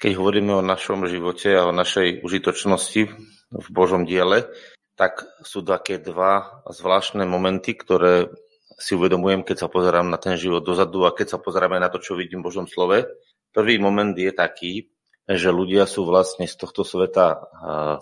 keď 0.00 0.16
hovoríme 0.16 0.56
o 0.56 0.64
našom 0.64 1.04
živote 1.04 1.52
a 1.52 1.68
o 1.68 1.76
našej 1.76 2.24
užitočnosti 2.24 3.02
v 3.52 3.66
Božom 3.68 4.08
diele, 4.08 4.48
tak 4.96 5.28
sú 5.44 5.60
také 5.60 6.00
dva 6.00 6.64
zvláštne 6.64 7.28
momenty, 7.28 7.76
ktoré 7.76 8.32
si 8.80 8.96
uvedomujem, 8.96 9.44
keď 9.44 9.56
sa 9.64 9.68
pozerám 9.68 10.08
na 10.08 10.16
ten 10.16 10.40
život 10.40 10.64
dozadu 10.64 11.04
a 11.04 11.12
keď 11.12 11.36
sa 11.36 11.38
pozeráme 11.38 11.76
na 11.76 11.92
to, 11.92 12.00
čo 12.00 12.16
vidím 12.16 12.40
v 12.40 12.48
Božom 12.48 12.64
slove. 12.64 13.04
Prvý 13.52 13.76
moment 13.76 14.16
je 14.16 14.32
taký, 14.32 14.88
že 15.28 15.52
ľudia 15.52 15.84
sú 15.84 16.08
vlastne 16.08 16.48
z 16.48 16.56
tohto 16.56 16.80
sveta 16.80 17.44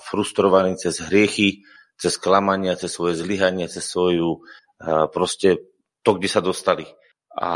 frustrovaní 0.07 0.79
cez 0.79 1.03
hriechy, 1.03 1.67
cez 1.99 2.15
klamania, 2.15 2.79
cez 2.79 2.95
svoje 2.95 3.19
zlyhanie, 3.19 3.67
cez 3.67 3.83
svoju 3.83 4.47
proste 5.11 5.67
to, 6.07 6.15
kde 6.15 6.31
sa 6.31 6.39
dostali. 6.39 6.87
A 7.35 7.51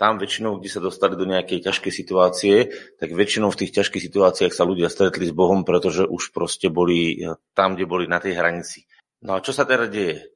tam 0.00 0.16
väčšinou, 0.16 0.56
kde 0.56 0.72
sa 0.72 0.80
dostali 0.80 1.12
do 1.12 1.28
nejakej 1.28 1.60
ťažkej 1.60 1.92
situácie, 1.92 2.72
tak 2.96 3.12
väčšinou 3.12 3.52
v 3.52 3.60
tých 3.60 3.76
ťažkých 3.76 4.08
situáciách 4.08 4.48
sa 4.56 4.64
ľudia 4.64 4.88
stretli 4.88 5.28
s 5.28 5.36
Bohom, 5.36 5.60
pretože 5.68 6.08
už 6.08 6.32
proste 6.32 6.72
boli 6.72 7.20
tam, 7.52 7.76
kde 7.76 7.84
boli 7.84 8.08
na 8.08 8.16
tej 8.16 8.40
hranici. 8.40 8.88
No 9.20 9.36
a 9.36 9.44
čo 9.44 9.52
sa 9.52 9.68
teda 9.68 9.92
deje? 9.92 10.32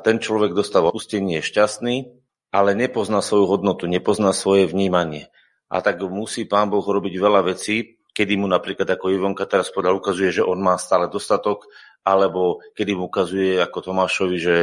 Ten 0.00 0.16
človek 0.24 0.56
dostáva 0.56 0.88
odpustenie, 0.88 1.44
je 1.44 1.48
šťastný, 1.52 1.96
ale 2.48 2.72
nepozná 2.72 3.20
svoju 3.20 3.44
hodnotu, 3.44 3.84
nepozná 3.84 4.32
svoje 4.32 4.64
vnímanie. 4.64 5.28
A 5.68 5.84
tak 5.84 6.00
musí 6.00 6.48
pán 6.48 6.72
Boh 6.72 6.80
robiť 6.80 7.20
veľa 7.20 7.44
vecí, 7.44 8.00
kedy 8.14 8.40
mu 8.40 8.48
napríklad, 8.48 8.88
ako 8.88 9.12
Ivonka 9.12 9.44
teraz 9.44 9.68
povedal, 9.68 10.00
ukazuje, 10.00 10.30
že 10.30 10.46
on 10.46 10.64
má 10.64 10.80
stále 10.80 11.12
dostatok, 11.12 11.68
alebo 12.04 12.60
kedy 12.76 12.92
mu 12.92 13.08
ukazuje 13.08 13.56
ako 13.56 13.90
Tomášovi, 13.90 14.36
že 14.36 14.54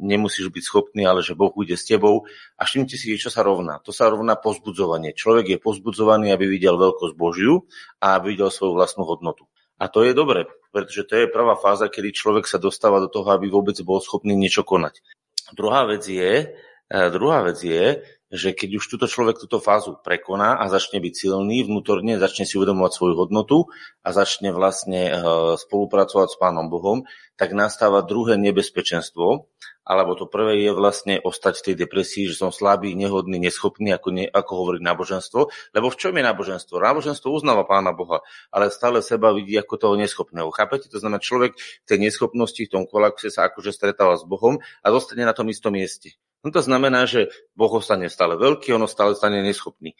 nemusíš 0.00 0.48
byť 0.48 0.64
schopný, 0.64 1.04
ale 1.04 1.20
že 1.20 1.36
Boh 1.36 1.52
bude 1.52 1.76
s 1.76 1.84
tebou. 1.84 2.24
A 2.56 2.64
všimte 2.64 2.96
si, 2.96 3.20
čo 3.20 3.28
sa 3.28 3.44
rovná. 3.44 3.84
To 3.84 3.92
sa 3.92 4.08
rovná 4.08 4.32
pozbudzovanie. 4.40 5.12
Človek 5.12 5.46
je 5.52 5.58
pozbudzovaný, 5.60 6.32
aby 6.32 6.48
videl 6.48 6.80
veľkosť 6.80 7.12
Božiu 7.12 7.68
a 8.00 8.16
aby 8.16 8.32
videl 8.32 8.48
svoju 8.48 8.80
vlastnú 8.80 9.04
hodnotu. 9.04 9.44
A 9.76 9.92
to 9.92 10.08
je 10.08 10.16
dobre, 10.16 10.48
pretože 10.72 11.04
to 11.04 11.20
je 11.20 11.28
prvá 11.28 11.52
fáza, 11.60 11.92
kedy 11.92 12.16
človek 12.16 12.48
sa 12.48 12.56
dostáva 12.56 12.96
do 12.96 13.12
toho, 13.12 13.28
aby 13.28 13.52
vôbec 13.52 13.76
bol 13.84 14.00
schopný 14.00 14.32
niečo 14.32 14.64
konať. 14.64 15.04
Druhá 15.52 15.84
vec 15.84 16.08
je, 16.08 16.56
eh, 16.56 17.08
druhá 17.12 17.44
vec 17.44 17.60
je, 17.60 18.00
že 18.30 18.50
keď 18.50 18.82
už 18.82 18.84
túto 18.90 19.06
človek 19.06 19.38
túto 19.38 19.62
fázu 19.62 19.94
prekoná 20.02 20.58
a 20.58 20.66
začne 20.66 20.98
byť 20.98 21.14
silný 21.14 21.62
vnútorne, 21.62 22.18
začne 22.18 22.42
si 22.42 22.58
uvedomovať 22.58 22.92
svoju 22.92 23.14
hodnotu 23.14 23.70
a 24.02 24.10
začne 24.10 24.50
vlastne 24.50 25.02
eh, 25.10 25.14
spolupracovať 25.54 26.28
s 26.34 26.36
Pánom 26.36 26.66
Bohom, 26.66 27.06
tak 27.38 27.54
nastáva 27.54 28.02
druhé 28.02 28.34
nebezpečenstvo, 28.40 29.46
alebo 29.86 30.18
to 30.18 30.26
prvé 30.26 30.66
je 30.66 30.74
vlastne 30.74 31.14
ostať 31.22 31.62
v 31.62 31.64
tej 31.70 31.74
depresii, 31.86 32.26
že 32.26 32.42
som 32.42 32.50
slabý, 32.50 32.98
nehodný, 32.98 33.38
neschopný, 33.38 33.94
ako, 33.94 34.08
ne, 34.10 34.26
ako 34.26 34.52
hovorí 34.58 34.78
náboženstvo. 34.82 35.46
Lebo 35.78 35.86
v 35.94 35.96
čom 35.96 36.10
je 36.18 36.26
náboženstvo? 36.26 36.82
Náboženstvo 36.82 37.30
uznáva 37.30 37.62
Pána 37.62 37.94
Boha, 37.94 38.18
ale 38.50 38.74
stále 38.74 38.98
seba 38.98 39.30
vidí 39.30 39.54
ako 39.54 39.78
toho 39.78 39.94
neschopného. 39.94 40.50
Chápete? 40.50 40.90
To 40.90 40.98
znamená, 40.98 41.22
človek 41.22 41.54
v 41.54 41.86
tej 41.86 41.98
neschopnosti, 42.02 42.58
v 42.58 42.72
tom 42.72 42.84
kolakse 42.90 43.30
sa 43.30 43.46
akože 43.46 43.70
stretáva 43.70 44.18
s 44.18 44.26
Bohom 44.26 44.58
a 44.58 44.86
zostane 44.90 45.22
na 45.22 45.30
tom 45.30 45.46
istom 45.46 45.70
mieste. 45.70 46.18
No 46.46 46.54
to 46.54 46.62
znamená, 46.62 47.10
že 47.10 47.26
Boh 47.58 47.74
ostane 47.74 48.06
stále 48.06 48.38
veľký, 48.38 48.70
ono 48.70 48.86
stále 48.86 49.18
stane 49.18 49.42
neschopný. 49.42 49.98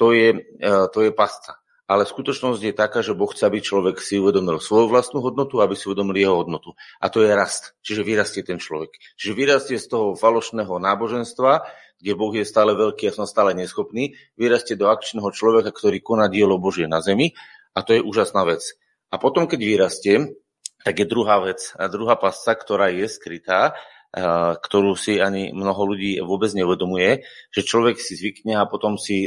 To 0.00 0.16
je, 0.16 0.32
e, 0.56 0.70
to 0.88 1.04
je 1.04 1.12
pasca. 1.12 1.60
Ale 1.84 2.08
skutočnosť 2.08 2.60
je 2.64 2.72
taká, 2.72 3.04
že 3.04 3.12
Boh 3.12 3.28
chce, 3.28 3.44
aby 3.44 3.60
človek 3.60 4.00
si 4.00 4.16
uvedomil 4.16 4.56
svoju 4.56 4.88
vlastnú 4.88 5.20
hodnotu, 5.20 5.60
aby 5.60 5.76
si 5.76 5.84
uvedomil 5.84 6.16
jeho 6.16 6.40
hodnotu. 6.40 6.72
A 7.04 7.12
to 7.12 7.20
je 7.20 7.28
rast. 7.36 7.76
Čiže 7.84 8.00
vyrastie 8.00 8.40
ten 8.40 8.56
človek. 8.56 8.96
Čiže 9.20 9.36
vyrastie 9.36 9.76
z 9.76 9.92
toho 9.92 10.16
falošného 10.16 10.72
náboženstva, 10.80 11.68
kde 12.00 12.12
Boh 12.16 12.32
je 12.32 12.48
stále 12.48 12.72
veľký 12.72 13.12
a 13.12 13.16
som 13.20 13.28
stále 13.28 13.52
neschopný, 13.52 14.16
vyrastie 14.40 14.80
do 14.80 14.88
akčného 14.88 15.28
človeka, 15.36 15.68
ktorý 15.68 16.00
koná 16.00 16.32
dielo 16.32 16.56
Božie 16.56 16.88
na 16.88 17.04
zemi. 17.04 17.36
A 17.76 17.84
to 17.84 17.92
je 17.92 18.00
úžasná 18.00 18.48
vec. 18.48 18.64
A 19.12 19.20
potom, 19.20 19.44
keď 19.44 19.60
vyrastie, 19.60 20.32
tak 20.80 20.96
je 20.96 21.04
druhá 21.04 21.44
vec, 21.44 21.76
a 21.76 21.88
druhá 21.92 22.16
pasca, 22.16 22.56
ktorá 22.56 22.88
je 22.88 23.08
skrytá, 23.08 23.76
ktorú 24.14 24.94
si 24.94 25.18
ani 25.18 25.50
mnoho 25.50 25.90
ľudí 25.90 26.22
vôbec 26.22 26.54
neuvedomuje, 26.54 27.26
že 27.50 27.66
človek 27.66 27.98
si 27.98 28.14
zvykne 28.14 28.54
a 28.54 28.70
potom 28.70 28.94
si, 28.94 29.26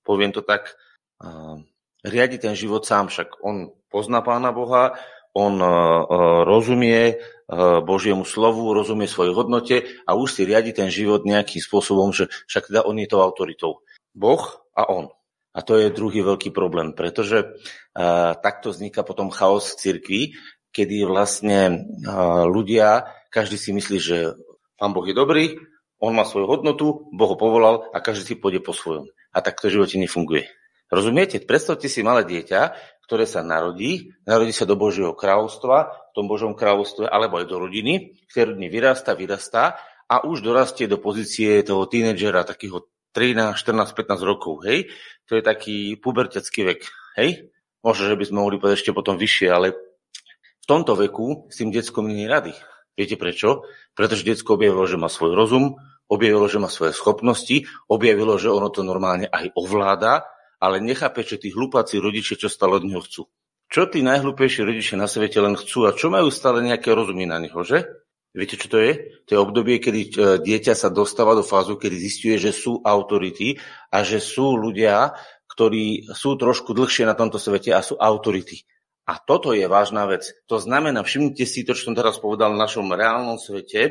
poviem 0.00 0.32
to 0.32 0.40
tak, 0.40 0.72
riadi 2.00 2.40
ten 2.40 2.56
život 2.56 2.88
sám, 2.88 3.12
však 3.12 3.44
on 3.44 3.76
pozná 3.92 4.24
Pána 4.24 4.56
Boha, 4.56 4.96
on 5.36 5.60
rozumie 6.48 7.20
Božiemu 7.84 8.24
slovu, 8.24 8.72
rozumie 8.72 9.04
svojej 9.04 9.36
hodnote 9.36 9.76
a 10.08 10.16
už 10.16 10.32
si 10.32 10.48
riadi 10.48 10.72
ten 10.72 10.88
život 10.88 11.28
nejakým 11.28 11.60
spôsobom, 11.60 12.08
že 12.16 12.32
však 12.48 12.72
teda 12.72 12.88
on 12.88 12.96
je 12.96 13.08
to 13.10 13.20
autoritou. 13.20 13.84
Boh 14.16 14.40
a 14.72 14.88
on. 14.88 15.12
A 15.54 15.62
to 15.62 15.78
je 15.78 15.92
druhý 15.92 16.24
veľký 16.24 16.50
problém, 16.56 16.96
pretože 16.96 17.52
takto 18.40 18.72
vzniká 18.72 19.04
potom 19.06 19.28
chaos 19.30 19.70
v 19.70 19.78
cirkvi, 19.78 20.22
kedy 20.74 21.06
vlastne 21.06 21.86
ľudia 22.48 23.06
každý 23.34 23.58
si 23.58 23.74
myslí, 23.74 23.98
že 23.98 24.38
pán 24.78 24.94
Boh 24.94 25.02
je 25.02 25.18
dobrý, 25.18 25.58
on 25.98 26.14
má 26.14 26.22
svoju 26.22 26.46
hodnotu, 26.46 27.10
Boh 27.10 27.34
ho 27.34 27.38
povolal 27.38 27.90
a 27.90 27.98
každý 27.98 28.22
si 28.22 28.34
pôjde 28.38 28.62
po 28.62 28.70
svojom. 28.70 29.10
A 29.34 29.42
tak 29.42 29.58
to 29.58 29.66
v 29.66 29.82
živote 29.82 29.98
nefunguje. 29.98 30.46
Rozumiete? 30.86 31.42
Predstavte 31.42 31.90
si 31.90 32.06
malé 32.06 32.22
dieťa, 32.22 32.60
ktoré 33.02 33.26
sa 33.26 33.42
narodí, 33.42 34.14
narodí 34.22 34.54
sa 34.54 34.62
do 34.62 34.78
Božieho 34.78 35.10
kráľovstva, 35.18 35.76
v 35.90 36.12
tom 36.14 36.30
Božom 36.30 36.54
kráľovstve, 36.54 37.10
alebo 37.10 37.42
aj 37.42 37.50
do 37.50 37.58
rodiny, 37.58 38.14
v 38.14 38.30
tej 38.30 38.54
rodine 38.54 38.70
vyrastá, 38.70 39.18
vyrastá 39.18 39.82
a 40.06 40.22
už 40.22 40.46
dorastie 40.46 40.86
do 40.86 41.02
pozície 41.02 41.58
toho 41.66 41.90
tínedžera, 41.90 42.46
takého 42.46 42.86
13, 43.10 43.58
14, 43.58 43.96
15 43.96 44.22
rokov, 44.22 44.62
hej? 44.62 44.86
To 45.26 45.34
je 45.34 45.42
taký 45.42 45.98
pubertecký 45.98 46.62
vek, 46.62 46.80
hej? 47.18 47.50
Možno, 47.82 48.12
že 48.12 48.16
by 48.16 48.24
sme 48.28 48.38
mohli 48.40 48.56
povedať 48.62 48.84
ešte 48.84 48.96
potom 48.96 49.18
vyššie, 49.18 49.48
ale 49.50 49.74
v 50.62 50.66
tomto 50.68 50.96
veku 50.96 51.48
s 51.52 51.60
tým 51.60 51.74
detskom 51.74 52.08
nie 52.08 52.24
rady. 52.24 52.54
Viete 52.94 53.18
prečo? 53.18 53.66
Pretože 53.98 54.26
detsko 54.26 54.54
objavilo, 54.54 54.86
že 54.86 54.98
má 54.98 55.10
svoj 55.10 55.34
rozum, 55.34 55.78
objavilo, 56.06 56.46
že 56.46 56.62
má 56.62 56.70
svoje 56.70 56.94
schopnosti, 56.94 57.66
objavilo, 57.90 58.38
že 58.38 58.50
ono 58.50 58.70
to 58.70 58.86
normálne 58.86 59.26
aj 59.26 59.50
ovláda, 59.58 60.26
ale 60.62 60.80
nechápe, 60.80 61.26
čo 61.26 61.36
tí 61.36 61.50
hlupáci 61.50 61.98
rodičia, 61.98 62.38
čo 62.38 62.48
stále 62.48 62.78
od 62.78 62.86
neho 62.86 63.02
chcú. 63.02 63.26
Čo 63.68 63.90
tí 63.90 64.06
najhlúpejší 64.06 64.62
rodičia 64.62 64.94
na 64.94 65.10
svete 65.10 65.42
len 65.42 65.58
chcú 65.58 65.90
a 65.90 65.96
čo 65.96 66.12
majú 66.12 66.30
stále 66.30 66.62
nejaké 66.62 66.94
rozumy 66.94 67.26
na 67.26 67.42
neho, 67.42 67.58
že? 67.66 67.84
Viete, 68.34 68.58
čo 68.58 68.66
to 68.66 68.82
je? 68.82 69.22
To 69.26 69.30
je 69.30 69.38
obdobie, 69.38 69.78
kedy 69.78 70.00
e, 70.02 70.10
dieťa 70.42 70.74
sa 70.74 70.90
dostáva 70.90 71.38
do 71.38 71.46
fázu, 71.46 71.78
kedy 71.78 71.96
zistuje, 72.02 72.34
že 72.34 72.50
sú 72.50 72.82
autority 72.82 73.54
a 73.94 74.02
že 74.02 74.18
sú 74.18 74.58
ľudia, 74.58 75.14
ktorí 75.46 76.10
sú 76.10 76.34
trošku 76.34 76.74
dlhšie 76.74 77.06
na 77.06 77.14
tomto 77.14 77.38
svete 77.38 77.70
a 77.70 77.78
sú 77.78 77.94
autority. 77.94 78.66
A 79.04 79.20
toto 79.20 79.52
je 79.52 79.68
vážna 79.68 80.08
vec. 80.08 80.32
To 80.48 80.56
znamená, 80.56 81.04
všimnite 81.04 81.44
si 81.44 81.60
to, 81.62 81.76
čo 81.76 81.92
som 81.92 81.96
teraz 81.96 82.16
povedal 82.16 82.56
v 82.56 82.62
našom 82.64 82.88
reálnom 82.88 83.36
svete, 83.36 83.80
e, 83.84 83.90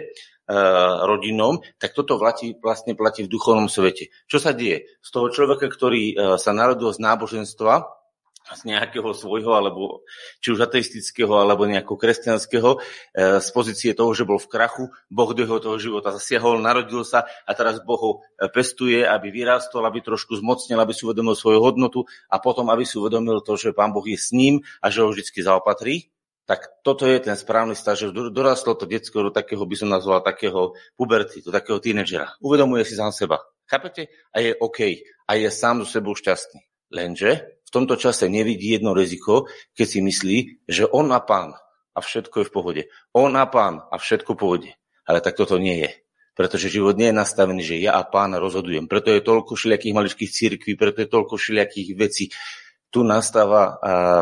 rodinom, 1.05 1.61
tak 1.77 1.93
toto 1.93 2.17
platí, 2.17 2.57
vlastne 2.57 2.97
platí 2.97 3.21
v 3.21 3.29
duchovnom 3.29 3.69
svete. 3.69 4.09
Čo 4.25 4.41
sa 4.41 4.57
deje? 4.57 4.89
Z 5.05 5.09
toho 5.13 5.29
človeka, 5.29 5.69
ktorý 5.69 6.03
e, 6.11 6.15
sa 6.41 6.51
narodil 6.57 6.89
z 6.89 6.99
náboženstva, 6.99 8.02
z 8.51 8.61
nejakého 8.67 9.07
svojho, 9.15 9.55
alebo 9.55 10.03
či 10.43 10.51
už 10.51 10.67
ateistického, 10.67 11.39
alebo 11.39 11.63
nejakého 11.63 11.95
kresťanského, 11.95 12.75
e, 12.75 12.79
z 13.39 13.49
pozície 13.55 13.95
toho, 13.95 14.11
že 14.11 14.27
bol 14.27 14.35
v 14.35 14.51
krachu, 14.51 14.85
Boh 15.07 15.31
do 15.31 15.47
jeho 15.47 15.63
toho 15.63 15.79
života 15.79 16.11
zasiahol, 16.11 16.59
narodil 16.59 17.07
sa 17.07 17.23
a 17.47 17.51
teraz 17.55 17.79
Boh 17.79 17.99
ho 17.99 18.11
e, 18.19 18.51
pestuje, 18.51 19.07
aby 19.07 19.31
vyrástol, 19.31 19.87
aby 19.87 20.03
trošku 20.03 20.35
zmocnil, 20.43 20.75
aby 20.75 20.91
si 20.91 21.07
uvedomil 21.07 21.39
svoju 21.39 21.63
hodnotu 21.63 22.03
a 22.27 22.43
potom, 22.43 22.67
aby 22.67 22.83
si 22.83 22.99
uvedomil 22.99 23.39
to, 23.39 23.55
že 23.55 23.71
Pán 23.71 23.95
Boh 23.95 24.03
je 24.03 24.19
s 24.19 24.35
ním 24.35 24.59
a 24.83 24.91
že 24.91 24.99
ho 24.99 25.09
vždy 25.09 25.23
zaopatrí. 25.39 26.11
Tak 26.43 26.83
toto 26.83 27.07
je 27.07 27.23
ten 27.23 27.39
správny 27.39 27.71
stav, 27.71 27.95
že 27.95 28.11
dorastlo 28.11 28.75
to 28.75 28.83
detsko 28.83 29.23
do 29.23 29.31
takého, 29.31 29.63
by 29.63 29.75
som 29.79 29.87
nazval, 29.87 30.19
takého 30.19 30.75
puberty, 30.99 31.39
do 31.39 31.55
takého 31.55 31.79
tínedžera. 31.79 32.35
Uvedomuje 32.43 32.83
si 32.83 32.99
sám 32.99 33.15
seba. 33.15 33.39
Chápete? 33.63 34.11
A 34.35 34.43
je 34.43 34.51
OK. 34.59 35.07
A 35.23 35.39
je 35.39 35.47
sám 35.47 35.79
so 35.79 35.87
sebou 35.87 36.11
šťastný. 36.11 36.59
Lenže 36.91 37.62
tomto 37.73 37.97
čase 37.97 38.29
nevidí 38.29 38.77
jedno 38.77 38.93
riziko, 38.93 39.49
keď 39.73 39.87
si 39.89 39.99
myslí, 40.05 40.37
že 40.69 40.85
on 40.85 41.09
má 41.09 41.25
pán 41.25 41.57
a 41.93 41.99
všetko 41.99 42.45
je 42.45 42.47
v 42.47 42.53
pohode. 42.53 42.81
On 43.17 43.33
má 43.33 43.49
pán 43.49 43.81
a 43.89 43.97
všetko 43.97 44.37
pôjde. 44.37 44.77
Ale 45.09 45.19
tak 45.19 45.33
toto 45.35 45.57
nie 45.57 45.81
je. 45.83 45.91
Pretože 46.33 46.69
život 46.69 46.97
nie 46.97 47.09
je 47.09 47.19
nastavený, 47.19 47.61
že 47.61 47.81
ja 47.81 47.97
a 47.97 48.05
pán 48.05 48.33
rozhodujem. 48.33 48.89
Preto 48.89 49.13
je 49.13 49.21
toľko 49.21 49.53
všelijakých 49.53 49.93
maličkých 49.93 50.31
církví, 50.33 50.71
preto 50.77 51.05
je 51.05 51.09
toľko 51.09 51.37
všelijakých 51.37 51.89
vecí. 51.93 52.29
Tu 52.93 53.01
nastáva 53.01 53.77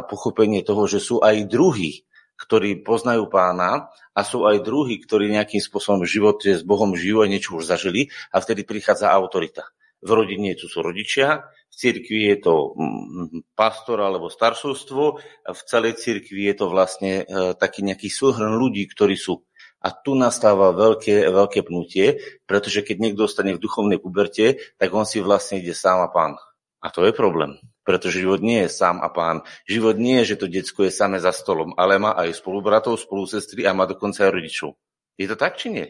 pochopenie 0.07 0.63
toho, 0.63 0.87
že 0.87 0.99
sú 0.99 1.19
aj 1.23 1.47
druhí, 1.47 2.07
ktorí 2.35 2.81
poznajú 2.81 3.29
pána 3.29 3.93
a 4.17 4.21
sú 4.25 4.49
aj 4.49 4.65
druhí, 4.65 4.97
ktorí 4.97 5.29
nejakým 5.29 5.61
spôsobom 5.61 6.03
v 6.03 6.11
živote 6.11 6.49
s 6.57 6.65
Bohom 6.65 6.97
žijú 6.97 7.21
a 7.23 7.29
niečo 7.29 7.55
už 7.55 7.69
zažili 7.69 8.09
a 8.33 8.41
vtedy 8.41 8.65
prichádza 8.65 9.13
autorita. 9.13 9.69
V 10.01 10.09
rodine 10.17 10.57
sú 10.57 10.81
rodičia, 10.81 11.45
v 11.71 11.75
cirkvi 11.79 12.35
je 12.35 12.37
to 12.43 12.75
mm, 12.75 13.55
pastor 13.55 14.03
alebo 14.03 14.27
staršovstvo, 14.27 15.03
v 15.47 15.61
celej 15.63 16.03
cirkvi 16.03 16.51
je 16.51 16.55
to 16.59 16.67
vlastne 16.67 17.23
e, 17.23 17.55
taký 17.55 17.87
nejaký 17.87 18.11
súhrn 18.11 18.59
ľudí, 18.59 18.83
ktorí 18.91 19.15
sú. 19.15 19.47
A 19.81 19.89
tu 19.89 20.13
nastáva 20.13 20.75
veľké, 20.75 21.31
veľké 21.31 21.65
pnutie, 21.65 22.21
pretože 22.45 22.85
keď 22.85 22.95
niekto 23.01 23.25
ostane 23.25 23.57
v 23.57 23.63
duchovnej 23.63 23.97
puberte, 23.97 24.61
tak 24.77 24.93
on 24.93 25.07
si 25.07 25.23
vlastne 25.23 25.57
ide 25.57 25.73
sám 25.73 26.05
a 26.05 26.09
pán. 26.11 26.37
A 26.83 26.93
to 26.93 27.01
je 27.07 27.15
problém. 27.15 27.57
Pretože 27.81 28.21
život 28.21 28.45
nie 28.45 28.67
je 28.67 28.69
sám 28.69 29.01
a 29.01 29.09
pán. 29.09 29.41
Život 29.65 29.97
nie 29.97 30.21
je, 30.21 30.35
že 30.35 30.45
to 30.45 30.51
decko 30.51 30.85
je 30.85 30.93
samé 30.93 31.17
za 31.17 31.33
stolom, 31.33 31.73
ale 31.81 31.97
má 31.97 32.13
aj 32.13 32.37
spolubratov, 32.37 33.01
spolusestry 33.01 33.65
a 33.65 33.73
má 33.73 33.89
dokonca 33.89 34.21
aj 34.21 34.33
rodičov. 34.37 34.77
Je 35.17 35.25
to 35.25 35.33
tak, 35.33 35.57
či 35.57 35.73
nie? 35.73 35.87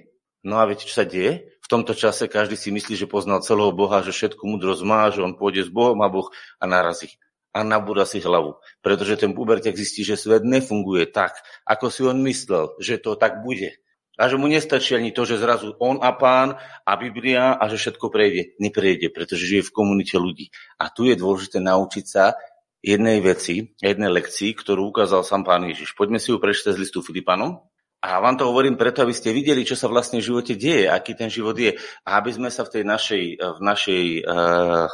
No 0.48 0.64
a 0.64 0.64
viete, 0.64 0.88
čo 0.88 1.04
sa 1.04 1.06
deje? 1.08 1.51
Tomto 1.72 1.96
čase 1.96 2.28
každý 2.28 2.60
si 2.60 2.68
myslí, 2.68 3.00
že 3.00 3.08
poznal 3.08 3.40
celého 3.40 3.72
Boha, 3.72 4.04
že 4.04 4.12
všetku 4.12 4.44
múdrosť 4.44 4.84
má, 4.84 5.08
že 5.08 5.24
on 5.24 5.40
pôjde 5.40 5.64
s 5.64 5.72
Bohom 5.72 5.96
a 6.04 6.12
Boh 6.12 6.28
a 6.60 6.68
narazí. 6.68 7.16
A 7.56 7.64
nabúda 7.64 8.04
si 8.04 8.20
hlavu. 8.20 8.60
Pretože 8.84 9.16
ten 9.16 9.32
pubertek 9.32 9.80
zistí, 9.80 10.04
že 10.04 10.20
svet 10.20 10.44
nefunguje 10.44 11.08
tak, 11.08 11.40
ako 11.64 11.88
si 11.88 12.04
on 12.04 12.20
myslel, 12.28 12.76
že 12.84 13.00
to 13.00 13.16
tak 13.16 13.40
bude. 13.40 13.72
A 14.20 14.28
že 14.28 14.36
mu 14.36 14.52
nestačí 14.52 15.00
ani 15.00 15.16
to, 15.16 15.24
že 15.24 15.40
zrazu 15.40 15.72
on 15.80 16.04
a 16.04 16.12
pán 16.12 16.60
a 16.84 16.92
Biblia 17.00 17.56
a 17.56 17.64
že 17.72 17.80
všetko 17.80 18.12
prejde. 18.12 18.60
Neprejde, 18.60 19.08
pretože 19.08 19.48
žije 19.48 19.72
v 19.72 19.72
komunite 19.72 20.20
ľudí. 20.20 20.52
A 20.76 20.92
tu 20.92 21.08
je 21.08 21.16
dôležité 21.16 21.64
naučiť 21.64 22.04
sa 22.04 22.36
jednej 22.84 23.24
veci, 23.24 23.80
jednej 23.80 24.12
lekcii, 24.12 24.60
ktorú 24.60 24.92
ukázal 24.92 25.24
sám 25.24 25.48
pán 25.48 25.64
Ježiš. 25.64 25.96
Poďme 25.96 26.20
si 26.20 26.36
ju 26.36 26.38
prečítať 26.44 26.76
z 26.76 26.82
listu 26.84 27.00
Filipanom, 27.00 27.64
a 28.02 28.18
vám 28.18 28.34
to 28.34 28.50
hovorím 28.50 28.82
preto, 28.82 29.06
aby 29.06 29.14
ste 29.14 29.30
videli, 29.30 29.62
čo 29.62 29.78
sa 29.78 29.86
vlastne 29.86 30.18
v 30.18 30.28
živote 30.34 30.58
deje, 30.58 30.90
aký 30.90 31.14
ten 31.14 31.30
život 31.30 31.54
je. 31.54 31.78
A 32.02 32.18
aby 32.18 32.34
sme 32.34 32.50
sa 32.50 32.66
v 32.66 32.74
tej 32.74 32.84
našej, 32.84 33.24
v 33.38 33.60
našej 33.62 34.04
uh, 34.26 34.90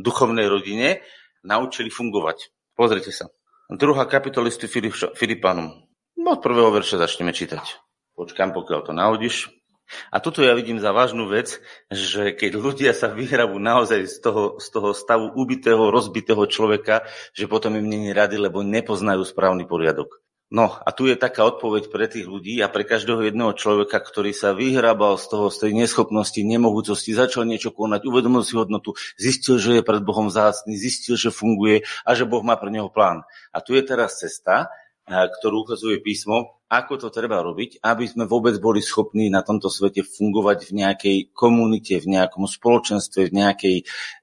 duchovnej 0.00 0.48
rodine 0.48 1.04
naučili 1.44 1.92
fungovať. 1.92 2.48
Pozrite 2.72 3.12
sa. 3.12 3.28
Druhá 3.68 4.08
kapitola 4.08 4.48
listu 4.48 4.72
Filipanom. 5.12 5.84
Od 6.16 6.40
prvého 6.40 6.72
verša 6.72 7.04
začneme 7.04 7.36
čítať. 7.36 7.62
Počkám, 8.16 8.56
pokiaľ 8.56 8.80
to 8.88 8.92
nahodíš. 8.96 9.52
A 10.10 10.18
tuto 10.18 10.42
ja 10.42 10.56
vidím 10.56 10.82
za 10.82 10.90
vážnu 10.90 11.30
vec, 11.30 11.62
že 11.92 12.34
keď 12.34 12.58
ľudia 12.58 12.90
sa 12.96 13.12
vyhrabú 13.12 13.60
naozaj 13.62 14.10
z 14.10 14.18
toho, 14.18 14.58
z 14.58 14.66
toho 14.72 14.90
stavu 14.96 15.30
ubitého, 15.36 15.92
rozbitého 15.92 16.42
človeka, 16.50 17.06
že 17.36 17.46
potom 17.46 17.78
im 17.78 17.86
není 17.86 18.10
rady, 18.10 18.40
lebo 18.40 18.66
nepoznajú 18.66 19.22
správny 19.22 19.68
poriadok. 19.68 20.25
No 20.46 20.70
a 20.70 20.94
tu 20.94 21.10
je 21.10 21.18
taká 21.18 21.42
odpoveď 21.42 21.90
pre 21.90 22.06
tých 22.06 22.22
ľudí 22.22 22.62
a 22.62 22.70
pre 22.70 22.86
každého 22.86 23.26
jedného 23.26 23.50
človeka, 23.58 23.98
ktorý 23.98 24.30
sa 24.30 24.54
vyhrabal 24.54 25.18
z 25.18 25.26
toho, 25.26 25.50
z 25.50 25.66
tej 25.66 25.72
neschopnosti, 25.74 26.38
nemohúcosti, 26.38 27.18
začal 27.18 27.50
niečo 27.50 27.74
konať, 27.74 28.06
uvedomil 28.06 28.46
si 28.46 28.54
hodnotu, 28.54 28.94
zistil, 29.18 29.58
že 29.58 29.78
je 29.78 29.82
pred 29.82 30.06
Bohom 30.06 30.30
vzácný, 30.30 30.78
zistil, 30.78 31.18
že 31.18 31.34
funguje 31.34 31.82
a 32.06 32.14
že 32.14 32.30
Boh 32.30 32.46
má 32.46 32.54
pre 32.54 32.70
neho 32.70 32.86
plán. 32.86 33.26
A 33.50 33.58
tu 33.58 33.74
je 33.74 33.82
teraz 33.82 34.22
cesta, 34.22 34.70
ktorú 35.10 35.66
ukazuje 35.66 35.98
písmo, 35.98 36.62
ako 36.70 36.98
to 36.98 37.08
treba 37.10 37.42
robiť, 37.42 37.82
aby 37.82 38.06
sme 38.06 38.26
vôbec 38.26 38.58
boli 38.62 38.82
schopní 38.82 39.30
na 39.30 39.42
tomto 39.42 39.66
svete 39.66 40.02
fungovať 40.02 40.70
v 40.70 40.72
nejakej 40.82 41.16
komunite, 41.34 41.98
v 41.98 42.18
nejakom 42.18 42.46
spoločenstve, 42.46 43.30
v 43.30 43.36
nejakej 43.38 43.76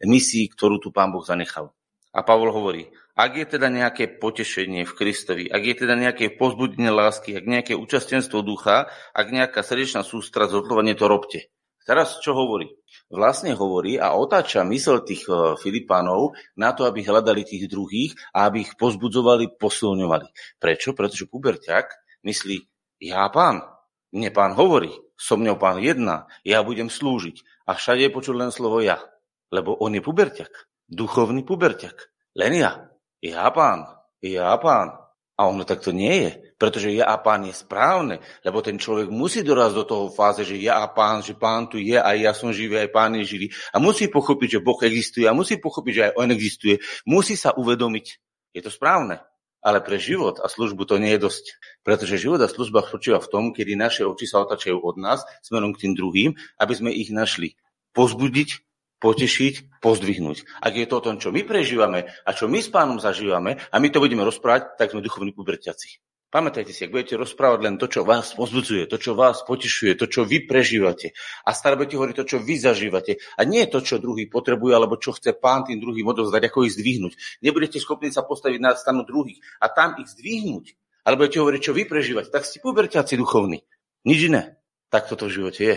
misii, 0.08 0.52
ktorú 0.52 0.80
tu 0.80 0.92
Pán 0.92 1.12
Boh 1.12 1.24
zanechal. 1.24 1.72
A 2.12 2.20
Pavol 2.24 2.52
hovorí, 2.52 2.92
ak 3.14 3.32
je 3.38 3.46
teda 3.46 3.70
nejaké 3.70 4.18
potešenie 4.18 4.90
v 4.90 4.94
Kristovi, 4.98 5.46
ak 5.46 5.62
je 5.62 5.76
teda 5.86 5.94
nejaké 5.94 6.34
pozbudenie 6.34 6.90
lásky, 6.90 7.38
ak 7.38 7.46
nejaké 7.46 7.74
účastenstvo 7.78 8.42
ducha, 8.42 8.90
ak 9.14 9.28
nejaká 9.30 9.62
srdečná 9.62 10.02
sústra, 10.02 10.50
zhodlovanie, 10.50 10.98
to 10.98 11.06
robte. 11.06 11.54
Teraz 11.84 12.24
čo 12.24 12.32
hovorí? 12.32 12.72
Vlastne 13.12 13.54
hovorí 13.60 14.00
a 14.00 14.16
otáča 14.16 14.64
mysel 14.64 15.04
tých 15.04 15.28
e, 15.28 15.60
Filipánov 15.60 16.32
na 16.56 16.72
to, 16.72 16.88
aby 16.88 17.04
hľadali 17.04 17.44
tých 17.44 17.68
druhých 17.68 18.16
a 18.32 18.48
aby 18.48 18.64
ich 18.64 18.74
pozbudzovali, 18.80 19.60
posilňovali. 19.60 20.58
Prečo? 20.64 20.96
Pretože 20.96 21.28
puberťak 21.28 21.86
myslí, 22.24 22.58
ja 23.04 23.28
pán, 23.28 23.68
mne 24.16 24.32
pán 24.32 24.56
hovorí, 24.56 24.96
so 25.20 25.36
mňou 25.36 25.60
pán 25.60 25.84
jedná, 25.84 26.32
ja 26.48 26.64
budem 26.64 26.88
slúžiť. 26.88 27.68
A 27.68 27.76
všade 27.76 28.08
je 28.08 28.16
počuť 28.16 28.36
len 28.40 28.50
slovo 28.50 28.80
ja. 28.80 29.04
Lebo 29.52 29.76
on 29.76 29.92
je 29.92 30.02
puberťak, 30.02 30.52
duchovný 30.88 31.44
puberťak. 31.44 31.96
Len 32.40 32.64
ja. 32.64 32.93
Ja 33.24 33.48
pán, 33.56 33.88
ja 34.20 34.52
pán. 34.60 35.00
A 35.34 35.50
ono 35.50 35.64
takto 35.64 35.96
nie 35.96 36.28
je, 36.28 36.32
pretože 36.62 36.94
ja 36.94 37.10
a 37.10 37.18
pán 37.18 37.42
je 37.48 37.56
správne, 37.56 38.22
lebo 38.46 38.62
ten 38.62 38.78
človek 38.78 39.10
musí 39.10 39.42
dorazť 39.42 39.76
do 39.80 39.86
toho 39.88 40.06
fáze, 40.14 40.46
že 40.46 40.62
ja 40.62 40.84
a 40.84 40.92
pán, 40.92 41.26
že 41.26 41.34
pán 41.34 41.66
tu 41.66 41.82
je, 41.82 41.98
aj 41.98 42.18
ja 42.20 42.32
som 42.38 42.54
živý, 42.54 42.86
aj 42.86 42.94
pán 42.94 43.18
je 43.18 43.26
živý. 43.26 43.48
A 43.74 43.82
musí 43.82 44.12
pochopiť, 44.12 44.60
že 44.60 44.64
Boh 44.64 44.78
existuje 44.86 45.26
a 45.26 45.34
musí 45.34 45.58
pochopiť, 45.58 45.94
že 45.96 46.04
aj 46.06 46.14
on 46.22 46.30
existuje. 46.30 46.76
Musí 47.10 47.34
sa 47.34 47.56
uvedomiť, 47.56 48.06
je 48.54 48.62
to 48.62 48.70
správne. 48.70 49.26
Ale 49.64 49.80
pre 49.80 49.96
život 49.96 50.44
a 50.44 50.52
službu 50.52 50.84
to 50.86 51.00
nie 51.00 51.16
je 51.16 51.24
dosť. 51.24 51.46
Pretože 51.82 52.20
život 52.20 52.44
a 52.44 52.52
služba 52.52 52.84
spočíva 52.84 53.24
v 53.24 53.32
tom, 53.32 53.44
kedy 53.56 53.80
naše 53.80 54.04
oči 54.04 54.28
sa 54.28 54.44
otačajú 54.44 54.76
od 54.76 55.00
nás 55.00 55.24
smerom 55.42 55.72
k 55.72 55.88
tým 55.88 55.94
druhým, 55.96 56.36
aby 56.60 56.74
sme 56.76 56.92
ich 56.92 57.10
našli 57.16 57.56
pozbudiť, 57.96 58.73
potešiť, 59.04 59.84
pozdvihnúť. 59.84 60.64
Ak 60.64 60.80
je 60.80 60.88
to 60.88 61.04
o 61.04 61.04
tom, 61.04 61.20
čo 61.20 61.36
my 61.36 61.44
prežívame 61.44 62.08
a 62.24 62.30
čo 62.32 62.48
my 62.48 62.64
s 62.64 62.72
pánom 62.72 63.04
zažívame 63.04 63.60
a 63.60 63.76
my 63.84 63.88
to 63.92 64.00
budeme 64.00 64.24
rozprávať, 64.24 64.80
tak 64.80 64.96
sme 64.96 65.04
duchovní 65.04 65.36
puberťaci. 65.36 66.00
Pamätajte 66.34 66.74
si, 66.74 66.82
ak 66.82 66.96
budete 66.98 67.14
rozprávať 67.14 67.60
len 67.62 67.76
to, 67.78 67.86
čo 67.86 68.02
vás 68.02 68.34
pozbudzuje, 68.34 68.90
to, 68.90 68.98
čo 68.98 69.14
vás 69.14 69.46
potešuje, 69.46 69.94
to, 69.94 70.10
čo 70.10 70.26
vy 70.26 70.50
prežívate 70.50 71.14
a 71.46 71.54
stále 71.54 71.78
budete 71.78 71.94
hovoriť 72.02 72.16
to, 72.18 72.26
čo 72.26 72.38
vy 72.42 72.58
zažívate 72.58 73.22
a 73.38 73.46
nie 73.46 73.70
to, 73.70 73.86
čo 73.86 74.02
druhý 74.02 74.26
potrebuje 74.26 74.74
alebo 74.74 74.98
čo 74.98 75.14
chce 75.14 75.38
pán 75.38 75.62
tým 75.62 75.78
druhým 75.78 76.10
odovzdať, 76.10 76.50
ako 76.50 76.66
ich 76.66 76.74
zdvihnúť. 76.74 77.46
Nebudete 77.46 77.78
schopní 77.78 78.10
sa 78.10 78.26
postaviť 78.26 78.58
na 78.58 78.74
stanu 78.74 79.06
druhých 79.06 79.38
a 79.62 79.70
tam 79.70 79.94
ich 80.02 80.10
zdvihnúť. 80.10 80.74
Ale 81.06 81.22
budete 81.22 81.38
hovoriť, 81.38 81.62
čo 81.62 81.76
vy 81.78 81.84
prežívate, 81.86 82.34
tak 82.34 82.50
ste 82.50 82.64
puberťaci 82.66 83.14
duchovní. 83.14 83.62
Nič 84.02 84.20
iné. 84.26 84.58
Tak 84.90 85.10
toto 85.10 85.30
v 85.30 85.38
živote 85.38 85.62
je. 85.62 85.76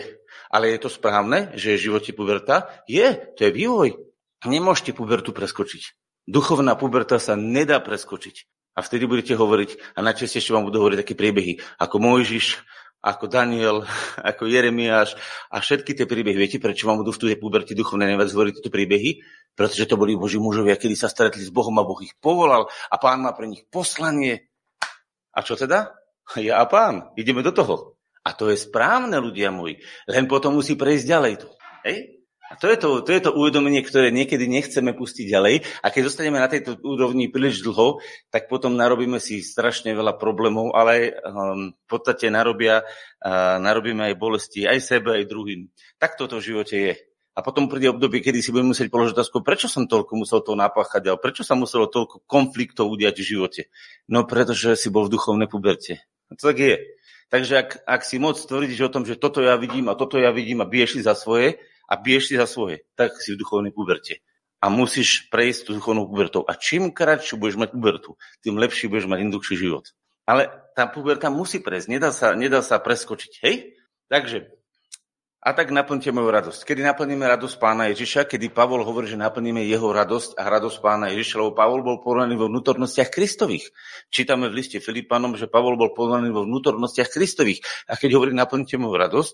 Ale 0.53 0.73
je 0.73 0.79
to 0.83 0.91
správne, 0.91 1.53
že 1.59 1.75
je 1.75 1.79
v 1.79 1.87
živote 1.93 2.11
puberta? 2.17 2.71
Je, 2.87 3.17
to 3.35 3.47
je 3.47 3.51
vývoj. 3.51 3.99
Nemôžete 4.47 4.95
pubertu 4.95 5.35
preskočiť. 5.35 5.83
Duchovná 6.27 6.75
puberta 6.75 7.19
sa 7.23 7.39
nedá 7.39 7.79
preskočiť. 7.83 8.37
A 8.77 8.85
vtedy 8.85 9.09
budete 9.09 9.33
hovoriť, 9.33 9.97
a 9.97 10.05
najčastejšie 10.05 10.53
vám 10.53 10.69
budú 10.69 10.85
hovoriť 10.85 11.01
také 11.01 11.15
príbehy, 11.17 11.57
ako 11.81 11.97
Mojžiš, 11.97 12.61
ako 13.07 13.25
Daniel, 13.31 13.87
ako 14.31 14.51
Jeremiáš 14.51 15.15
a 15.49 15.63
všetky 15.63 15.95
tie 15.95 16.05
príbehy. 16.05 16.37
Viete, 16.37 16.59
prečo 16.59 16.91
vám 16.91 17.01
budú 17.01 17.15
v 17.15 17.33
tej 17.33 17.39
puberte 17.41 17.73
duchovnej 17.73 18.13
najviac 18.13 18.31
hovoriť 18.35 18.53
tieto 18.61 18.75
príbehy? 18.75 19.11
Pretože 19.57 19.89
to 19.89 19.97
boli 19.97 20.19
Boží 20.19 20.37
mužovia, 20.37 20.77
kedy 20.77 20.99
sa 20.99 21.09
stretli 21.09 21.41
s 21.41 21.49
Bohom 21.49 21.73
a 21.81 21.87
Boh 21.87 21.97
ich 22.05 22.13
povolal 22.21 22.69
a 22.93 22.95
pán 23.01 23.25
má 23.25 23.33
pre 23.33 23.49
nich 23.49 23.65
poslanie. 23.71 24.53
A 25.33 25.41
čo 25.41 25.57
teda? 25.57 25.95
Ja 26.43 26.59
a 26.59 26.67
pán, 26.67 27.15
ideme 27.15 27.39
do 27.39 27.55
toho. 27.55 27.96
A 28.27 28.35
to 28.35 28.51
je 28.51 28.59
správne, 28.59 29.23
ľudia 29.23 29.55
moji. 29.55 29.79
Len 30.11 30.27
potom 30.27 30.59
musí 30.59 30.75
prejsť 30.75 31.07
ďalej 31.07 31.35
to. 31.47 31.49
Hej? 31.87 32.17
A 32.47 32.55
to 32.55 32.71
je 32.71 32.79
to, 32.79 33.03
to 33.03 33.11
je 33.11 33.23
to 33.27 33.35
uvedomenie, 33.35 33.83
ktoré 33.83 34.15
niekedy 34.15 34.47
nechceme 34.47 34.95
pustiť 34.95 35.27
ďalej. 35.27 35.55
A 35.83 35.91
keď 35.91 36.03
zostaneme 36.07 36.39
na 36.39 36.47
tejto 36.47 36.79
úrovni 36.87 37.27
príliš 37.27 37.67
dlho, 37.67 37.99
tak 38.31 38.47
potom 38.47 38.79
narobíme 38.79 39.19
si 39.19 39.43
strašne 39.43 39.91
veľa 39.91 40.15
problémov, 40.15 40.71
ale 40.71 41.11
um, 41.27 41.75
v 41.75 41.87
podstate 41.91 42.31
narobia, 42.31 42.87
uh, 42.87 43.59
narobíme 43.59 44.11
aj 44.11 44.15
bolesti 44.15 44.63
aj 44.63 44.79
sebe, 44.79 45.19
aj 45.19 45.27
druhým. 45.27 45.67
Tak 45.99 46.15
toto 46.15 46.39
v 46.39 46.47
živote 46.55 46.77
je. 46.79 46.95
A 47.37 47.45
potom 47.45 47.69
príde 47.69 47.93
obdobie, 47.93 48.23
kedy 48.23 48.41
si 48.41 48.55
budeme 48.55 48.73
musieť 48.73 48.89
položiť 48.89 49.13
otázku, 49.13 49.45
prečo 49.45 49.69
som 49.69 49.85
toľko 49.85 50.17
musel 50.17 50.41
to 50.41 50.57
napáchať, 50.57 51.05
ale 51.13 51.21
prečo 51.21 51.45
sa 51.45 51.53
muselo 51.53 51.91
toľko 51.91 52.25
konfliktov 52.25 52.89
udiať 52.89 53.21
v 53.21 53.29
živote? 53.37 53.63
No 54.09 54.25
pretože 54.25 54.73
si 54.79 54.89
bol 54.89 55.11
v 55.11 55.19
duchovnej 55.19 55.51
puberte. 55.51 56.01
A 56.31 56.39
to 56.39 56.49
tak 56.49 56.63
je. 56.63 56.96
Takže 57.27 57.55
ak, 57.59 57.71
ak 57.83 58.01
si 58.07 58.23
moc 58.23 58.39
tvrdíš 58.39 58.87
o 58.87 58.93
tom, 58.93 59.03
že 59.03 59.19
toto 59.19 59.43
ja 59.43 59.59
vidím 59.59 59.91
a 59.91 59.99
toto 59.99 60.17
ja 60.17 60.31
vidím 60.31 60.63
a 60.63 60.71
biješ 60.71 60.99
si 60.99 61.01
za 61.03 61.19
svoje 61.19 61.59
a 61.91 61.95
biješ 61.99 62.31
si 62.31 62.35
za 62.39 62.47
svoje, 62.47 62.87
tak 62.95 63.19
si 63.19 63.35
v 63.35 63.41
duchovnej 63.43 63.75
puberte. 63.75 64.23
A 64.63 64.71
musíš 64.71 65.29
prejsť 65.29 65.69
tú 65.69 65.71
duchovnou 65.79 66.09
pubertou. 66.09 66.43
A 66.47 66.57
čím 66.57 66.95
kratšiu 66.95 67.37
budeš 67.37 67.61
mať 67.61 67.77
pubertu, 67.77 68.17
tým 68.41 68.57
lepší 68.57 68.89
budeš 68.89 69.11
mať 69.11 69.19
indukší 69.27 69.55
život. 69.59 69.91
Ale 70.27 70.51
tá 70.75 70.91
puberta 70.91 71.31
musí 71.31 71.63
prejsť, 71.63 71.87
nedá 71.87 72.11
sa, 72.11 72.35
nedá 72.35 72.63
sa 72.63 72.83
preskočiť. 72.83 73.33
Hej? 73.47 73.79
Takže 74.11 74.56
a 75.47 75.55
tak 75.55 75.71
naplňte 75.71 76.11
moju 76.11 76.27
radosť. 76.35 76.67
Kedy 76.67 76.83
naplníme 76.83 77.23
radosť 77.23 77.63
pána 77.63 77.87
Ježiša, 77.95 78.27
kedy 78.27 78.51
Pavol 78.51 78.83
hovorí, 78.83 79.07
že 79.07 79.15
naplníme 79.15 79.63
jeho 79.63 79.95
radosť 79.95 80.35
a 80.35 80.51
radosť 80.51 80.83
pána 80.83 81.15
Ježiša, 81.15 81.39
lebo 81.39 81.55
Pavol 81.55 81.87
bol 81.87 82.03
porovnaný 82.03 82.35
vo 82.35 82.51
vnútornostiach 82.51 83.15
Kristových. 83.15 83.71
Čítame 84.11 84.51
v 84.51 84.59
liste 84.59 84.83
Filipanom, 84.83 85.39
že 85.39 85.47
Pavol 85.47 85.79
bol 85.79 85.95
porovnaný 85.95 86.35
vo 86.35 86.43
vnútornostiach 86.43 87.15
Kristových. 87.15 87.63
A 87.87 87.95
keď 87.95 88.19
hovorí 88.19 88.35
naplňte 88.35 88.75
moju 88.75 88.99
radosť, 88.99 89.33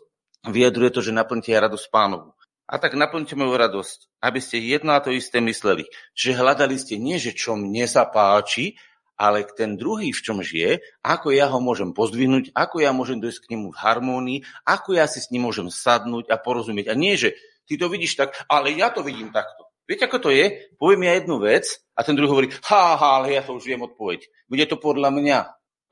vyjadruje 0.52 0.90
to, 0.92 1.00
že 1.00 1.16
naplňte 1.16 1.48
aj 1.48 1.60
radosť 1.72 1.86
pánovu. 1.88 2.36
A 2.68 2.76
tak 2.76 2.92
naplňte 2.92 3.32
moju 3.32 3.56
radosť, 3.56 4.20
aby 4.20 4.38
ste 4.44 4.60
jedno 4.60 4.92
a 4.92 5.00
to 5.00 5.16
isté 5.16 5.40
mysleli. 5.40 5.88
Že 6.12 6.36
hľadali 6.36 6.76
ste 6.76 7.00
nie, 7.00 7.16
že 7.16 7.32
čo 7.32 7.56
mne 7.56 7.88
sa 7.88 8.04
páči, 8.04 8.76
ale 9.16 9.46
ten 9.54 9.78
druhý 9.78 10.10
v 10.10 10.22
čom 10.24 10.38
žije, 10.42 10.82
ako 11.04 11.30
ja 11.30 11.46
ho 11.48 11.58
môžem 11.62 11.94
pozdvihnúť, 11.94 12.50
ako 12.56 12.82
ja 12.82 12.90
môžem 12.90 13.22
dojsť 13.22 13.40
k 13.46 13.50
nemu 13.56 13.70
v 13.70 13.80
harmónii, 13.80 14.38
ako 14.66 14.98
ja 14.98 15.06
si 15.06 15.22
s 15.22 15.30
ním 15.30 15.46
môžem 15.46 15.68
sadnúť 15.68 16.32
a 16.32 16.36
porozumieť. 16.40 16.90
A 16.90 16.98
nie, 16.98 17.14
že 17.14 17.36
ty 17.68 17.78
to 17.78 17.86
vidíš 17.86 18.18
tak, 18.18 18.34
ale 18.50 18.74
ja 18.74 18.90
to 18.90 19.04
vidím 19.04 19.30
takto. 19.30 19.68
Viete, 19.86 20.06
ako 20.06 20.18
to 20.24 20.30
je? 20.30 20.72
Poviem 20.78 21.10
ja 21.10 21.18
jednu 21.18 21.42
vec 21.42 21.68
a 21.92 22.00
ten 22.06 22.14
druhý 22.14 22.30
hovorí, 22.30 22.48
ha, 22.70 22.96
ha, 22.96 23.08
ale 23.20 23.34
ja 23.34 23.42
to 23.42 23.58
už 23.58 23.66
viem 23.66 23.82
odpoveď. 23.82 24.24
Bude 24.48 24.64
to 24.64 24.78
podľa 24.78 25.10
mňa. 25.12 25.38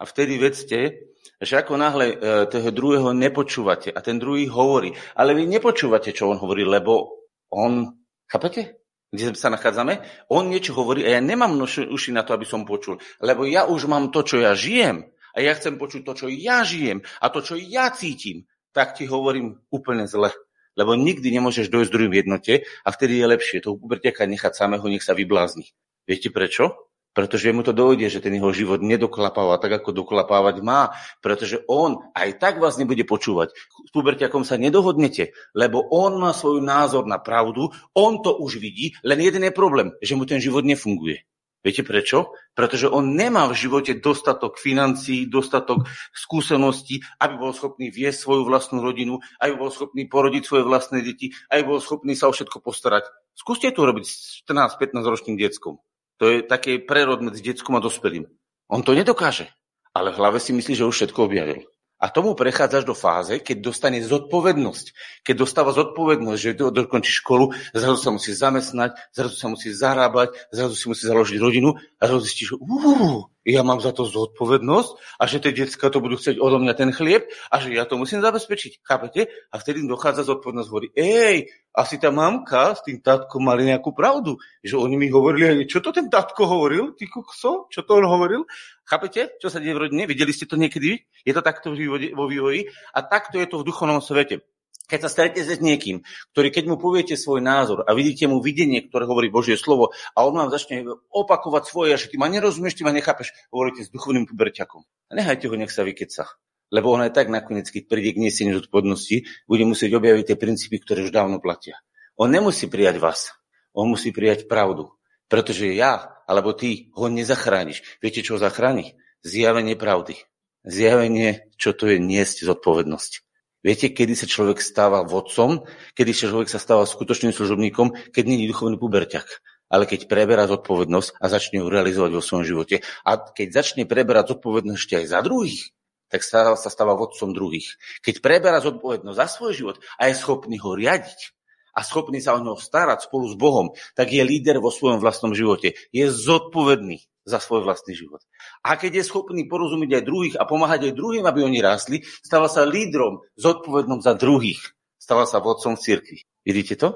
A 0.00 0.02
vtedy 0.08 0.40
vedzte, 0.40 1.10
že 1.36 1.54
ako 1.60 1.76
náhle 1.76 2.06
e, 2.08 2.16
toho 2.48 2.72
druhého 2.72 3.12
nepočúvate 3.12 3.92
a 3.92 4.00
ten 4.00 4.16
druhý 4.16 4.48
hovorí, 4.48 4.96
ale 5.12 5.36
vy 5.36 5.44
nepočúvate, 5.44 6.16
čo 6.16 6.32
on 6.32 6.40
hovorí, 6.40 6.64
lebo 6.64 7.20
on, 7.52 7.92
chápete? 8.24 8.79
Kde 9.10 9.34
sa 9.34 9.50
nachádzame, 9.50 10.00
on 10.30 10.46
niečo 10.46 10.74
hovorí 10.74 11.02
a 11.02 11.18
ja 11.18 11.20
nemám 11.22 11.58
uši 11.66 12.10
na 12.14 12.22
to, 12.22 12.34
aby 12.34 12.46
som 12.46 12.62
počul, 12.62 13.02
lebo 13.18 13.42
ja 13.46 13.66
už 13.66 13.90
mám 13.90 14.14
to, 14.14 14.22
čo 14.22 14.38
ja 14.38 14.54
žijem 14.54 15.10
a 15.34 15.38
ja 15.42 15.54
chcem 15.58 15.78
počuť 15.78 16.06
to, 16.06 16.12
čo 16.14 16.26
ja 16.30 16.62
žijem 16.62 17.02
a 17.18 17.26
to, 17.30 17.42
čo 17.42 17.58
ja 17.58 17.90
cítim, 17.90 18.46
tak 18.70 18.94
ti 18.94 19.10
hovorím 19.10 19.58
úplne 19.70 20.06
zle. 20.06 20.30
Lebo 20.78 20.94
nikdy 20.94 21.34
nemôžeš 21.34 21.66
dojsť 21.66 21.90
druhým 21.90 22.14
jednote 22.14 22.62
a 22.86 22.88
vtedy 22.94 23.18
je 23.18 23.26
lepšie 23.26 23.58
toho 23.58 23.74
pubertiaka 23.74 24.22
nechať 24.24 24.54
samého, 24.54 24.86
nech 24.86 25.02
sa 25.02 25.18
vyblázni. 25.18 25.74
Viete 26.06 26.30
prečo? 26.30 26.89
Pretože 27.10 27.50
mu 27.50 27.66
to 27.66 27.74
dojde, 27.74 28.06
že 28.06 28.22
ten 28.22 28.38
jeho 28.38 28.54
život 28.54 28.78
nedoklapáva 28.78 29.58
tak, 29.58 29.82
ako 29.82 29.90
doklapávať 29.90 30.62
má. 30.62 30.94
Pretože 31.18 31.66
on 31.66 32.06
aj 32.14 32.38
tak 32.38 32.62
vás 32.62 32.78
nebude 32.78 33.02
počúvať. 33.02 33.50
S 33.86 33.90
pubertiakom 33.90 34.46
sa 34.46 34.54
nedohodnete, 34.54 35.34
lebo 35.58 35.82
on 35.90 36.22
má 36.22 36.30
svoj 36.30 36.62
názor 36.62 37.10
na 37.10 37.18
pravdu, 37.18 37.74
on 37.98 38.22
to 38.22 38.38
už 38.38 38.62
vidí, 38.62 38.94
len 39.02 39.18
jeden 39.18 39.42
je 39.42 39.50
problém, 39.50 39.90
že 39.98 40.14
mu 40.14 40.22
ten 40.22 40.38
život 40.38 40.62
nefunguje. 40.62 41.26
Viete 41.60 41.84
prečo? 41.84 42.32
Pretože 42.56 42.88
on 42.88 43.12
nemá 43.12 43.44
v 43.44 43.58
živote 43.58 43.92
dostatok 44.00 44.56
financií, 44.56 45.28
dostatok 45.28 45.84
skúseností, 46.16 47.04
aby 47.20 47.36
bol 47.36 47.52
schopný 47.52 47.92
viesť 47.92 48.24
svoju 48.24 48.48
vlastnú 48.48 48.80
rodinu, 48.80 49.20
aby 49.44 49.60
bol 49.60 49.68
schopný 49.68 50.08
porodiť 50.08 50.42
svoje 50.48 50.64
vlastné 50.64 51.04
deti, 51.04 51.36
aby 51.52 51.68
bol 51.68 51.84
schopný 51.84 52.16
sa 52.16 52.32
o 52.32 52.32
všetko 52.32 52.64
postarať. 52.64 53.12
Skúste 53.36 53.68
to 53.76 53.84
robiť 53.84 54.04
s 54.08 54.40
14-15 54.48 55.04
ročným 55.04 55.36
detskom. 55.36 55.84
To 56.20 56.28
je 56.28 56.44
taký 56.44 56.84
prerod 56.84 57.24
medzi 57.24 57.40
detskom 57.40 57.80
a 57.80 57.84
dospelým. 57.84 58.28
On 58.68 58.84
to 58.84 58.92
nedokáže, 58.92 59.48
ale 59.96 60.12
v 60.12 60.18
hlave 60.20 60.38
si 60.38 60.52
myslí, 60.52 60.76
že 60.76 60.86
už 60.86 60.94
všetko 60.94 61.26
objavil. 61.26 61.64
A 62.00 62.08
tomu 62.08 62.32
prechádzaš 62.32 62.88
do 62.88 62.96
fáze, 62.96 63.44
keď 63.44 63.60
dostane 63.60 64.00
zodpovednosť. 64.00 64.86
Keď 65.20 65.34
dostáva 65.36 65.76
zodpovednosť, 65.76 66.40
že 66.40 66.56
dokončí 66.56 67.12
školu, 67.12 67.52
zrazu 67.76 68.00
sa 68.00 68.08
musí 68.08 68.32
zamestnať, 68.32 68.96
zrazu 69.12 69.36
sa 69.36 69.52
musí 69.52 69.68
zarábať, 69.68 70.32
zrazu 70.48 70.80
si 70.80 70.88
musí 70.88 71.04
založiť 71.04 71.36
rodinu 71.36 71.76
a 71.76 72.02
zrazu 72.08 72.24
zistí, 72.24 72.48
že 72.48 72.56
uh, 72.56 73.28
ja 73.44 73.64
mám 73.64 73.80
za 73.80 73.96
to 73.96 74.04
zodpovednosť 74.04 75.16
a 75.16 75.24
že 75.24 75.40
tie 75.40 75.52
detská 75.56 75.88
to 75.88 76.04
budú 76.04 76.20
chcieť 76.20 76.36
odo 76.36 76.60
mňa 76.60 76.74
ten 76.76 76.90
chlieb 76.92 77.24
a 77.48 77.56
že 77.56 77.72
ja 77.72 77.88
to 77.88 77.96
musím 77.96 78.20
zabezpečiť. 78.20 78.84
Chápete? 78.84 79.32
A 79.48 79.56
vtedy 79.56 79.84
dochádza 79.88 80.28
zodpovednosť, 80.28 80.68
hovorí, 80.68 80.88
ej, 80.92 81.48
asi 81.72 81.96
tá 81.96 82.12
mamka 82.12 82.76
s 82.76 82.84
tým 82.84 83.00
tátkom 83.00 83.40
mali 83.40 83.64
nejakú 83.64 83.96
pravdu, 83.96 84.36
že 84.60 84.76
oni 84.76 85.00
mi 85.00 85.08
hovorili, 85.08 85.64
čo 85.64 85.80
to 85.80 85.94
ten 85.94 86.12
tátko 86.12 86.44
hovoril, 86.44 86.92
ty 86.98 87.08
kokso, 87.08 87.70
čo 87.72 87.86
to 87.86 87.96
on 87.96 88.04
hovoril? 88.04 88.44
Chápete, 88.84 89.38
čo 89.40 89.48
sa 89.48 89.62
deje 89.62 89.72
v 89.72 89.88
rodine? 89.88 90.04
Videli 90.04 90.34
ste 90.34 90.44
to 90.50 90.58
niekedy? 90.58 91.00
Je 91.22 91.32
to 91.32 91.40
takto 91.40 91.72
vo 91.72 92.24
vývoji? 92.26 92.66
A 92.92 93.06
takto 93.06 93.38
je 93.38 93.46
to 93.46 93.62
v 93.62 93.66
duchovnom 93.70 94.02
svete. 94.02 94.42
Keď 94.90 95.06
sa 95.06 95.10
stretnete 95.10 95.46
s 95.46 95.62
niekým, 95.62 96.02
ktorý 96.34 96.50
keď 96.50 96.64
mu 96.66 96.74
poviete 96.74 97.14
svoj 97.14 97.38
názor 97.38 97.86
a 97.86 97.94
vidíte 97.94 98.26
mu 98.26 98.42
videnie, 98.42 98.82
ktoré 98.82 99.06
hovorí 99.06 99.30
Božie 99.30 99.54
slovo 99.54 99.94
a 100.18 100.26
on 100.26 100.34
vám 100.34 100.50
začne 100.50 100.82
opakovať 101.14 101.62
svoje, 101.70 101.94
že 101.94 102.10
ty 102.10 102.18
ma 102.18 102.26
nerozumieš, 102.26 102.74
ty 102.74 102.82
ma 102.82 102.90
nechápeš, 102.90 103.30
hovoríte 103.54 103.86
s 103.86 103.94
duchovným 103.94 104.26
puberťakom. 104.26 104.82
A 104.82 105.12
nechajte 105.14 105.46
ho, 105.46 105.54
nech 105.54 105.70
sa 105.70 105.86
vykeca. 105.86 106.26
Lebo 106.74 106.90
on 106.90 107.06
aj 107.06 107.14
tak 107.14 107.30
nakoniec, 107.30 107.70
keď 107.70 107.86
príde 107.86 108.18
k 108.18 108.22
nieseniu 108.26 108.58
zodpovednosti, 108.58 109.46
bude 109.46 109.62
musieť 109.62 109.94
objaviť 109.94 110.34
tie 110.34 110.36
princípy, 110.38 110.82
ktoré 110.82 111.06
už 111.06 111.14
dávno 111.14 111.38
platia. 111.38 111.78
On 112.18 112.26
nemusí 112.26 112.66
prijať 112.66 112.98
vás. 112.98 113.30
On 113.70 113.86
musí 113.86 114.10
prijať 114.10 114.50
pravdu. 114.50 114.90
Pretože 115.30 115.70
ja, 115.70 116.18
alebo 116.26 116.50
ty, 116.50 116.90
ho 116.98 117.06
nezachrániš. 117.06 118.02
Viete, 118.02 118.26
čo 118.26 118.34
ho 118.34 118.42
zachráni? 118.42 118.98
Zjavenie 119.22 119.78
pravdy. 119.78 120.18
Zjavenie, 120.66 121.46
čo 121.54 121.70
to 121.74 121.86
je 121.86 122.02
niesť 122.02 122.42
zodpovednosť. 122.42 123.29
Viete, 123.60 123.92
kedy 123.92 124.16
sa 124.16 124.24
človek 124.24 124.58
stáva 124.64 125.04
vodcom, 125.04 125.68
kedy 125.92 126.16
sa 126.16 126.32
človek 126.32 126.48
sa 126.48 126.56
stáva 126.56 126.88
skutočným 126.88 127.36
služobníkom, 127.36 128.12
keď 128.12 128.24
nie 128.24 128.44
je 128.44 128.50
duchovný 128.52 128.80
puberťak 128.80 129.28
ale 129.70 129.86
keď 129.86 130.10
preberá 130.10 130.50
zodpovednosť 130.50 131.22
a 131.22 131.30
začne 131.30 131.62
ju 131.62 131.70
realizovať 131.70 132.10
vo 132.18 132.18
svojom 132.18 132.42
živote. 132.42 132.82
A 133.06 133.22
keď 133.22 133.62
začne 133.62 133.86
preberať 133.86 134.34
zodpovednosť 134.34 134.80
ešte 134.82 134.94
aj 134.98 135.06
za 135.14 135.20
druhých, 135.22 135.70
tak 136.10 136.26
sa, 136.26 136.58
stáva 136.58 136.98
vodcom 136.98 137.30
druhých. 137.30 137.78
Keď 138.02 138.18
preberá 138.18 138.58
zodpovednosť 138.58 139.14
za 139.14 139.26
svoj 139.30 139.52
život 139.54 139.76
a 139.94 140.10
je 140.10 140.18
schopný 140.18 140.58
ho 140.58 140.74
riadiť, 140.74 141.38
a 141.70 141.86
schopný 141.86 142.18
sa 142.18 142.34
o 142.34 142.42
neho 142.42 142.58
starať 142.58 143.06
spolu 143.06 143.30
s 143.30 143.38
Bohom, 143.38 143.70
tak 143.94 144.10
je 144.10 144.26
líder 144.26 144.58
vo 144.58 144.74
svojom 144.74 144.98
vlastnom 144.98 145.38
živote. 145.38 145.78
Je 145.94 146.10
zodpovedný 146.10 147.06
za 147.24 147.38
svoj 147.38 147.64
vlastný 147.64 147.92
život. 147.92 148.24
A 148.64 148.76
keď 148.80 149.00
je 149.00 149.08
schopný 149.08 149.44
porozumieť 149.46 150.00
aj 150.00 150.06
druhých 150.06 150.34
a 150.40 150.48
pomáhať 150.48 150.90
aj 150.90 150.96
druhým, 150.96 151.24
aby 151.28 151.44
oni 151.44 151.60
rástli, 151.60 152.02
stáva 152.24 152.48
sa 152.48 152.64
lídrom 152.64 153.20
zodpovednom 153.36 154.00
za 154.00 154.16
druhých. 154.16 154.60
Stáva 155.00 155.24
sa 155.28 155.40
vodcom 155.40 155.76
v 155.76 155.84
cirkvi. 155.84 156.18
Vidíte 156.44 156.74
to? 156.80 156.88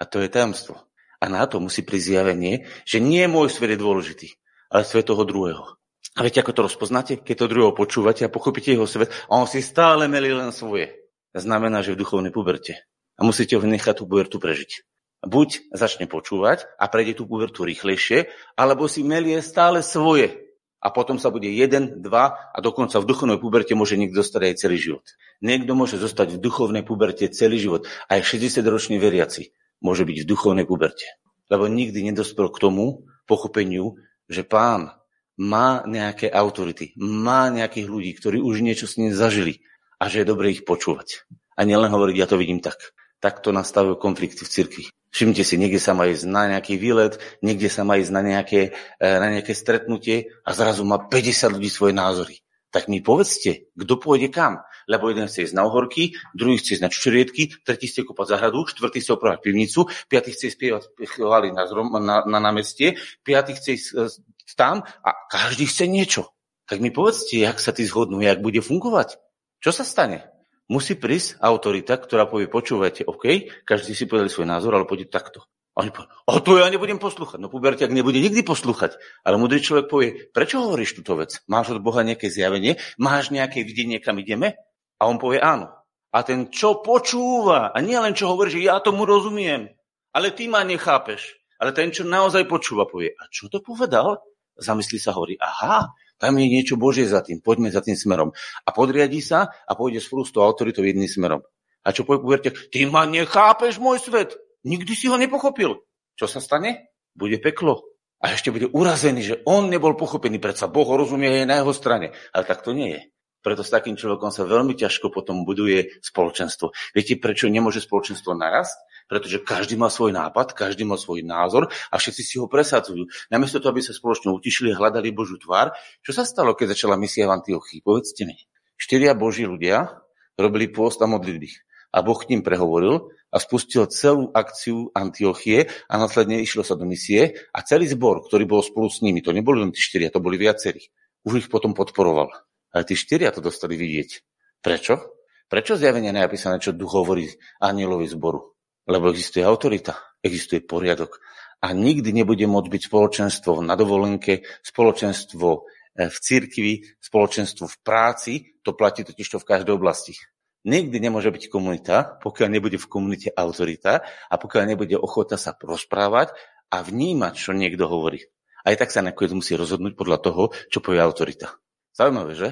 A 0.00 0.04
to 0.08 0.20
je 0.20 0.28
tajomstvo. 0.32 0.80
A 1.20 1.28
na 1.28 1.44
to 1.44 1.60
musí 1.60 1.84
prísť 1.84 2.16
zjavenie, 2.16 2.64
že 2.88 3.00
nie 3.00 3.28
môj 3.28 3.52
svet 3.52 3.76
je 3.76 3.78
dôležitý, 3.80 4.28
ale 4.72 4.88
svet 4.88 5.04
toho 5.08 5.28
druhého. 5.28 5.76
A 6.16 6.24
viete, 6.24 6.40
ako 6.40 6.56
to 6.56 6.66
rozpoznáte? 6.66 7.20
Keď 7.20 7.36
to 7.36 7.50
druhého 7.52 7.76
počúvate 7.76 8.24
a 8.24 8.32
pochopíte 8.32 8.72
jeho 8.72 8.88
svet 8.88 9.12
a 9.28 9.36
on 9.36 9.46
si 9.46 9.60
stále 9.60 10.08
melí 10.08 10.32
len 10.32 10.50
svoje. 10.50 10.96
Znamená, 11.30 11.84
že 11.84 11.94
v 11.94 12.02
duchovnej 12.02 12.34
puberte 12.34 12.82
a 13.14 13.22
musíte 13.22 13.54
ho 13.54 13.62
nechať 13.62 14.02
tú 14.02 14.04
pubertu 14.08 14.40
prežiť. 14.40 14.89
Buď 15.20 15.68
začne 15.76 16.08
počúvať 16.08 16.64
a 16.80 16.88
prejde 16.88 17.20
tú 17.20 17.28
pubertu 17.28 17.68
rýchlejšie, 17.68 18.32
alebo 18.56 18.88
si 18.88 19.04
melie 19.04 19.44
stále 19.44 19.84
svoje. 19.84 20.48
A 20.80 20.88
potom 20.88 21.20
sa 21.20 21.28
bude 21.28 21.44
jeden, 21.52 22.00
dva 22.00 22.48
a 22.56 22.58
dokonca 22.64 22.96
v 22.96 23.04
duchovnej 23.04 23.36
puberte 23.36 23.76
môže 23.76 24.00
niekto 24.00 24.24
zostať 24.24 24.48
aj 24.48 24.54
celý 24.56 24.80
život. 24.80 25.04
Niekto 25.44 25.76
môže 25.76 26.00
zostať 26.00 26.36
v 26.36 26.40
duchovnej 26.40 26.88
puberte 26.88 27.28
celý 27.28 27.60
život. 27.60 27.84
Aj 28.08 28.16
60-ročný 28.16 28.96
veriaci 28.96 29.52
môže 29.84 30.08
byť 30.08 30.24
v 30.24 30.28
duchovnej 30.28 30.64
puberte. 30.64 31.04
Lebo 31.52 31.68
nikdy 31.68 32.00
nedospel 32.00 32.48
k 32.48 32.56
tomu 32.64 33.04
pochopeniu, 33.28 34.00
že 34.24 34.40
pán 34.40 34.96
má 35.36 35.84
nejaké 35.84 36.32
autority, 36.32 36.96
má 36.96 37.52
nejakých 37.52 37.86
ľudí, 37.92 38.16
ktorí 38.16 38.40
už 38.40 38.64
niečo 38.64 38.88
s 38.88 38.96
ním 38.96 39.12
zažili 39.12 39.60
a 40.00 40.08
že 40.08 40.24
je 40.24 40.30
dobre 40.32 40.48
ich 40.56 40.64
počúvať. 40.64 41.28
A 41.60 41.68
nielen 41.68 41.92
hovoriť, 41.92 42.16
ja 42.16 42.24
to 42.24 42.40
vidím 42.40 42.64
tak 42.64 42.80
takto 43.20 43.52
nastavujú 43.52 44.00
konflikty 44.00 44.42
v 44.42 44.52
cirkvi. 44.52 44.84
Všimte 45.10 45.42
si, 45.42 45.58
niekde 45.58 45.82
sa 45.82 45.90
má 45.90 46.06
ísť 46.06 46.24
na 46.30 46.46
nejaký 46.46 46.78
výlet, 46.78 47.18
niekde 47.42 47.66
sa 47.66 47.82
má 47.82 47.98
ísť 47.98 48.12
na 48.14 48.22
nejaké, 48.22 48.60
e, 49.02 49.06
na 49.06 49.26
nejaké 49.26 49.58
stretnutie 49.58 50.30
a 50.46 50.54
zrazu 50.54 50.86
má 50.86 51.02
50 51.02 51.58
ľudí 51.58 51.66
svoje 51.66 51.98
názory. 51.98 52.46
Tak 52.70 52.86
mi 52.86 53.02
povedzte, 53.02 53.66
kto 53.74 53.94
pôjde 53.98 54.30
kam. 54.30 54.62
Lebo 54.86 55.10
jeden 55.10 55.26
chce 55.26 55.50
ísť 55.50 55.54
na 55.58 55.66
uhorky, 55.66 56.14
druhý 56.34 56.62
chce 56.62 56.78
ísť 56.78 56.84
na 56.86 56.90
čučorietky, 56.90 57.42
tretí 57.66 57.90
chce 57.90 58.06
kopať 58.06 58.38
zahradu, 58.38 58.66
štvrtý 58.70 59.02
chce 59.02 59.10
opravať 59.18 59.38
pivnicu, 59.42 59.90
piatý 60.06 60.30
chce 60.30 60.54
spievať 60.54 60.82
chvály 61.10 61.50
na, 61.50 61.66
na, 61.98 62.16
na 62.26 62.38
námestie, 62.38 62.94
piatý 63.26 63.58
chce 63.58 63.70
ísť 63.74 63.88
e, 63.98 64.06
tam 64.54 64.86
a 64.86 65.10
každý 65.26 65.66
chce 65.66 65.90
niečo. 65.90 66.30
Tak 66.70 66.78
mi 66.78 66.94
povedzte, 66.94 67.34
jak 67.34 67.58
sa 67.58 67.74
tí 67.74 67.82
zhodnú, 67.82 68.22
jak 68.22 68.38
bude 68.38 68.62
fungovať. 68.62 69.18
Čo 69.58 69.74
sa 69.74 69.82
stane? 69.82 70.30
Musí 70.70 70.94
prísť 70.94 71.42
autorita, 71.42 71.98
ktorá 71.98 72.30
povie, 72.30 72.46
počúvajte, 72.46 73.02
OK, 73.10 73.50
každý 73.66 73.92
si 73.92 74.06
povedali 74.06 74.30
svoj 74.30 74.46
názor, 74.46 74.78
ale 74.78 74.86
poďte 74.86 75.10
takto. 75.10 75.38
A 75.74 75.86
oni 75.86 75.90
povedali, 75.90 76.14
o 76.30 76.36
to 76.38 76.52
ja 76.58 76.66
nebudem 76.70 76.98
poslúchať. 77.02 77.38
No 77.42 77.50
pubertiak 77.50 77.90
nebude 77.90 78.18
nikdy 78.22 78.42
poslúchať. 78.42 78.98
Ale 79.26 79.38
mudrý 79.38 79.62
človek 79.62 79.86
povie, 79.86 80.10
prečo 80.30 80.62
hovoríš 80.62 80.98
túto 80.98 81.18
vec? 81.18 81.42
Máš 81.46 81.74
od 81.74 81.82
Boha 81.82 82.06
nejaké 82.06 82.30
zjavenie? 82.30 82.78
Máš 82.98 83.34
nejaké 83.34 83.66
videnie, 83.66 83.98
kam 83.98 84.18
ideme? 84.18 84.58
A 84.98 85.06
on 85.10 85.18
povie 85.18 85.42
áno. 85.42 85.70
A 86.10 86.26
ten, 86.26 86.50
čo 86.50 86.82
počúva, 86.82 87.70
a 87.70 87.78
nie 87.78 87.94
len 87.94 88.18
čo 88.18 88.34
hovorí, 88.34 88.50
že 88.50 88.66
ja 88.66 88.82
tomu 88.82 89.06
rozumiem, 89.06 89.70
ale 90.10 90.34
ty 90.34 90.50
ma 90.50 90.66
nechápeš. 90.66 91.38
Ale 91.60 91.70
ten, 91.70 91.94
čo 91.94 92.02
naozaj 92.02 92.50
počúva, 92.50 92.88
povie, 92.90 93.14
a 93.14 93.30
čo 93.30 93.46
to 93.46 93.62
povedal? 93.62 94.18
Zamyslí 94.58 94.98
sa, 94.98 95.14
hovorí, 95.14 95.38
aha, 95.38 95.94
tam 96.20 96.36
je 96.36 96.46
niečo 96.52 96.76
Božie 96.76 97.08
za 97.08 97.24
tým, 97.24 97.40
poďme 97.40 97.72
za 97.72 97.80
tým 97.80 97.96
smerom. 97.96 98.36
A 98.62 98.68
podriadí 98.76 99.24
sa 99.24 99.48
a 99.48 99.72
pôjde 99.72 100.04
spolu 100.04 100.28
s 100.28 100.30
tou 100.36 100.44
autoritou 100.44 100.84
jedným 100.84 101.08
smerom. 101.08 101.40
A 101.80 101.96
čo 101.96 102.04
povie 102.04 102.20
poverte, 102.20 102.50
ty 102.68 102.84
ma 102.84 103.08
nechápeš, 103.08 103.80
môj 103.80 104.04
svet, 104.04 104.36
nikdy 104.68 104.92
si 104.92 105.08
ho 105.08 105.16
nepochopil. 105.16 105.80
Čo 106.20 106.28
sa 106.28 106.44
stane? 106.44 106.92
Bude 107.16 107.40
peklo. 107.40 107.88
A 108.20 108.36
ešte 108.36 108.52
bude 108.52 108.68
urazený, 108.68 109.24
že 109.24 109.40
on 109.48 109.72
nebol 109.72 109.96
pochopený, 109.96 110.36
predsa 110.36 110.68
Boh 110.68 110.84
rozumie, 110.84 111.40
je 111.40 111.48
na 111.48 111.64
jeho 111.64 111.72
strane. 111.72 112.12
Ale 112.36 112.44
tak 112.44 112.60
to 112.60 112.76
nie 112.76 112.92
je. 112.92 113.02
Preto 113.40 113.64
s 113.64 113.72
takým 113.72 113.96
človekom 113.96 114.28
sa 114.28 114.44
veľmi 114.44 114.76
ťažko 114.76 115.08
potom 115.08 115.48
buduje 115.48 115.96
spoločenstvo. 116.04 116.76
Viete, 116.92 117.16
prečo 117.16 117.48
nemôže 117.48 117.80
spoločenstvo 117.80 118.36
narast? 118.36 118.76
Pretože 119.10 119.42
každý 119.42 119.74
má 119.74 119.90
svoj 119.90 120.14
nápad, 120.14 120.54
každý 120.54 120.86
má 120.86 120.94
svoj 120.94 121.26
názor 121.26 121.66
a 121.90 121.98
všetci 121.98 122.22
si 122.22 122.34
ho 122.38 122.46
presadzujú. 122.46 123.10
Namiesto 123.26 123.58
toho, 123.58 123.74
aby 123.74 123.82
sa 123.82 123.90
spoločne 123.90 124.30
utišili 124.30 124.70
hľadali 124.70 125.10
Božú 125.10 125.34
tvár, 125.42 125.74
čo 126.06 126.14
sa 126.14 126.22
stalo, 126.22 126.54
keď 126.54 126.78
začala 126.78 126.94
misia 126.94 127.26
v 127.26 127.42
Antiochii? 127.42 127.82
Povedzte 127.82 128.22
mi. 128.22 128.38
Štyria 128.78 129.18
Boží 129.18 129.42
ľudia 129.42 129.98
robili 130.38 130.70
pôst 130.70 131.02
a 131.02 131.10
modlitby. 131.10 131.50
A 131.90 132.06
Boh 132.06 132.14
k 132.14 132.30
ním 132.30 132.46
prehovoril 132.46 133.10
a 133.34 133.36
spustil 133.42 133.90
celú 133.90 134.30
akciu 134.30 134.94
Antiochie 134.94 135.66
a 135.90 135.98
následne 135.98 136.38
išlo 136.38 136.62
sa 136.62 136.78
do 136.78 136.86
misie 136.86 137.34
a 137.50 137.66
celý 137.66 137.90
zbor, 137.90 138.22
ktorý 138.30 138.46
bol 138.46 138.62
spolu 138.62 138.86
s 138.86 139.02
nimi, 139.02 139.26
to 139.26 139.34
neboli 139.34 139.58
len 139.58 139.74
tí 139.74 139.82
štyria, 139.82 140.14
to 140.14 140.22
boli 140.22 140.38
viacerí, 140.38 140.86
už 141.26 141.46
ich 141.46 141.48
potom 141.50 141.74
podporoval. 141.74 142.30
Ale 142.70 142.86
tí 142.86 142.94
štyria 142.94 143.34
to 143.34 143.42
dostali 143.42 143.74
vidieť. 143.74 144.22
Prečo? 144.62 145.18
Prečo 145.50 145.74
zjavenie 145.74 146.14
napísané, 146.14 146.62
čo 146.62 146.70
duch 146.70 146.94
hovorí 146.94 147.26
anielovi 147.58 148.06
zboru? 148.06 148.54
Lebo 148.90 149.14
existuje 149.14 149.46
autorita, 149.46 150.18
existuje 150.18 150.66
poriadok 150.66 151.22
a 151.62 151.70
nikdy 151.70 152.10
nebude 152.10 152.42
môcť 152.50 152.66
byť 152.66 152.82
spoločenstvo 152.90 153.62
na 153.62 153.78
dovolenke, 153.78 154.42
spoločenstvo 154.66 155.48
eh, 155.54 156.10
v 156.10 156.16
cirkvi, 156.18 156.72
spoločenstvo 156.98 157.70
v 157.70 157.76
práci, 157.86 158.32
to 158.66 158.74
platí 158.74 159.06
totiž 159.06 159.28
to 159.30 159.38
v 159.38 159.48
každej 159.48 159.78
oblasti. 159.78 160.18
Nikdy 160.60 161.00
nemôže 161.00 161.32
byť 161.32 161.48
komunita, 161.48 162.20
pokiaľ 162.20 162.48
nebude 162.52 162.76
v 162.76 162.90
komunite 162.90 163.28
autorita 163.32 164.04
a 164.28 164.34
pokiaľ 164.36 164.64
nebude 164.68 164.92
ochota 164.98 165.40
sa 165.40 165.56
rozprávať 165.56 166.36
a 166.68 166.84
vnímať, 166.84 167.32
čo 167.32 167.56
niekto 167.56 167.88
hovorí. 167.88 168.20
Aj 168.60 168.76
tak 168.76 168.92
sa 168.92 169.00
nakoniec 169.00 169.32
musí 169.32 169.56
rozhodnúť 169.56 169.96
podľa 169.96 170.18
toho, 170.20 170.42
čo 170.68 170.84
povie 170.84 171.00
autorita. 171.00 171.56
Zaujímavé, 171.96 172.36
že? 172.36 172.48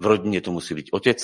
V 0.00 0.04
rodine 0.08 0.40
to 0.40 0.56
musí 0.56 0.72
byť 0.72 0.88
otec, 0.96 1.20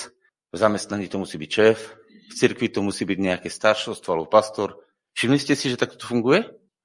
v 0.52 0.56
zamestnaní 0.60 1.08
to 1.08 1.16
musí 1.16 1.40
byť 1.40 1.50
šéf, 1.50 1.78
v 2.26 2.32
cirkvi 2.34 2.68
to 2.70 2.82
musí 2.82 3.06
byť 3.06 3.18
nejaké 3.18 3.48
staršovstvo 3.48 4.10
alebo 4.12 4.28
pastor. 4.30 4.76
Všimli 5.16 5.38
ste 5.40 5.54
si, 5.54 5.72
že 5.72 5.80
takto 5.80 5.96
to 5.96 6.06
funguje? 6.06 6.44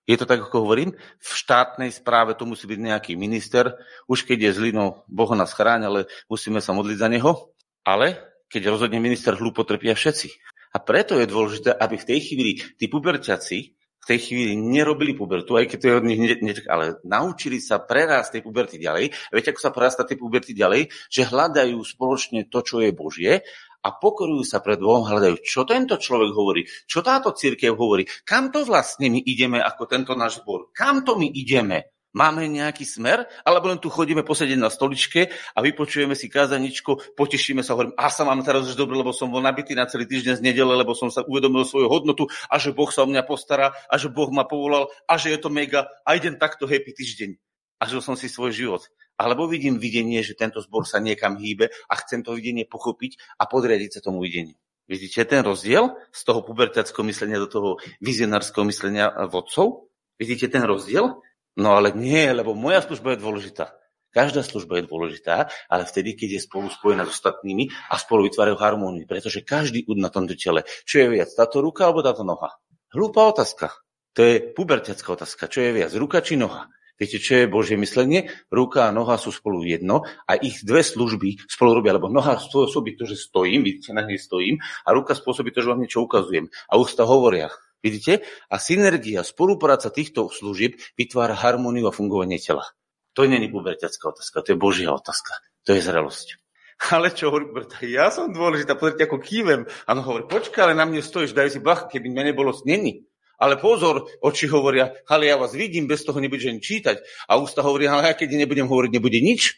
Je 0.10 0.17
to 0.17 0.25
tak, 0.25 0.41
ako 0.41 0.65
hovorím? 0.65 0.98
V 1.21 1.31
štátnej 1.31 1.93
správe 1.93 2.33
to 2.33 2.50
musí 2.50 2.65
byť 2.65 2.79
nejaký 2.79 3.13
minister. 3.15 3.77
Už 4.10 4.25
keď 4.25 4.50
je 4.50 4.51
zlý, 4.57 4.69
no 4.74 5.05
Boh 5.05 5.29
nás 5.38 5.53
chráň, 5.53 5.88
ale 5.88 6.00
musíme 6.25 6.57
sa 6.57 6.74
modliť 6.74 6.98
za 6.98 7.07
neho. 7.07 7.53
Ale 7.86 8.17
keď 8.50 8.74
rozhodne 8.74 8.98
minister 8.98 9.38
hlúpo, 9.38 9.63
trpia 9.63 9.93
všetci. 9.93 10.27
A 10.74 10.77
preto 10.81 11.19
je 11.19 11.29
dôležité, 11.29 11.71
aby 11.75 11.95
v 12.00 12.07
tej 12.07 12.19
chvíli 12.27 12.51
tí 12.79 12.89
puberťaci 12.89 13.81
v 14.01 14.10
tej 14.10 14.19
chvíli 14.33 14.53
nerobili 14.57 15.13
pubertu, 15.13 15.53
aj 15.53 15.69
keď 15.69 15.77
to 15.77 15.88
je 15.88 16.00
od 16.01 16.05
nich 16.10 16.21
nečak, 16.41 16.65
ale 16.65 16.98
naučili 17.05 17.62
sa 17.62 17.77
prerásť 17.77 18.38
tej 18.38 18.41
puberty 18.41 18.81
ďalej. 18.81 19.13
Viete, 19.29 19.53
ako 19.53 19.62
sa 19.62 19.69
prerastá 19.69 20.01
tej 20.10 20.17
puberty 20.17 20.57
ďalej? 20.57 20.89
Že 21.13 21.29
hľadajú 21.29 21.77
spoločne 21.86 22.50
to, 22.50 22.65
čo 22.65 22.81
je 22.81 22.89
Božie 22.98 23.45
a 23.81 23.89
pokorujú 23.97 24.45
sa 24.45 24.61
pred 24.61 24.77
Bohom, 24.77 25.05
hľadajú, 25.05 25.41
čo 25.41 25.65
tento 25.65 25.97
človek 25.97 26.31
hovorí, 26.33 26.61
čo 26.85 27.01
táto 27.01 27.33
církev 27.33 27.73
hovorí, 27.73 28.05
kam 28.25 28.53
to 28.53 28.61
vlastne 28.65 29.09
my 29.09 29.19
ideme 29.21 29.57
ako 29.57 29.83
tento 29.89 30.13
náš 30.13 30.41
zbor, 30.41 30.69
kam 30.73 31.01
to 31.01 31.17
my 31.17 31.27
ideme. 31.27 31.89
Máme 32.11 32.43
nejaký 32.43 32.83
smer? 32.83 33.23
Alebo 33.47 33.71
len 33.71 33.79
tu 33.79 33.88
chodíme 33.88 34.19
posedieť 34.27 34.59
na 34.59 34.67
stoličke 34.67 35.31
a 35.31 35.59
vypočujeme 35.63 36.11
si 36.11 36.27
kázaničko, 36.27 37.15
potešíme 37.15 37.63
sa, 37.63 37.71
hovorím, 37.71 37.95
a 37.95 38.11
sa 38.11 38.27
mám 38.27 38.43
teraz 38.43 38.67
už 38.67 38.75
dobre, 38.75 39.00
lebo 39.00 39.15
som 39.15 39.31
bol 39.31 39.39
nabitý 39.39 39.71
na 39.79 39.88
celý 39.88 40.03
týždeň 40.11 40.43
z 40.43 40.43
nedele, 40.43 40.75
lebo 40.75 40.91
som 40.91 41.07
sa 41.07 41.23
uvedomil 41.23 41.63
svoju 41.63 41.88
hodnotu 41.88 42.27
a 42.51 42.59
že 42.59 42.75
Boh 42.75 42.91
sa 42.91 43.07
o 43.07 43.07
mňa 43.07 43.23
postará 43.23 43.71
a 43.88 43.95
že 43.95 44.11
Boh 44.11 44.27
ma 44.27 44.43
povolal 44.43 44.91
a 45.07 45.15
že 45.15 45.31
je 45.31 45.39
to 45.39 45.47
mega 45.47 45.88
a 46.03 46.19
idem 46.19 46.35
takto 46.35 46.67
happy 46.67 46.91
týždeň. 46.91 47.39
A 47.79 47.88
žil 47.88 48.03
som 48.03 48.19
si 48.19 48.27
svoj 48.27 48.51
život. 48.51 48.91
Alebo 49.21 49.45
vidím 49.45 49.77
videnie, 49.77 50.25
že 50.25 50.33
tento 50.33 50.57
zbor 50.65 50.89
sa 50.89 50.97
niekam 50.97 51.37
hýbe 51.37 51.69
a 51.69 51.93
chcem 52.01 52.25
to 52.25 52.33
videnie 52.33 52.65
pochopiť 52.65 53.37
a 53.37 53.45
podriadiť 53.45 54.01
sa 54.01 54.09
tomu 54.09 54.25
videniu. 54.25 54.57
Vidíte 54.89 55.29
ten 55.29 55.45
rozdiel 55.45 55.93
z 56.09 56.21
toho 56.25 56.41
pubertáckého 56.41 57.05
myslenia 57.05 57.37
do 57.37 57.45
toho 57.45 57.69
vizionárskeho 58.01 58.65
myslenia 58.65 59.13
vodcov? 59.29 59.93
Vidíte 60.17 60.49
ten 60.49 60.65
rozdiel? 60.65 61.21
No 61.53 61.69
ale 61.77 61.93
nie, 61.93 62.33
lebo 62.33 62.57
moja 62.57 62.81
služba 62.81 63.13
je 63.13 63.21
dôležitá. 63.21 63.77
Každá 64.11 64.43
služba 64.43 64.81
je 64.81 64.89
dôležitá, 64.91 65.47
ale 65.71 65.87
vtedy, 65.87 66.19
keď 66.19 66.29
je 66.35 66.41
spolu 66.43 66.67
spojená 66.67 67.07
s 67.07 67.15
ostatnými 67.15 67.71
a 67.87 67.95
spolu 67.95 68.27
vytvárajú 68.27 68.59
harmóniu. 68.59 69.07
Pretože 69.07 69.45
každý 69.45 69.87
na 69.95 70.11
tomto 70.11 70.35
tele, 70.35 70.67
čo 70.83 71.05
je 71.05 71.07
viac, 71.07 71.31
táto 71.31 71.63
ruka 71.63 71.87
alebo 71.87 72.03
táto 72.03 72.27
noha? 72.27 72.59
Hlúpa 72.91 73.23
otázka. 73.31 73.71
To 74.19 74.27
je 74.27 74.43
pubertiacká 74.51 75.15
otázka. 75.15 75.47
Čo 75.47 75.63
je 75.63 75.71
viac, 75.71 75.95
ruka 75.95 76.19
či 76.19 76.35
noha? 76.35 76.67
Viete, 77.01 77.17
čo 77.17 77.34
je 77.34 77.50
Božie 77.50 77.81
myslenie? 77.81 78.29
Ruka 78.53 78.86
a 78.86 78.93
noha 78.93 79.17
sú 79.17 79.34
spolu 79.34 79.65
jedno 79.65 80.05
a 80.29 80.38
ich 80.38 80.62
dve 80.62 80.86
služby 80.86 81.50
spolu 81.50 81.81
robia, 81.81 81.98
lebo 81.98 82.13
noha 82.13 82.38
spôsobí 82.38 82.93
to, 82.93 83.10
že 83.10 83.17
stojím, 83.17 83.65
vidíte, 83.65 83.98
na 83.98 84.05
nej 84.05 84.22
stojím, 84.22 84.62
a 84.86 84.93
ruka 84.93 85.17
spôsobí 85.17 85.50
to, 85.50 85.65
že 85.65 85.74
vám 85.74 85.81
niečo 85.81 86.05
ukazujem. 86.05 86.53
A 86.70 86.77
ústa 86.77 87.10
hovoria. 87.10 87.50
Vidíte? 87.81 88.22
A 88.53 88.62
synergia, 88.62 89.25
spolupráca 89.25 89.89
týchto 89.89 90.29
služieb 90.29 90.77
vytvára 90.93 91.34
harmóniu 91.34 91.89
a 91.89 91.96
fungovanie 91.96 92.38
tela. 92.38 92.70
To 93.17 93.25
nie 93.25 93.41
je 93.41 93.50
puberťacká 93.50 94.05
otázka, 94.13 94.46
to 94.46 94.53
je 94.53 94.62
Božia 94.62 94.93
otázka. 94.93 95.41
To 95.65 95.74
je 95.74 95.81
zrelosť. 95.81 96.38
Ale 96.93 97.10
čo 97.17 97.34
hovorí 97.34 97.49
Berta, 97.49 97.82
ja 97.82 98.13
som 98.13 98.30
dôležitá, 98.30 98.78
pozrite, 98.78 99.10
ako 99.10 99.17
kývem. 99.17 99.65
A 99.86 99.97
on 99.97 100.06
hovorí, 100.06 100.30
počkaj, 100.30 100.69
ale 100.69 100.73
na 100.78 100.86
mne 100.89 101.02
stojíš, 101.02 101.38
daj 101.38 101.54
si 101.54 101.60
bach, 101.62 101.89
keby 101.89 102.10
mne 102.10 102.34
nebolo 102.34 102.54
snení. 102.54 103.06
Ale 103.41 103.58
pozor, 103.58 104.06
oči 104.21 104.45
hovoria, 104.45 104.93
ale 105.10 105.25
ja 105.25 105.36
vás 105.41 105.58
vidím, 105.58 105.89
bez 105.89 106.06
toho 106.06 106.21
nebudem 106.21 106.62
čítať. 106.62 107.01
A 107.25 107.41
ústa 107.41 107.65
hovoria, 107.65 107.97
ale 107.97 108.13
ja 108.13 108.13
keď 108.13 108.38
nebudem 108.38 108.69
hovoriť, 108.69 108.91
nebude 108.93 109.17
nič. 109.17 109.58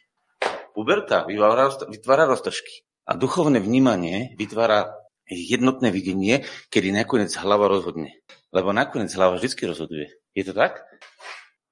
Puberta 0.71 1.27
vytvára, 1.27 1.67
vytvára 1.91 2.23
roztržky. 2.31 2.87
A 3.03 3.19
duchovné 3.19 3.59
vnímanie 3.59 4.39
vytvára 4.39 4.95
jednotné 5.27 5.91
videnie, 5.91 6.47
kedy 6.71 6.95
nakoniec 6.95 7.35
hlava 7.35 7.67
rozhodne. 7.67 8.23
Lebo 8.55 8.71
nakoniec 8.71 9.11
hlava 9.11 9.35
vždy 9.35 9.67
rozhoduje. 9.67 10.07
Je 10.31 10.43
to 10.47 10.55
tak? 10.55 10.79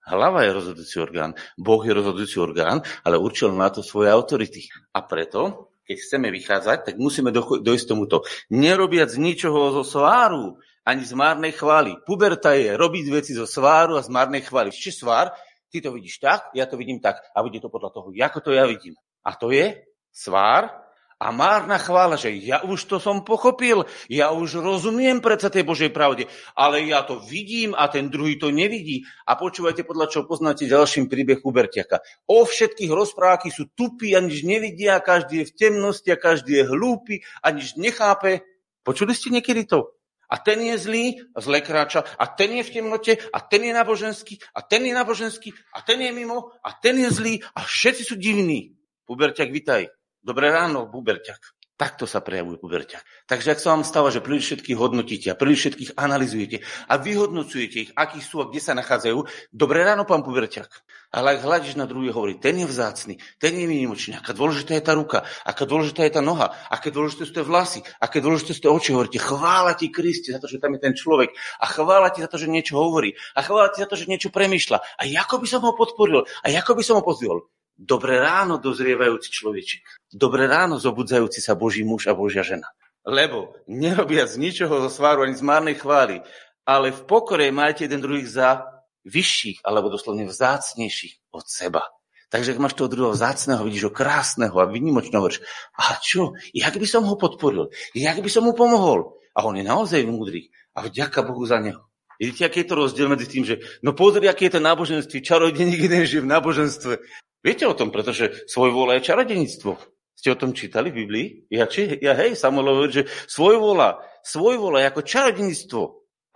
Hlava 0.04 0.44
je 0.44 0.52
rozhodujúci 0.52 0.98
orgán, 1.00 1.32
Boh 1.56 1.80
je 1.86 1.94
rozhodujúci 1.96 2.42
orgán, 2.42 2.84
ale 3.08 3.16
určil 3.16 3.54
na 3.56 3.72
to 3.72 3.80
svoje 3.80 4.12
autority. 4.12 4.68
A 4.92 5.06
preto, 5.06 5.72
keď 5.88 5.98
chceme 6.04 6.28
vychádzať, 6.34 6.78
tak 6.92 6.96
musíme 7.00 7.32
dojsť 7.32 7.86
tomuto. 7.88 8.28
Nerobiac 8.52 9.14
ničoho 9.16 9.72
zo 9.72 9.84
sváru, 9.88 10.60
ani 10.86 11.04
z 11.06 11.14
márnej 11.14 11.54
chvály. 11.54 11.98
Puberta 12.06 12.58
je 12.58 12.74
robiť 12.74 13.06
veci 13.14 13.32
zo 13.38 13.46
sváru 13.46 13.98
a 13.98 14.06
z 14.06 14.10
márnej 14.10 14.42
chvály. 14.42 14.74
Či 14.74 14.92
svár, 14.92 15.34
ty 15.70 15.80
to 15.80 15.94
vidíš 15.94 16.20
tak, 16.20 16.50
ja 16.58 16.66
to 16.66 16.76
vidím 16.78 17.00
tak. 17.00 17.22
A 17.34 17.42
bude 17.46 17.62
to 17.62 17.70
podľa 17.70 17.94
toho, 17.94 18.10
ako 18.12 18.40
to 18.42 18.52
ja 18.52 18.66
vidím. 18.66 18.98
A 19.22 19.38
to 19.38 19.54
je 19.54 19.86
svár 20.10 20.82
a 21.22 21.30
márna 21.30 21.78
chvála, 21.78 22.18
že 22.18 22.34
ja 22.34 22.66
už 22.66 22.90
to 22.90 22.98
som 22.98 23.22
pochopil, 23.22 23.86
ja 24.10 24.34
už 24.34 24.58
rozumiem 24.58 25.22
predsa 25.22 25.54
tej 25.54 25.62
Božej 25.62 25.94
pravde, 25.94 26.26
ale 26.58 26.82
ja 26.90 27.06
to 27.06 27.22
vidím 27.22 27.78
a 27.78 27.86
ten 27.94 28.10
druhý 28.10 28.42
to 28.42 28.50
nevidí. 28.50 29.06
A 29.30 29.38
počúvajte, 29.38 29.86
podľa 29.86 30.10
čo 30.10 30.26
poznáte 30.26 30.66
ďalším 30.66 31.06
príbeh 31.06 31.46
Hubertiaka. 31.46 32.02
O 32.26 32.42
všetkých 32.42 32.90
rozprávky 32.90 33.54
sú 33.54 33.70
tupí 33.78 34.18
a 34.18 34.20
nič 34.20 34.42
nevidia, 34.42 34.98
každý 34.98 35.46
je 35.46 35.54
v 35.54 35.56
temnosti 35.62 36.10
a 36.10 36.18
každý 36.18 36.58
je 36.58 36.66
hlúpy 36.66 37.22
a 37.46 37.54
nechápe. 37.54 38.42
Počuli 38.82 39.14
ste 39.14 39.30
niekedy 39.30 39.70
to? 39.70 40.01
A 40.32 40.40
ten 40.40 40.64
je 40.64 40.80
zlý, 40.80 41.20
zle 41.36 41.60
kráča, 41.60 42.08
a 42.16 42.26
ten 42.32 42.56
je 42.56 42.64
v 42.64 42.72
temnote, 42.72 43.14
a 43.20 43.40
ten 43.44 43.68
je 43.68 43.74
naboženský, 43.76 44.40
a 44.56 44.64
ten 44.64 44.88
je 44.88 44.94
naboženský, 44.96 45.52
a 45.76 45.84
ten 45.84 46.00
je 46.00 46.12
mimo, 46.16 46.56
a 46.64 46.72
ten 46.72 46.96
je 47.04 47.12
zlý, 47.12 47.44
a 47.52 47.68
všetci 47.68 48.04
sú 48.08 48.16
divní. 48.16 48.72
Puberťak, 49.04 49.52
vitaj. 49.52 49.92
Dobré 50.24 50.48
ráno, 50.48 50.88
buberťak. 50.88 51.60
Takto 51.76 52.06
sa 52.06 52.22
prejavuje 52.22 52.62
buberťak. 52.62 53.26
Takže 53.26 53.58
ak 53.58 53.60
sa 53.60 53.74
vám 53.74 53.82
stáva, 53.82 54.14
že 54.14 54.22
príliš 54.22 54.54
všetkých 54.54 54.78
hodnotíte 54.78 55.34
a 55.34 55.36
príliš 55.36 55.66
všetkých 55.66 55.92
analizujete 55.98 56.62
a 56.86 56.94
vyhodnocujete 57.02 57.78
ich, 57.90 57.92
akí 57.98 58.22
sú 58.22 58.38
a 58.38 58.48
kde 58.54 58.62
sa 58.62 58.78
nachádzajú, 58.78 59.18
dobré 59.50 59.82
ráno, 59.82 60.06
pán 60.06 60.22
buberťak. 60.22 60.70
Ale 61.12 61.36
ak 61.36 61.44
hľadíš 61.44 61.76
na 61.76 61.84
druhý, 61.84 62.08
hovorí, 62.08 62.40
ten 62.40 62.56
je 62.56 62.64
vzácny, 62.64 63.20
ten 63.36 63.52
je 63.52 63.68
výnimočný, 63.68 64.16
aká 64.16 64.32
dôležitá 64.32 64.80
je 64.80 64.84
tá 64.88 64.96
ruka, 64.96 65.28
aká 65.44 65.68
dôležitá 65.68 66.08
je 66.08 66.16
tá 66.16 66.24
noha, 66.24 66.56
aké 66.72 66.88
dôležité 66.88 67.28
sú 67.28 67.36
tie 67.36 67.44
vlasy, 67.44 67.84
aké 68.00 68.24
dôležité 68.24 68.56
sú 68.56 68.64
tie 68.64 68.72
oči, 68.72 68.96
hovoríte, 68.96 69.20
chvála 69.20 69.76
ti 69.76 69.92
Kristi 69.92 70.32
za 70.32 70.40
to, 70.40 70.48
že 70.48 70.64
tam 70.64 70.72
je 70.80 70.88
ten 70.88 70.96
človek 70.96 71.36
a 71.36 71.68
chvála 71.68 72.16
ti 72.16 72.24
za 72.24 72.32
to, 72.32 72.40
že 72.40 72.48
niečo 72.48 72.80
hovorí 72.80 73.12
a 73.36 73.44
chvála 73.44 73.76
ti 73.76 73.84
za 73.84 73.92
to, 73.92 74.00
že 74.00 74.08
niečo 74.08 74.32
premýšľa 74.32 74.80
a 74.80 75.04
ako 75.04 75.36
by 75.44 75.48
som 75.52 75.62
ho 75.68 75.76
podporil 75.76 76.24
a 76.24 76.48
ako 76.48 76.80
by 76.80 76.84
som 76.88 76.96
ho 76.96 77.04
pozdvihol. 77.04 77.44
Dobré 77.76 78.16
ráno, 78.24 78.56
dozrievajúci 78.56 79.36
človečik. 79.36 79.84
Dobré 80.08 80.48
ráno, 80.48 80.80
zobudzajúci 80.80 81.44
sa 81.44 81.60
Boží 81.60 81.84
muž 81.84 82.08
a 82.08 82.16
Božia 82.16 82.46
žena. 82.46 82.72
Lebo 83.04 83.58
nerobia 83.68 84.32
z 84.32 84.40
ničoho 84.40 84.88
zo 84.88 84.90
sváru 84.94 85.28
ani 85.28 85.36
z 85.36 85.44
márnej 85.44 85.76
chvály, 85.76 86.24
ale 86.64 86.96
v 86.96 87.02
pokore 87.04 87.52
majte 87.52 87.90
jeden 87.90 88.00
druhých 88.00 88.32
za 88.32 88.81
vyšších, 89.06 89.66
alebo 89.66 89.90
doslovne 89.90 90.28
vzácnejších 90.28 91.34
od 91.34 91.46
seba. 91.48 91.84
Takže 92.32 92.56
ak 92.56 92.64
máš 92.64 92.80
toho 92.80 92.88
druhého 92.88 93.12
vzácného, 93.12 93.60
vidíš 93.68 93.92
ho 93.92 93.92
krásneho 93.92 94.56
a 94.56 94.70
vynimočného, 94.70 95.20
hovoríš, 95.20 95.44
a 95.76 96.00
čo, 96.00 96.32
jak 96.56 96.76
by 96.80 96.88
som 96.88 97.04
ho 97.04 97.20
podporil, 97.20 97.68
jak 97.92 98.18
by 98.24 98.30
som 98.32 98.48
mu 98.48 98.56
pomohol? 98.56 99.20
A 99.36 99.44
on 99.44 99.60
je 99.60 99.68
naozaj 99.68 100.08
múdry 100.08 100.52
a 100.76 100.88
vďaka 100.88 101.28
Bohu 101.28 101.44
za 101.44 101.60
neho. 101.60 101.84
Vidíte, 102.20 102.46
aký 102.48 102.64
je 102.64 102.70
to 102.70 102.76
rozdiel 102.78 103.08
medzi 103.10 103.28
tým, 103.28 103.44
že 103.44 103.60
no 103.82 103.98
pozri, 103.98 104.30
aké 104.30 104.48
je 104.48 104.56
to 104.56 104.62
náboženstvo, 104.62 105.26
čarodejník 105.26 105.90
jeden 105.90 106.06
žije 106.06 106.22
v 106.22 106.32
náboženstve 106.32 106.94
Viete 107.42 107.66
o 107.66 107.74
tom, 107.74 107.90
pretože 107.90 108.46
svoj 108.46 108.70
vola 108.70 108.98
je 108.98 109.10
čarodenictvo. 109.10 109.74
Ste 110.14 110.38
o 110.38 110.40
tom 110.40 110.54
čítali 110.54 110.94
v 110.94 111.06
Biblii? 111.06 111.28
Ja, 111.50 111.66
či, 111.66 111.98
ja 111.98 112.14
hej, 112.14 112.38
Samuel 112.38 112.70
hovorí, 112.70 113.02
že 113.02 113.10
svoj 113.26 113.58
vola, 113.58 113.98
svoj 114.22 114.62
vola 114.62 114.86
je 114.86 114.94
ako 114.94 115.02
čarodenictvo, 115.02 115.82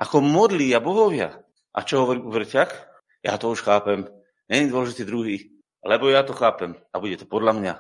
ako 0.01 0.17
modlí 0.25 0.73
a 0.73 0.81
bohovia. 0.81 1.44
A 1.75 1.83
čo 1.83 2.07
hovorí 2.07 2.23
Uvrťak? 2.23 2.71
Ja 3.19 3.35
to 3.35 3.51
už 3.51 3.67
chápem. 3.67 4.07
Není 4.47 4.71
dôležitý 4.71 5.03
druhý, 5.03 5.51
lebo 5.83 6.07
ja 6.07 6.23
to 6.23 6.31
chápem 6.31 6.79
a 6.93 6.95
bude 7.03 7.19
to 7.19 7.27
podľa 7.27 7.53
mňa. 7.59 7.73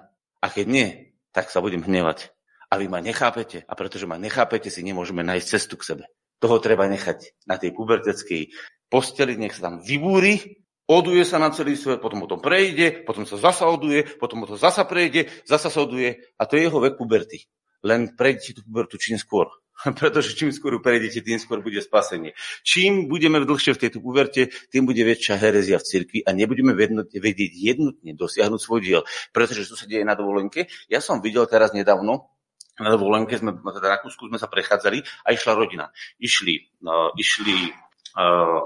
A 0.43 0.45
keď 0.51 0.65
nie, 0.67 0.87
tak 1.31 1.47
sa 1.47 1.63
budem 1.63 1.79
hnevať. 1.79 2.35
A 2.67 2.75
vy 2.75 2.91
ma 2.91 2.99
nechápete 2.99 3.63
a 3.63 3.73
pretože 3.77 4.09
ma 4.09 4.19
nechápete, 4.19 4.67
si 4.67 4.83
nemôžeme 4.83 5.23
nájsť 5.23 5.47
cestu 5.47 5.79
k 5.79 5.95
sebe. 5.95 6.03
Toho 6.43 6.59
treba 6.59 6.91
nechať 6.91 7.47
na 7.47 7.55
tej 7.55 7.71
puberteckej 7.71 8.51
posteli, 8.91 9.39
nech 9.39 9.55
sa 9.55 9.71
tam 9.71 9.79
vybúri 9.79 10.65
Oduje 10.85 11.25
sa 11.25 11.41
na 11.41 11.49
celý 11.49 11.73
svet, 11.73 11.97
potom 11.97 12.21
o 12.21 12.29
tom 12.29 12.37
prejde, 12.37 13.01
potom 13.09 13.25
sa 13.25 13.41
zasa 13.41 13.65
oduje, 13.65 14.05
potom 14.21 14.45
o 14.45 14.49
to 14.49 14.53
zasa 14.53 14.85
prejde, 14.85 15.33
zasa 15.41 15.73
sa 15.73 15.81
oduje 15.81 16.21
a 16.37 16.45
to 16.45 16.61
je 16.61 16.69
jeho 16.69 16.77
vek 16.77 16.93
puberty. 16.93 17.41
Len 17.81 18.13
prejde 18.13 18.53
tú 18.53 18.61
pubertu 18.61 19.01
čím 19.01 19.17
skôr. 19.17 19.49
Pretože 19.99 20.33
čím 20.33 20.55
skôr 20.55 20.79
prejdete, 20.79 21.19
tým 21.19 21.39
skôr 21.39 21.59
bude 21.59 21.83
spasenie. 21.83 22.31
Čím 22.63 23.11
budeme 23.11 23.43
dlhšie 23.43 23.75
v 23.75 23.81
tejto 23.87 23.99
uverte, 23.99 24.49
tým 24.71 24.87
bude 24.87 25.03
väčšia 25.03 25.35
herezia 25.35 25.77
v 25.77 25.87
cirkvi 25.87 26.19
a 26.23 26.31
nebudeme 26.31 26.71
vedieť 27.11 27.51
jednotne 27.51 28.11
dosiahnuť 28.15 28.59
svoj 28.59 28.79
diel. 28.81 29.01
Pretože 29.35 29.67
čo 29.67 29.75
sa 29.75 29.85
deje 29.85 30.07
na 30.07 30.15
dovolenke? 30.15 30.71
Ja 30.87 31.03
som 31.03 31.19
videl 31.19 31.43
teraz 31.51 31.75
nedávno, 31.75 32.31
na 32.75 32.91
dovolenke 32.91 33.39
sme, 33.39 33.55
teda 33.55 33.87
Rakúsku 33.99 34.27
sme 34.27 34.35
sa 34.35 34.51
prechádzali 34.51 34.99
a 35.23 35.31
išla 35.31 35.55
rodina. 35.55 35.95
Išli, 36.19 36.83
uh, 36.83 37.15
išli 37.15 37.71
uh, 38.19 38.59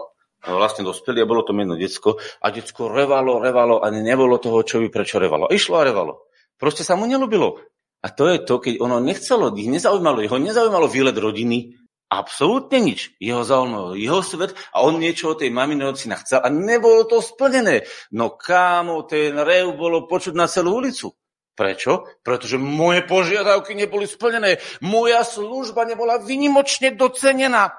vlastne 0.50 0.82
dospeli 0.82 1.22
a 1.22 1.30
bolo 1.30 1.45
to 1.45 1.54
jedno 1.54 1.78
decko 1.78 2.17
a 2.41 2.50
decko 2.50 2.89
revalo, 2.89 3.38
revalo 3.38 3.86
a 3.86 3.93
nebolo 3.93 4.41
toho, 4.41 4.65
čo 4.65 4.82
by 4.82 4.89
prečo 4.89 5.22
revalo. 5.22 5.45
Išlo 5.54 5.78
a 5.78 5.86
revalo. 5.86 6.26
Proste 6.58 6.82
sa 6.82 6.98
mu 6.98 7.06
nelúbilo. 7.06 7.62
A 8.00 8.08
to 8.16 8.32
je 8.32 8.40
to, 8.48 8.64
keď 8.64 8.80
ono 8.80 9.04
nechcelo, 9.04 9.52
ich 9.60 9.68
nezaujímalo, 9.68 10.24
jeho 10.24 10.40
nezaujímalo 10.40 10.88
výlet 10.88 11.18
rodiny, 11.20 11.76
absolútne 12.10 12.82
nič. 12.82 13.14
Jeho 13.22 13.46
zaujímalo 13.46 13.94
jeho 13.94 14.26
svet 14.26 14.58
a 14.74 14.82
on 14.82 14.98
niečo 14.98 15.32
o 15.32 15.40
tej 15.40 15.54
maminej 15.54 15.94
ocina 15.94 16.18
chcel 16.18 16.42
a 16.42 16.50
nebolo 16.50 17.06
to 17.06 17.22
splnené. 17.22 17.86
No 18.16 18.34
kámo, 18.34 19.06
ten 19.06 19.38
rev 19.38 19.78
bolo 19.78 20.10
počuť 20.10 20.34
na 20.34 20.50
celú 20.50 20.82
ulicu. 20.82 21.14
Prečo? 21.54 22.08
Pretože 22.24 22.56
moje 22.56 23.04
požiadavky 23.04 23.76
neboli 23.76 24.08
splnené. 24.08 24.64
Moja 24.80 25.28
služba 25.28 25.84
nebola 25.84 26.18
vynimočne 26.18 26.96
docenená. 26.96 27.76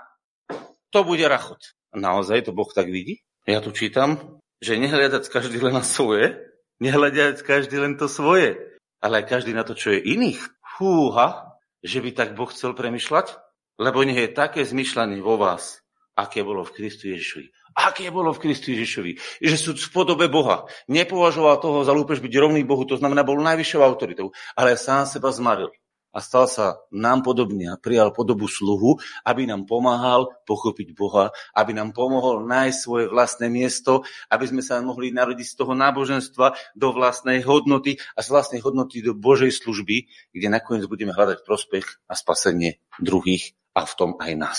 To 0.92 1.00
bude 1.00 1.24
rachot. 1.24 1.74
Naozaj 1.96 2.46
to 2.46 2.52
Boh 2.52 2.68
tak 2.70 2.92
vidí? 2.92 3.24
Ja 3.48 3.64
tu 3.64 3.72
čítam, 3.72 4.38
že 4.60 4.76
nehľadať 4.76 5.24
každý 5.32 5.58
len 5.64 5.80
na 5.80 5.82
svoje, 5.82 6.38
nehľadať 6.84 7.40
každý 7.40 7.80
len 7.80 7.96
to 7.96 8.04
svoje, 8.04 8.69
ale 9.00 9.24
aj 9.24 9.28
každý 9.28 9.52
na 9.56 9.64
to, 9.64 9.74
čo 9.74 9.96
je 9.96 10.00
iných. 10.00 10.40
Fúha, 10.76 11.56
že 11.80 12.00
by 12.00 12.12
tak 12.12 12.36
Boh 12.36 12.48
chcel 12.48 12.76
premyšľať? 12.76 13.36
Lebo 13.80 14.04
nie 14.04 14.16
je 14.28 14.36
také 14.36 14.60
zmyšľanie 14.60 15.24
vo 15.24 15.40
vás, 15.40 15.80
aké 16.12 16.44
bolo 16.44 16.68
v 16.68 16.76
Kristu 16.76 17.08
Ježišovi. 17.08 17.48
Aké 17.80 18.12
bolo 18.12 18.36
v 18.36 18.42
Kristu 18.44 18.76
Ježišovi? 18.76 19.40
Že 19.40 19.56
sú 19.56 19.70
v 19.72 19.90
podobe 19.96 20.28
Boha. 20.28 20.68
Nepovažoval 20.92 21.56
toho 21.64 21.80
za 21.80 21.96
lúpež 21.96 22.20
byť 22.20 22.32
rovný 22.36 22.60
Bohu, 22.60 22.84
to 22.84 23.00
znamená, 23.00 23.24
bol 23.24 23.40
najvyššou 23.40 23.80
autoritou, 23.80 24.36
ale 24.52 24.76
sám 24.76 25.08
seba 25.08 25.32
zmaril 25.32 25.72
a 26.10 26.18
stal 26.18 26.50
sa 26.50 26.82
nám 26.90 27.22
podobný 27.22 27.70
a 27.70 27.78
prijal 27.78 28.10
podobu 28.10 28.50
sluhu, 28.50 28.98
aby 29.22 29.46
nám 29.46 29.66
pomáhal 29.66 30.30
pochopiť 30.46 30.94
Boha, 30.94 31.30
aby 31.54 31.74
nám 31.74 31.94
pomohol 31.94 32.46
nájsť 32.46 32.78
svoje 32.78 33.06
vlastné 33.10 33.46
miesto, 33.50 34.02
aby 34.30 34.44
sme 34.50 34.62
sa 34.62 34.82
mohli 34.82 35.14
narodiť 35.14 35.46
z 35.46 35.56
toho 35.58 35.72
náboženstva 35.74 36.54
do 36.74 36.88
vlastnej 36.90 37.42
hodnoty 37.46 37.98
a 38.14 38.20
z 38.20 38.28
vlastnej 38.30 38.60
hodnoty 38.62 39.02
do 39.02 39.14
Božej 39.14 39.54
služby, 39.54 40.10
kde 40.34 40.48
nakoniec 40.50 40.86
budeme 40.90 41.14
hľadať 41.14 41.46
prospech 41.46 42.06
a 42.10 42.14
spasenie 42.18 42.82
druhých 42.98 43.54
a 43.74 43.86
v 43.86 43.92
tom 43.94 44.10
aj 44.18 44.32
nás. 44.34 44.58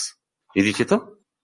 Vidíte 0.55 0.87
to? 0.87 0.97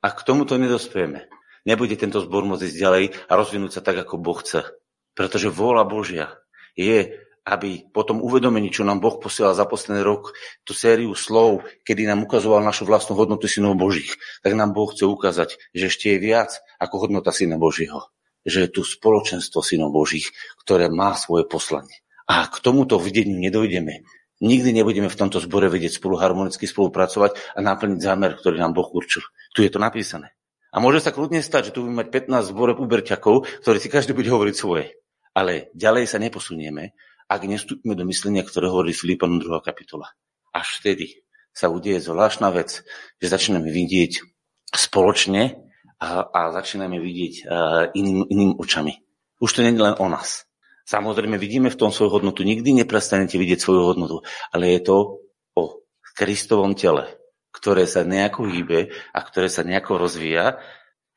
A 0.03 0.13
k 0.13 0.23
tomuto 0.23 0.55
nedospieme 0.55 1.27
nebude 1.67 1.99
tento 1.99 2.23
zbor 2.23 2.47
môcť 2.47 2.63
ísť 2.63 2.79
ďalej 2.79 3.03
a 3.27 3.31
rozvinúť 3.35 3.71
sa 3.75 3.81
tak, 3.83 3.99
ako 3.99 4.15
Boh 4.15 4.39
chce. 4.39 4.63
Pretože 5.11 5.51
vôľa 5.51 5.83
Božia 5.83 6.39
je, 6.79 7.19
aby 7.47 7.87
po 7.95 8.03
tom 8.03 8.19
uvedomení, 8.19 8.67
čo 8.67 8.83
nám 8.83 8.99
Boh 8.99 9.15
posielal 9.23 9.55
za 9.55 9.63
posledný 9.63 10.03
rok, 10.03 10.35
tú 10.67 10.75
sériu 10.75 11.15
slov, 11.15 11.63
kedy 11.87 12.03
nám 12.03 12.27
ukazoval 12.27 12.59
našu 12.59 12.83
vlastnú 12.83 13.15
hodnotu 13.15 13.47
synov 13.47 13.79
Božích, 13.79 14.19
tak 14.43 14.51
nám 14.59 14.75
Boh 14.75 14.91
chce 14.91 15.07
ukázať, 15.07 15.55
že 15.71 15.87
ešte 15.87 16.11
je 16.11 16.19
viac 16.19 16.59
ako 16.75 17.07
hodnota 17.07 17.31
syna 17.31 17.55
Božího. 17.55 18.11
Že 18.43 18.67
je 18.67 18.69
tu 18.75 18.81
spoločenstvo 18.83 19.63
synov 19.63 19.95
Božích, 19.95 20.35
ktoré 20.59 20.91
má 20.91 21.15
svoje 21.15 21.47
poslanie. 21.47 22.03
A 22.27 22.43
k 22.51 22.59
tomuto 22.59 22.99
videniu 22.99 23.39
nedojdeme. 23.39 24.03
Nikdy 24.43 24.69
nebudeme 24.75 25.07
v 25.07 25.17
tomto 25.17 25.39
zbore 25.39 25.71
vedieť 25.71 26.03
spolu 26.03 26.19
harmonicky 26.19 26.67
spolupracovať 26.67 27.55
a 27.55 27.59
naplniť 27.63 27.99
zámer, 28.03 28.35
ktorý 28.35 28.59
nám 28.59 28.75
Boh 28.75 28.91
určil. 28.91 29.23
Tu 29.55 29.63
je 29.63 29.71
to 29.71 29.79
napísané. 29.79 30.35
A 30.75 30.83
môže 30.83 30.99
sa 30.99 31.15
kľudne 31.15 31.39
stať, 31.39 31.71
že 31.71 31.73
tu 31.73 31.87
budeme 31.87 32.03
mať 32.03 32.27
15 32.27 32.51
zborov 32.51 32.77
uberťakov, 32.83 33.47
ktorí 33.63 33.77
si 33.79 33.87
každý 33.87 34.11
bude 34.11 34.27
hovoriť 34.27 34.55
svoje. 34.55 34.99
Ale 35.31 35.71
ďalej 35.73 36.05
sa 36.11 36.19
neposunieme, 36.21 36.93
ak 37.27 37.41
nestúpime 37.45 37.93
do 37.93 38.07
myslenia, 38.07 38.43
ktoré 38.43 38.71
hovorí 38.71 38.95
Filipanom 38.95 39.43
2. 39.43 39.61
kapitola. 39.63 40.11
Až 40.55 40.79
vtedy 40.81 41.23
sa 41.51 41.67
udeje 41.67 41.99
zvláštna 41.99 42.49
vec, 42.55 42.81
že 43.19 43.27
začneme 43.27 43.67
vidieť 43.67 44.23
spoločne 44.71 45.59
a, 45.99 46.27
a 46.27 46.39
začíname 46.55 46.97
vidieť 47.01 47.33
uh, 47.43 47.91
iným, 47.93 48.27
iným 48.31 48.51
očami. 48.55 49.03
Už 49.43 49.53
to 49.53 49.61
nie 49.65 49.73
je 49.73 49.81
len 49.81 49.97
o 49.97 50.07
nás. 50.09 50.45
Samozrejme, 50.87 51.35
vidíme 51.35 51.67
v 51.67 51.79
tom 51.79 51.91
svoju 51.91 52.21
hodnotu. 52.21 52.47
Nikdy 52.47 52.85
neprestanete 52.85 53.35
vidieť 53.35 53.59
svoju 53.59 53.81
hodnotu, 53.91 54.23
ale 54.55 54.77
je 54.77 54.81
to 54.87 55.19
o 55.57 55.83
Kristovom 56.15 56.73
tele 56.73 57.17
ktoré 57.57 57.89
sa 57.89 58.05
nejako 58.05 58.45
hýbe 58.45 58.93
a 59.09 59.19
ktoré 59.25 59.49
sa 59.49 59.65
nejako 59.65 59.97
rozvíja, 59.97 60.61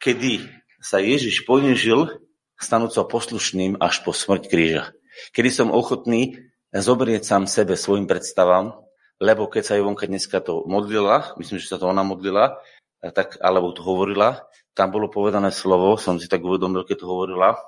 kedy 0.00 0.48
sa 0.80 0.96
Ježiš 0.96 1.44
ponížil, 1.44 2.08
stanúť 2.56 2.96
sa 2.96 3.02
poslušným 3.04 3.76
až 3.76 4.00
po 4.00 4.16
smrť 4.16 4.48
kríža. 4.48 4.84
Kedy 5.30 5.50
som 5.52 5.68
ochotný 5.74 6.38
zobrieť 6.72 7.22
sám 7.26 7.44
sebe 7.50 7.74
svojim 7.74 8.06
predstavám, 8.06 8.76
lebo 9.20 9.50
keď 9.50 9.62
sa 9.62 9.78
Ivonka 9.78 10.08
dneska 10.08 10.40
to 10.40 10.64
modlila, 10.64 11.36
myslím, 11.36 11.60
že 11.60 11.68
sa 11.68 11.76
to 11.76 11.90
ona 11.90 12.00
modlila, 12.00 12.56
tak, 13.00 13.36
alebo 13.40 13.72
to 13.76 13.84
hovorila, 13.84 14.48
tam 14.72 14.92
bolo 14.92 15.12
povedané 15.12 15.52
slovo, 15.52 15.96
som 16.00 16.16
si 16.16 16.28
tak 16.28 16.40
uvedomil, 16.40 16.88
keď 16.88 17.04
to 17.04 17.06
hovorila, 17.08 17.58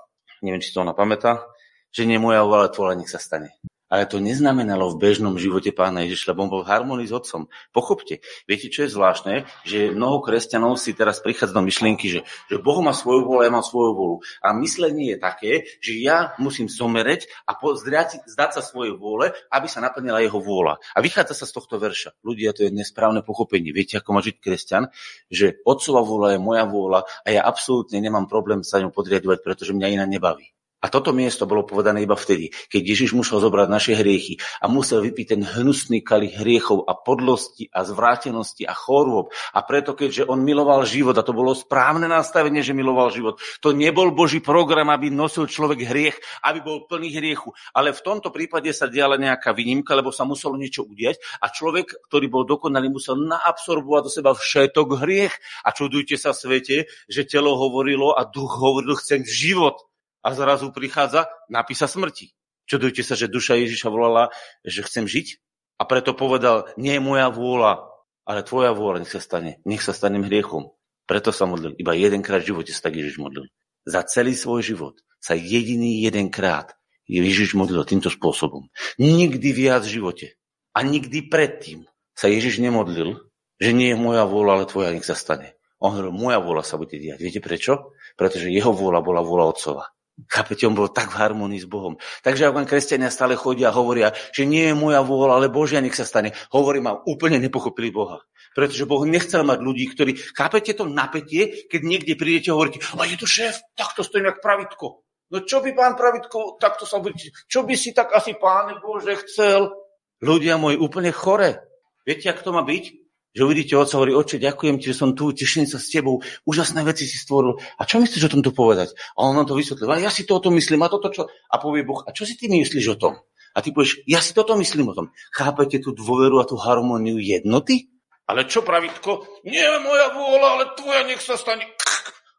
neviem, 0.40 0.64
či 0.64 0.72
to 0.72 0.80
ona 0.80 0.96
pamätá, 0.96 1.44
že 1.92 2.08
nie 2.08 2.16
moja 2.16 2.44
ale 2.44 2.72
tvoja 2.72 2.96
nech 2.96 3.10
sa 3.10 3.20
stane. 3.20 3.52
Ale 3.92 4.08
to 4.08 4.24
neznamenalo 4.24 4.88
v 4.88 5.04
bežnom 5.04 5.36
živote 5.36 5.68
pána 5.68 6.08
Ježiša, 6.08 6.32
lebo 6.32 6.48
on 6.48 6.52
bol 6.56 6.62
v 6.64 6.72
harmonii 6.72 7.04
s 7.04 7.12
otcom. 7.12 7.52
Pochopte, 7.76 8.24
viete, 8.48 8.72
čo 8.72 8.88
je 8.88 8.96
zvláštne? 8.96 9.44
Že 9.68 9.92
mnoho 9.92 10.24
kresťanov 10.24 10.80
si 10.80 10.96
teraz 10.96 11.20
prichádza 11.20 11.52
do 11.52 11.60
myšlienky, 11.60 12.08
že, 12.08 12.20
že 12.48 12.56
Boh 12.56 12.80
má 12.80 12.96
svoju 12.96 13.28
vôľu, 13.28 13.44
ja 13.44 13.52
mám 13.52 13.60
svoju 13.60 13.92
vôľu. 13.92 14.16
A 14.40 14.56
myslenie 14.56 15.12
je 15.12 15.18
také, 15.20 15.52
že 15.84 15.92
ja 16.00 16.32
musím 16.40 16.72
zomereť 16.72 17.28
a 17.44 17.52
zdať, 17.60 18.24
zdať 18.24 18.50
sa 18.56 18.62
svojej 18.64 18.96
vôle, 18.96 19.36
aby 19.52 19.68
sa 19.68 19.84
naplnila 19.84 20.24
jeho 20.24 20.40
vôľa. 20.40 20.80
A 20.96 20.98
vychádza 21.04 21.36
sa 21.36 21.44
z 21.44 21.52
tohto 21.52 21.76
verša. 21.76 22.16
Ľudia, 22.24 22.56
to 22.56 22.64
je 22.64 22.72
nesprávne 22.72 23.20
pochopenie. 23.20 23.76
Viete, 23.76 24.00
ako 24.00 24.16
má 24.16 24.24
žiť 24.24 24.40
kresťan? 24.40 24.88
Že 25.28 25.60
otcova 25.68 26.00
vôľa 26.00 26.28
je 26.32 26.40
moja 26.40 26.64
vôľa 26.64 27.04
a 27.04 27.28
ja 27.28 27.44
absolútne 27.44 28.00
nemám 28.00 28.24
problém 28.24 28.64
sa 28.64 28.80
ňou 28.80 28.88
podriadovať, 28.88 29.44
pretože 29.44 29.76
mňa 29.76 30.00
iná 30.00 30.08
nebaví. 30.08 30.48
A 30.82 30.90
toto 30.90 31.14
miesto 31.14 31.46
bolo 31.46 31.62
povedané 31.62 32.02
iba 32.02 32.18
vtedy, 32.18 32.50
keď 32.66 32.82
Ježiš 32.82 33.14
musel 33.14 33.38
zobrať 33.38 33.70
naše 33.70 33.94
hriechy 33.94 34.42
a 34.58 34.66
musel 34.66 34.98
vypiť 34.98 35.26
ten 35.38 35.42
hnusný 35.46 36.02
kalich 36.02 36.42
hriechov 36.42 36.82
a 36.90 36.98
podlosti 36.98 37.70
a 37.70 37.86
zvrátenosti 37.86 38.66
a 38.66 38.74
chorôb. 38.74 39.30
A 39.54 39.62
preto, 39.62 39.94
keďže 39.94 40.26
on 40.26 40.42
miloval 40.42 40.82
život, 40.82 41.14
a 41.14 41.22
to 41.22 41.30
bolo 41.30 41.54
správne 41.54 42.10
nastavenie, 42.10 42.66
že 42.66 42.74
miloval 42.74 43.14
život, 43.14 43.38
to 43.62 43.70
nebol 43.70 44.10
Boží 44.10 44.42
program, 44.42 44.90
aby 44.90 45.06
nosil 45.06 45.46
človek 45.46 45.86
hriech, 45.86 46.18
aby 46.42 46.58
bol 46.66 46.82
plný 46.90 47.14
hriechu. 47.14 47.54
Ale 47.70 47.94
v 47.94 48.02
tomto 48.02 48.34
prípade 48.34 48.74
sa 48.74 48.90
diala 48.90 49.14
nejaká 49.14 49.54
výnimka, 49.54 49.94
lebo 49.94 50.10
sa 50.10 50.26
muselo 50.26 50.58
niečo 50.58 50.82
udiať 50.82 51.22
a 51.38 51.46
človek, 51.46 52.10
ktorý 52.10 52.26
bol 52.26 52.42
dokonalý, 52.42 52.90
musel 52.90 53.22
naabsorbovať 53.22 54.02
do 54.02 54.10
seba 54.10 54.34
všetok 54.34 54.98
hriech. 54.98 55.34
A 55.62 55.70
čudujte 55.70 56.18
sa 56.18 56.34
svete, 56.34 56.90
že 57.06 57.22
telo 57.22 57.54
hovorilo 57.54 58.18
a 58.18 58.26
duch 58.26 58.58
hovoril, 58.58 58.98
chcem 58.98 59.22
život 59.22 59.78
a 60.22 60.28
zrazu 60.32 60.70
prichádza 60.70 61.26
napísa 61.50 61.90
smrti. 61.90 62.32
Čudujte 62.64 63.02
sa, 63.02 63.18
že 63.18 63.26
duša 63.26 63.58
Ježiša 63.58 63.90
volala, 63.90 64.30
že 64.62 64.86
chcem 64.86 65.04
žiť 65.04 65.42
a 65.76 65.82
preto 65.84 66.14
povedal, 66.14 66.70
nie 66.78 66.94
je 66.96 67.02
moja 67.02 67.26
vôľa, 67.28 67.90
ale 68.22 68.46
tvoja 68.46 68.70
vôľa 68.70 69.02
nech 69.02 69.10
sa 69.10 69.18
stane. 69.18 69.58
Nech 69.66 69.82
sa 69.82 69.90
stanem 69.90 70.22
hriechom. 70.22 70.70
Preto 71.10 71.34
sa 71.34 71.44
modlil. 71.44 71.74
Iba 71.74 71.98
jedenkrát 71.98 72.46
v 72.46 72.54
živote 72.54 72.70
sa 72.70 72.86
tak 72.86 72.94
Ježiš 72.94 73.18
modlil. 73.18 73.50
Za 73.82 74.06
celý 74.06 74.38
svoj 74.38 74.62
život 74.62 74.94
sa 75.18 75.34
jediný 75.34 75.98
jedenkrát 76.06 76.78
Ježiš 77.10 77.58
modlil 77.58 77.82
týmto 77.82 78.14
spôsobom. 78.14 78.70
Nikdy 79.02 79.48
viac 79.50 79.82
v 79.82 79.98
živote 79.98 80.26
a 80.70 80.86
nikdy 80.86 81.26
predtým 81.26 81.90
sa 82.14 82.30
Ježiš 82.30 82.62
nemodlil, 82.62 83.18
že 83.58 83.74
nie 83.74 83.90
je 83.90 83.98
moja 83.98 84.22
vôľa, 84.22 84.62
ale 84.62 84.70
tvoja 84.70 84.94
nech 84.94 85.06
sa 85.06 85.18
stane. 85.18 85.58
On 85.82 85.90
hovoril, 85.90 86.14
moja 86.14 86.38
vôľa 86.38 86.62
sa 86.62 86.78
bude 86.78 86.94
diať. 86.94 87.18
Viete 87.18 87.42
prečo? 87.42 87.98
Pretože 88.14 88.54
jeho 88.54 88.70
vôľa 88.70 89.02
bola 89.02 89.18
vôľa 89.18 89.44
Otcova. 89.50 89.84
Chápete, 90.28 90.68
on 90.68 90.76
bol 90.76 90.92
tak 90.92 91.08
v 91.08 91.18
harmonii 91.24 91.64
s 91.64 91.64
Bohom. 91.64 91.96
Takže 92.20 92.44
ak 92.44 92.54
len 92.54 92.68
kresťania 92.68 93.08
stále 93.08 93.32
chodia 93.32 93.72
a 93.72 93.76
hovoria, 93.76 94.12
že 94.36 94.44
nie 94.44 94.68
je 94.68 94.76
moja 94.76 95.00
vôľa, 95.00 95.40
ale 95.40 95.48
Božia 95.48 95.80
nech 95.80 95.96
sa 95.96 96.04
stane. 96.04 96.36
Hovorím 96.52 96.92
a 96.92 97.00
úplne 97.08 97.40
nepochopili 97.40 97.88
Boha. 97.88 98.20
Pretože 98.52 98.84
Boh 98.84 99.00
nechcel 99.08 99.40
mať 99.40 99.64
ľudí, 99.64 99.88
ktorí... 99.88 100.20
Chápete 100.36 100.76
to 100.76 100.84
napätie, 100.84 101.64
keď 101.64 101.80
niekde 101.80 102.14
prídete 102.20 102.52
a 102.52 102.60
hovoríte, 102.60 102.84
a 102.84 103.08
je 103.08 103.16
to 103.16 103.24
šéf, 103.24 103.56
takto 103.72 104.04
stojím 104.04 104.28
jak 104.28 104.44
pravitko. 104.44 105.00
No 105.32 105.48
čo 105.48 105.64
by 105.64 105.72
pán 105.72 105.96
pravitko 105.96 106.60
takto 106.60 106.84
sa 106.84 107.00
bude... 107.00 107.16
Čo 107.48 107.64
by 107.64 107.72
si 107.72 107.96
tak 107.96 108.12
asi 108.12 108.36
pán 108.36 108.84
Bože 108.84 109.16
chcel? 109.24 109.72
Ľudia 110.20 110.60
moji, 110.60 110.76
úplne 110.76 111.08
chore. 111.08 111.64
Viete, 112.04 112.28
ak 112.28 112.44
to 112.44 112.52
má 112.52 112.60
byť? 112.60 113.01
Že 113.32 113.48
uvidíte 113.48 113.80
oca, 113.80 113.96
hovorí, 113.96 114.12
oče, 114.12 114.36
ďakujem 114.36 114.76
ti, 114.76 114.92
že 114.92 114.96
som 115.00 115.16
tu, 115.16 115.32
teším 115.32 115.64
sa 115.64 115.80
s 115.80 115.88
tebou, 115.88 116.20
úžasné 116.44 116.84
veci 116.84 117.08
si 117.08 117.16
stvoril. 117.16 117.56
A 117.80 117.88
čo 117.88 117.96
myslíš 117.96 118.28
o 118.28 118.32
tomto 118.36 118.52
povedať? 118.52 118.92
A 119.16 119.24
on 119.24 119.32
nám 119.32 119.48
to 119.48 119.56
vysvetlil, 119.56 119.88
a 119.88 120.04
ja 120.04 120.12
si 120.12 120.28
to 120.28 120.36
o 120.36 120.44
tom 120.44 120.52
myslím, 120.60 120.84
a 120.84 120.92
toto 120.92 121.08
čo? 121.08 121.24
A 121.48 121.56
povie 121.56 121.80
Boh, 121.80 122.04
a 122.04 122.12
čo 122.12 122.28
si 122.28 122.36
ty 122.36 122.52
myslíš 122.52 122.86
o 122.92 123.00
tom? 123.00 123.16
A 123.52 123.64
ty 123.64 123.72
povieš, 123.72 124.04
ja 124.04 124.20
si 124.20 124.32
toto 124.36 124.52
myslím 124.56 124.92
o 124.92 124.96
tom. 124.96 125.06
Chápete 125.32 125.80
tú 125.80 125.92
dôveru 125.96 126.40
a 126.40 126.48
tú 126.48 126.60
harmóniu 126.60 127.20
jednoty? 127.20 127.92
Ale 128.28 128.48
čo 128.48 128.64
pravidko? 128.64 129.44
Nie 129.44 129.64
moja 129.80 130.12
vôľa, 130.12 130.48
ale 130.56 130.64
tvoja 130.76 131.02
nech 131.04 131.20
sa 131.20 131.36
stane. 131.36 131.68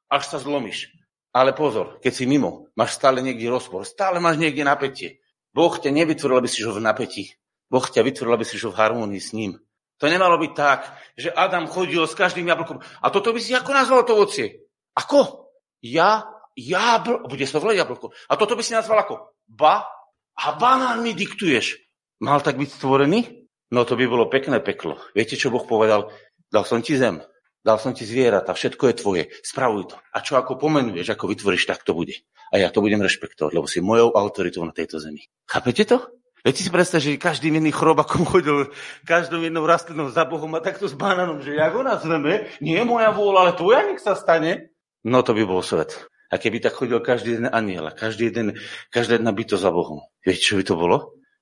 Až 0.10 0.30
sa 0.30 0.38
zlomíš. 0.42 0.90
Ale 1.34 1.58
pozor, 1.58 1.98
keď 2.02 2.14
si 2.14 2.26
mimo, 2.30 2.70
máš 2.78 2.98
stále 2.98 3.22
niekde 3.26 3.50
rozpor, 3.50 3.86
stále 3.86 4.22
máš 4.22 4.38
niekde 4.38 4.62
napätie. 4.62 5.26
Boh 5.54 5.74
ťa 5.74 5.90
nevytvoril, 5.90 6.42
aby 6.42 6.50
si 6.50 6.62
žil 6.62 6.78
v 6.78 6.86
napätí. 6.86 7.34
Boh 7.70 7.82
ťa 7.82 8.06
vytvoril, 8.06 8.38
aby 8.38 8.46
si 8.46 8.62
žil 8.62 8.70
v 8.70 8.78
harmonii 8.78 9.22
s 9.22 9.34
ním. 9.34 9.58
To 10.02 10.06
nemalo 10.10 10.42
byť 10.42 10.52
tak, 10.58 10.80
že 11.14 11.30
Adam 11.30 11.70
chodil 11.70 12.04
s 12.04 12.18
každým 12.18 12.50
jablkom. 12.50 12.82
A 12.82 13.08
toto 13.14 13.32
by 13.32 13.40
si 13.40 13.54
ako 13.54 13.72
nazval 13.72 14.02
to 14.04 14.18
ocie? 14.18 14.66
Ako? 14.98 15.50
Ja, 15.84 16.26
jabl... 16.58 17.26
Bude 17.26 17.46
sa 17.46 17.62
volať 17.62 17.86
jablko. 17.86 18.12
A 18.30 18.34
toto 18.36 18.58
by 18.58 18.64
si 18.66 18.74
nazval 18.74 19.06
ako? 19.06 19.38
Ba? 19.46 19.86
A 20.34 20.58
banán 20.58 21.06
mi 21.06 21.14
diktuješ. 21.14 21.78
Mal 22.24 22.42
tak 22.42 22.58
byť 22.58 22.70
stvorený? 22.80 23.46
No 23.74 23.86
to 23.86 23.98
by 23.98 24.06
bolo 24.06 24.30
pekné 24.30 24.62
peklo. 24.62 25.02
Viete, 25.18 25.34
čo 25.34 25.50
Boh 25.50 25.66
povedal? 25.66 26.14
Dal 26.54 26.66
som 26.70 26.86
ti 26.86 26.94
zem, 26.94 27.26
dal 27.66 27.82
som 27.82 27.98
ti 27.98 28.06
zvieratá, 28.06 28.54
všetko 28.54 28.84
je 28.86 29.00
tvoje, 29.02 29.24
spravuj 29.42 29.90
to. 29.90 29.98
A 30.14 30.22
čo 30.22 30.38
ako 30.38 30.62
pomenuješ, 30.62 31.18
ako 31.18 31.34
vytvoríš, 31.34 31.66
tak 31.66 31.82
to 31.82 31.98
bude. 31.98 32.22
A 32.54 32.62
ja 32.62 32.70
to 32.70 32.86
budem 32.86 33.02
rešpektovať, 33.02 33.50
lebo 33.58 33.66
si 33.66 33.82
mojou 33.82 34.14
autoritou 34.14 34.62
na 34.62 34.70
tejto 34.70 35.02
zemi. 35.02 35.26
Chápete 35.50 35.90
to? 35.90 36.06
Viete 36.44 36.60
si 36.60 36.68
predstav, 36.68 37.00
že 37.00 37.16
každý 37.16 37.56
iný 37.56 37.72
chrobakom 37.72 38.28
chodil 38.28 38.68
každou 39.08 39.40
jednou 39.40 39.64
rastlinou 39.64 40.12
za 40.12 40.28
Bohom 40.28 40.52
a 40.52 40.60
takto 40.60 40.92
s 40.92 40.96
banánom, 40.96 41.40
že 41.40 41.56
jak 41.56 41.72
ho 41.72 41.88
nazveme, 41.88 42.52
nie 42.60 42.76
je 42.76 42.84
moja 42.84 43.16
vôľa, 43.16 43.40
ale 43.48 43.52
tvoja 43.56 43.88
nech 43.88 44.04
sa 44.04 44.12
stane. 44.12 44.76
No 45.08 45.24
to 45.24 45.32
by 45.32 45.48
bol 45.48 45.64
svet. 45.64 46.04
A 46.28 46.36
keby 46.36 46.60
tak 46.60 46.76
chodil 46.76 47.00
každý 47.00 47.40
jeden 47.40 47.48
aniel, 47.48 47.88
každý 47.96 48.28
jeden, 48.28 48.60
každá 48.92 49.16
jedna 49.16 49.32
byto 49.32 49.56
za 49.56 49.72
Bohom. 49.72 50.04
Viete, 50.20 50.44
čo 50.44 50.60
by 50.60 50.64
to 50.68 50.76
bolo? 50.76 50.98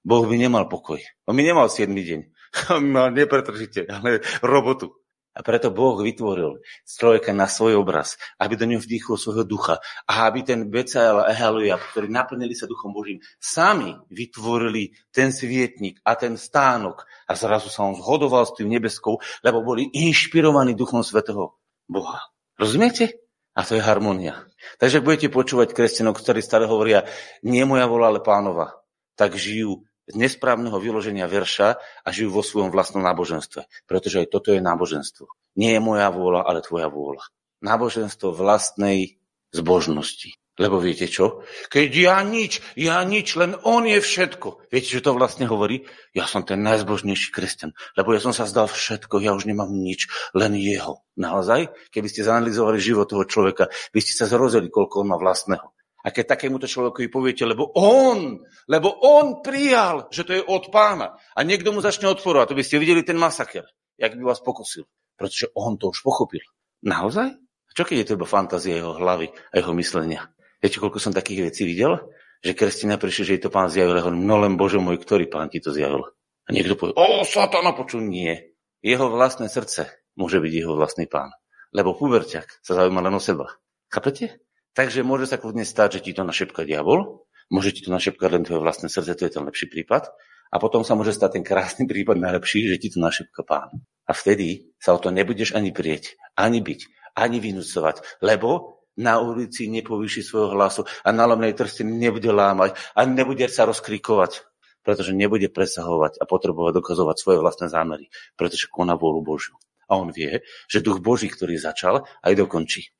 Boh 0.05 0.21
by 0.21 0.37
nemal 0.37 0.69
pokoj. 0.69 1.01
On 1.25 1.33
by 1.33 1.41
nemal 1.49 1.65
7 1.65 1.89
deň. 1.89 2.19
On 2.77 2.85
mal 2.85 3.09
nepretržite, 3.09 3.89
ale 3.89 4.21
robotu. 4.45 5.00
A 5.31 5.39
preto 5.47 5.71
Boh 5.71 5.95
vytvoril 5.95 6.59
človeka 6.83 7.31
na 7.31 7.47
svoj 7.47 7.79
obraz, 7.79 8.19
aby 8.35 8.59
do 8.59 8.67
ňom 8.67 8.83
vdýchol 8.83 9.15
svojho 9.15 9.47
ducha 9.47 9.79
a 10.03 10.27
aby 10.27 10.43
ten 10.43 10.67
Becael 10.67 11.23
a 11.23 11.31
Ehaluja, 11.31 11.79
ktorí 11.79 12.11
naplnili 12.11 12.51
sa 12.51 12.67
duchom 12.67 12.91
Božím, 12.91 13.23
sami 13.39 13.95
vytvorili 14.11 14.91
ten 15.15 15.31
svietnik 15.31 16.03
a 16.03 16.19
ten 16.19 16.35
stánok 16.35 17.07
a 17.27 17.35
zrazu 17.39 17.71
sa 17.71 17.87
on 17.87 17.95
zhodoval 17.95 18.43
s 18.43 18.59
tým 18.59 18.67
nebeskou, 18.67 19.23
lebo 19.39 19.63
boli 19.63 19.87
inšpirovaní 19.95 20.75
duchom 20.75 20.99
svetého 20.99 21.55
Boha. 21.87 22.27
Rozumiete? 22.59 23.23
A 23.55 23.67
to 23.67 23.75
je 23.75 23.83
harmonia. 23.83 24.47
Takže 24.79 24.99
ak 24.99 25.07
budete 25.07 25.27
počúvať 25.27 25.75
kresťanov, 25.75 26.15
ktorí 26.15 26.39
stále 26.39 26.67
hovoria, 26.67 27.03
nie 27.43 27.63
moja 27.67 27.87
vola, 27.87 28.11
ale 28.11 28.23
pánova, 28.23 28.79
tak 29.19 29.35
žijú 29.35 29.83
z 30.11 30.19
nesprávneho 30.19 30.75
vyloženia 30.75 31.31
verša 31.31 31.79
a 31.79 32.07
žijú 32.11 32.35
vo 32.35 32.43
svojom 32.43 32.69
vlastnom 32.69 32.99
náboženstve. 33.01 33.63
Pretože 33.87 34.27
aj 34.27 34.27
toto 34.27 34.51
je 34.51 34.59
náboženstvo. 34.59 35.31
Nie 35.55 35.79
je 35.79 35.81
moja 35.81 36.11
vôľa, 36.11 36.43
ale 36.43 36.59
tvoja 36.59 36.91
vôľa. 36.91 37.23
Náboženstvo 37.63 38.35
vlastnej 38.35 39.17
zbožnosti. 39.55 40.35
Lebo 40.59 40.83
viete 40.83 41.07
čo? 41.07 41.41
Keď 41.71 41.89
ja 41.95 42.19
nič, 42.27 42.59
ja 42.75 42.99
nič, 43.07 43.39
len 43.39 43.55
on 43.63 43.87
je 43.87 44.03
všetko. 44.03 44.67
Viete, 44.67 44.93
čo 44.93 45.01
to 45.01 45.15
vlastne 45.15 45.47
hovorí? 45.47 45.87
Ja 46.11 46.27
som 46.27 46.43
ten 46.43 46.59
najzbožnejší 46.61 47.31
kresťan, 47.31 47.71
lebo 47.95 48.11
ja 48.11 48.19
som 48.19 48.35
sa 48.35 48.43
zdal 48.43 48.67
všetko, 48.67 49.23
ja 49.23 49.31
už 49.31 49.47
nemám 49.47 49.71
nič, 49.71 50.11
len 50.35 50.59
jeho. 50.59 51.07
Naozaj? 51.15 51.71
Keby 51.95 52.07
ste 52.11 52.27
zanalizovali 52.27 52.83
život 52.83 53.07
toho 53.07 53.23
človeka, 53.23 53.71
by 53.95 53.99
ste 54.03 54.13
sa 54.13 54.27
zrozili, 54.27 54.67
koľko 54.67 55.07
on 55.07 55.15
má 55.15 55.17
vlastného. 55.17 55.71
A 56.01 56.09
keď 56.09 56.37
takémuto 56.37 56.65
človeku 56.65 57.05
poviete, 57.13 57.45
lebo 57.45 57.69
on, 57.77 58.41
lebo 58.65 58.89
on 59.05 59.45
prijal, 59.45 60.09
že 60.09 60.25
to 60.25 60.31
je 60.33 60.41
od 60.41 60.73
pána 60.73 61.13
a 61.37 61.39
niekto 61.45 61.69
mu 61.69 61.79
začne 61.79 62.09
odporovať, 62.09 62.51
to 62.51 62.57
by 62.57 62.63
ste 62.65 62.81
videli 62.81 63.05
ten 63.05 63.21
masaker, 63.21 63.69
jak 64.01 64.17
by 64.17 64.23
vás 64.25 64.41
pokosil. 64.41 64.89
Pretože 65.13 65.53
on 65.53 65.77
to 65.77 65.93
už 65.93 66.01
pochopil. 66.01 66.41
Naozaj? 66.81 67.37
Čo 67.71 67.85
keď 67.85 67.95
je 68.01 68.07
to 68.09 68.15
iba 68.17 68.27
fantázia 68.27 68.81
jeho 68.81 68.97
hlavy 68.97 69.31
a 69.31 69.53
jeho 69.61 69.71
myslenia? 69.77 70.27
Viete, 70.59 70.81
koľko 70.81 70.97
som 70.97 71.13
takých 71.13 71.53
vecí 71.53 71.63
videl? 71.63 72.01
Že 72.41 72.57
kresťania 72.57 72.97
prišli, 72.97 73.23
že 73.23 73.33
je 73.37 73.43
to 73.45 73.53
pán 73.53 73.69
zjavil. 73.69 73.95
Ja 73.95 74.03
hovorím, 74.03 74.25
no 74.25 74.41
len 74.41 74.57
Bože 74.57 74.81
môj, 74.81 74.97
ktorý 74.97 75.29
pán 75.29 75.53
ti 75.53 75.61
to 75.61 75.69
zjavil? 75.69 76.09
A 76.45 76.49
niekto 76.49 76.73
povie, 76.73 76.97
o, 76.97 77.21
satana, 77.21 77.71
počul, 77.71 78.01
nie. 78.01 78.33
Jeho 78.81 79.13
vlastné 79.13 79.45
srdce 79.45 79.93
môže 80.17 80.41
byť 80.41 80.51
jeho 80.51 80.73
vlastný 80.73 81.05
pán. 81.05 81.29
Lebo 81.71 81.93
puberťak 81.95 82.59
sa 82.65 82.75
zaujíma 82.75 82.99
len 83.05 83.13
o 83.13 83.21
seba. 83.21 83.47
Chápete? 83.87 84.41
Takže 84.71 85.03
môže 85.03 85.27
sa 85.27 85.35
kľudne 85.35 85.67
stať, 85.67 85.99
že 85.99 86.03
ti 86.07 86.11
to 86.15 86.23
našepka 86.23 86.63
diabol, 86.63 87.27
môže 87.51 87.75
ti 87.75 87.83
to 87.83 87.91
našepkať 87.91 88.29
len 88.31 88.43
tvoje 88.47 88.63
vlastné 88.63 88.87
srdce, 88.87 89.19
to 89.19 89.27
je 89.27 89.33
ten 89.35 89.43
lepší 89.43 89.67
prípad. 89.67 90.07
A 90.51 90.59
potom 90.59 90.83
sa 90.83 90.95
môže 90.95 91.11
stať 91.15 91.39
ten 91.39 91.43
krásny 91.43 91.83
prípad 91.91 92.15
najlepší, 92.15 92.71
že 92.71 92.79
ti 92.79 92.87
to 92.87 93.03
našepka 93.03 93.43
pán. 93.43 93.83
A 94.07 94.11
vtedy 94.15 94.71
sa 94.79 94.95
o 94.95 94.99
to 94.99 95.11
nebudeš 95.11 95.55
ani 95.55 95.75
prieť, 95.75 96.15
ani 96.39 96.63
byť, 96.63 96.79
ani 97.19 97.37
vynúcovať, 97.43 98.23
lebo 98.23 98.79
na 98.99 99.19
ulici 99.23 99.71
nepovýši 99.71 100.23
svojho 100.23 100.51
hlasu 100.55 100.83
a 101.03 101.09
na 101.15 101.23
lomnej 101.23 101.55
trstine 101.55 101.95
nebude 101.95 102.27
lámať 102.27 102.75
a 102.95 103.07
nebude 103.07 103.47
sa 103.47 103.63
rozkrikovať, 103.63 104.43
pretože 104.83 105.15
nebude 105.15 105.47
presahovať 105.47 106.19
a 106.19 106.27
potrebovať 106.27 106.79
dokazovať 106.79 107.15
svoje 107.15 107.37
vlastné 107.39 107.67
zámery, 107.71 108.11
pretože 108.35 108.67
koná 108.67 108.99
vôľu 108.99 109.23
Božiu. 109.23 109.55
A 109.87 109.99
on 109.99 110.11
vie, 110.11 110.43
že 110.67 110.83
duch 110.83 110.99
Boží, 110.99 111.31
ktorý 111.31 111.55
začal, 111.55 112.03
aj 112.23 112.35
dokončí 112.35 112.91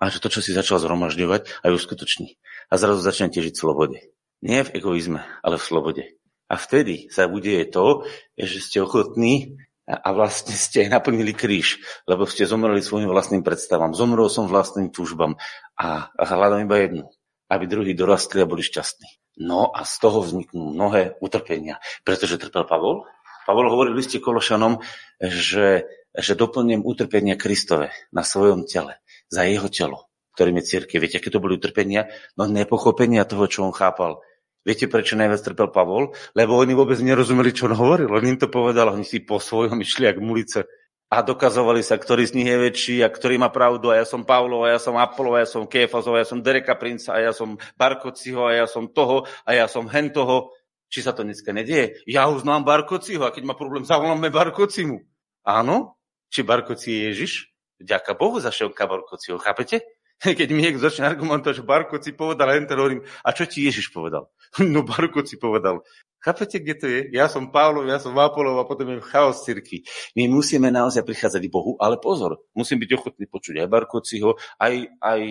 a 0.00 0.08
že 0.08 0.18
to, 0.18 0.32
čo 0.32 0.40
si 0.40 0.56
začal 0.56 0.80
zhromažďovať, 0.80 1.60
aj 1.60 1.70
uskutoční. 1.76 2.40
A 2.72 2.80
zrazu 2.80 3.04
začnete 3.04 3.44
žiť 3.44 3.54
v 3.54 3.62
slobode. 3.62 3.98
Nie 4.40 4.64
v 4.64 4.80
egoizme, 4.80 5.20
ale 5.44 5.60
v 5.60 5.66
slobode. 5.68 6.04
A 6.48 6.56
vtedy 6.56 7.12
sa 7.12 7.28
bude 7.28 7.52
to, 7.68 8.08
že 8.34 8.58
ste 8.64 8.80
ochotní 8.80 9.60
a 9.84 10.08
vlastne 10.16 10.56
ste 10.56 10.88
aj 10.88 10.92
naplnili 10.96 11.36
kríž, 11.36 11.84
lebo 12.08 12.24
ste 12.24 12.48
zomreli 12.48 12.80
svojim 12.80 13.12
vlastným 13.12 13.44
predstavám. 13.44 13.92
Zomrel 13.92 14.32
som 14.32 14.48
vlastným 14.48 14.88
túžbám 14.88 15.36
a, 15.76 16.08
a 16.08 16.22
hľadám 16.24 16.64
iba 16.64 16.76
jednu, 16.80 17.04
aby 17.52 17.64
druhí 17.68 17.92
dorastli 17.92 18.40
a 18.40 18.48
boli 18.48 18.64
šťastní. 18.64 19.20
No 19.44 19.68
a 19.68 19.84
z 19.84 19.94
toho 20.00 20.24
vzniknú 20.24 20.72
mnohé 20.74 21.20
utrpenia, 21.20 21.78
pretože 22.02 22.40
trpel 22.40 22.64
Pavol. 22.64 23.04
Pavol 23.44 23.68
hovoril 23.68 23.96
v 23.96 24.00
liste 24.04 24.20
Kološanom, 24.20 24.84
že, 25.20 25.88
že 26.12 26.32
doplním 26.36 26.84
utrpenia 26.84 27.36
Kristove 27.40 27.92
na 28.12 28.24
svojom 28.24 28.68
tele 28.68 29.00
za 29.30 29.46
jeho 29.46 29.70
telo, 29.70 30.10
ktorým 30.34 30.58
je 30.60 30.68
církev. 30.76 30.98
Viete, 30.98 31.22
aké 31.22 31.30
to 31.30 31.40
boli 31.40 31.56
utrpenia? 31.56 32.10
No 32.34 32.50
nepochopenia 32.50 33.24
toho, 33.24 33.46
čo 33.46 33.62
on 33.64 33.72
chápal. 33.72 34.20
Viete, 34.60 34.90
prečo 34.90 35.16
najviac 35.16 35.40
trpel 35.40 35.72
Pavol? 35.72 36.12
Lebo 36.36 36.58
oni 36.58 36.76
vôbec 36.76 37.00
nerozumeli, 37.00 37.54
čo 37.54 37.70
on 37.70 37.78
hovoril. 37.78 38.12
On 38.12 38.20
im 38.20 38.36
to 38.36 38.52
povedal, 38.52 38.92
oni 38.92 39.06
si 39.06 39.24
po 39.24 39.40
svojom 39.40 39.80
išli 39.80 40.04
jak 40.04 40.20
mulice 40.20 40.68
a 41.10 41.26
dokazovali 41.26 41.82
sa, 41.82 41.98
ktorý 41.98 42.22
z 42.22 42.38
nich 42.38 42.46
je 42.46 42.58
väčší 42.58 42.96
a 43.02 43.10
ktorý 43.10 43.42
má 43.42 43.50
pravdu 43.50 43.90
a 43.90 43.98
ja 43.98 44.06
som 44.06 44.22
Pavlo, 44.22 44.62
a 44.62 44.70
ja 44.70 44.78
som 44.78 44.94
Apollo, 44.94 45.34
a 45.34 45.42
ja 45.42 45.48
som 45.50 45.66
Kéfazov, 45.66 46.14
a 46.14 46.22
ja 46.22 46.26
som 46.30 46.38
Dereka 46.38 46.78
Princa, 46.78 47.18
a 47.18 47.18
ja 47.18 47.34
som 47.34 47.58
Barkociho, 47.74 48.46
a 48.46 48.54
ja 48.54 48.66
som 48.70 48.86
toho, 48.86 49.26
a 49.42 49.50
ja 49.50 49.66
som 49.66 49.90
hen 49.90 50.14
toho. 50.14 50.54
Či 50.86 51.06
sa 51.06 51.10
to 51.10 51.26
dneska 51.26 51.50
nedieje? 51.50 51.98
Ja 52.06 52.30
uznám 52.30 52.62
Barkociho 52.62 53.26
a 53.26 53.34
keď 53.34 53.42
má 53.42 53.54
problém, 53.58 53.82
zavoláme 53.82 54.30
Barkocimu. 54.30 55.02
Áno? 55.42 55.98
Či 56.30 56.46
Barkoci 56.46 56.94
je 56.94 57.00
Ježiš? 57.10 57.49
Ďaká 57.80 58.12
Bohu 58.12 58.36
za 58.40 58.52
Ševka 58.52 58.84
Barkociho, 58.84 59.40
chápete? 59.40 59.80
Keď 60.38 60.48
mi 60.52 60.60
niekto 60.60 60.84
začne 60.84 61.08
argumentovať, 61.08 61.64
že 61.64 61.64
Barkoci 61.64 62.10
povedal, 62.12 62.52
len 62.52 62.68
hovorím, 62.68 63.00
a 63.24 63.32
čo 63.32 63.48
ti 63.48 63.64
Ježiš 63.64 63.88
povedal? 63.88 64.28
No 64.60 64.84
Barkoci 64.84 65.40
povedal. 65.40 65.80
Chápete, 66.20 66.60
kde 66.60 66.74
to 66.76 66.84
je? 66.84 67.00
Ja 67.16 67.32
som 67.32 67.48
Pavlov, 67.48 67.88
ja 67.88 67.96
som 67.96 68.12
Vápolov 68.12 68.60
a 68.60 68.68
potom 68.68 68.92
je 68.92 69.00
chaos 69.00 69.40
cirkvi. 69.40 69.88
My 70.12 70.28
musíme 70.28 70.68
naozaj 70.68 71.00
prichádzať 71.00 71.48
k 71.48 71.54
Bohu, 71.54 71.80
ale 71.80 71.96
pozor, 71.96 72.44
musím 72.52 72.84
byť 72.84 72.90
ochotný 72.92 73.24
počuť 73.24 73.64
aj 73.64 73.72
Barkociho, 73.72 74.36
aj, 74.60 75.00
aj 75.00 75.22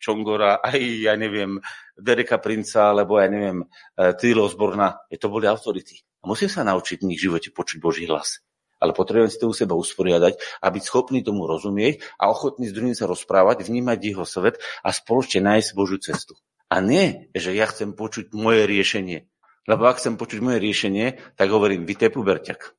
Čongora, 0.00 0.64
aj, 0.64 0.80
ja 0.80 1.12
neviem, 1.20 1.60
Dereka 1.92 2.40
Princa, 2.40 2.96
alebo 2.96 3.20
ja 3.20 3.28
neviem, 3.28 3.60
eh, 4.00 4.16
Tilo 4.16 4.48
Zborna. 4.48 4.96
To 5.12 5.28
boli 5.28 5.44
autority. 5.44 6.00
A 6.24 6.32
musím 6.32 6.48
sa 6.48 6.64
naučiť 6.64 7.04
v 7.04 7.08
nich 7.12 7.20
živote 7.20 7.52
počuť 7.52 7.76
Boží 7.84 8.08
hlas 8.08 8.40
ale 8.78 8.94
potrebujem 8.94 9.30
si 9.30 9.38
to 9.38 9.50
u 9.50 9.54
seba 9.54 9.74
usporiadať 9.74 10.38
a 10.62 10.66
byť 10.70 10.82
schopný 10.82 11.20
tomu 11.22 11.44
rozumieť 11.46 12.02
a 12.18 12.30
ochotný 12.30 12.70
s 12.70 12.74
druhým 12.74 12.94
sa 12.94 13.10
rozprávať, 13.10 13.66
vnímať 13.66 13.98
jeho 14.00 14.24
svet 14.24 14.62
a 14.82 14.94
spoločne 14.94 15.44
nájsť 15.44 15.76
Božiu 15.76 15.98
cestu. 15.98 16.34
A 16.68 16.80
nie, 16.82 17.32
že 17.32 17.56
ja 17.56 17.66
chcem 17.66 17.96
počuť 17.96 18.36
moje 18.36 18.68
riešenie. 18.68 19.28
Lebo 19.68 19.84
ak 19.88 20.00
chcem 20.00 20.16
počuť 20.16 20.40
moje 20.40 20.58
riešenie, 20.60 21.20
tak 21.36 21.48
hovorím, 21.52 21.84
vy 21.84 21.96
puberťak. 21.96 22.72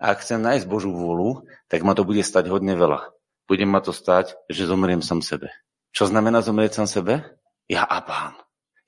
A 0.00 0.16
ak 0.16 0.24
chcem 0.24 0.40
nájsť 0.40 0.68
Božú 0.68 0.92
vôľu, 0.92 1.48
tak 1.68 1.84
ma 1.84 1.92
to 1.92 2.04
bude 2.04 2.24
stať 2.24 2.48
hodne 2.48 2.76
veľa. 2.76 3.12
Bude 3.44 3.64
ma 3.68 3.84
to 3.84 3.92
stať, 3.92 4.36
že 4.48 4.68
zomriem 4.68 5.04
sam 5.04 5.20
sebe. 5.20 5.52
Čo 5.92 6.08
znamená 6.08 6.40
zomrieť 6.40 6.80
sam 6.80 6.88
sebe? 6.88 7.24
Ja 7.68 7.84
a 7.84 8.00
pán 8.00 8.34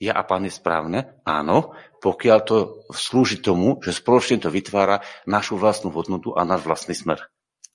ja 0.02 0.18
a 0.18 0.26
pán 0.26 0.42
je 0.42 0.50
správne? 0.50 1.22
Áno, 1.22 1.78
pokiaľ 2.02 2.38
to 2.42 2.56
slúži 2.90 3.38
tomu, 3.38 3.78
že 3.78 3.94
spoločne 3.94 4.42
to 4.42 4.50
vytvára 4.50 5.06
našu 5.30 5.54
vlastnú 5.54 5.94
hodnotu 5.94 6.34
a 6.34 6.42
náš 6.42 6.66
vlastný 6.66 6.98
smer. 6.98 7.30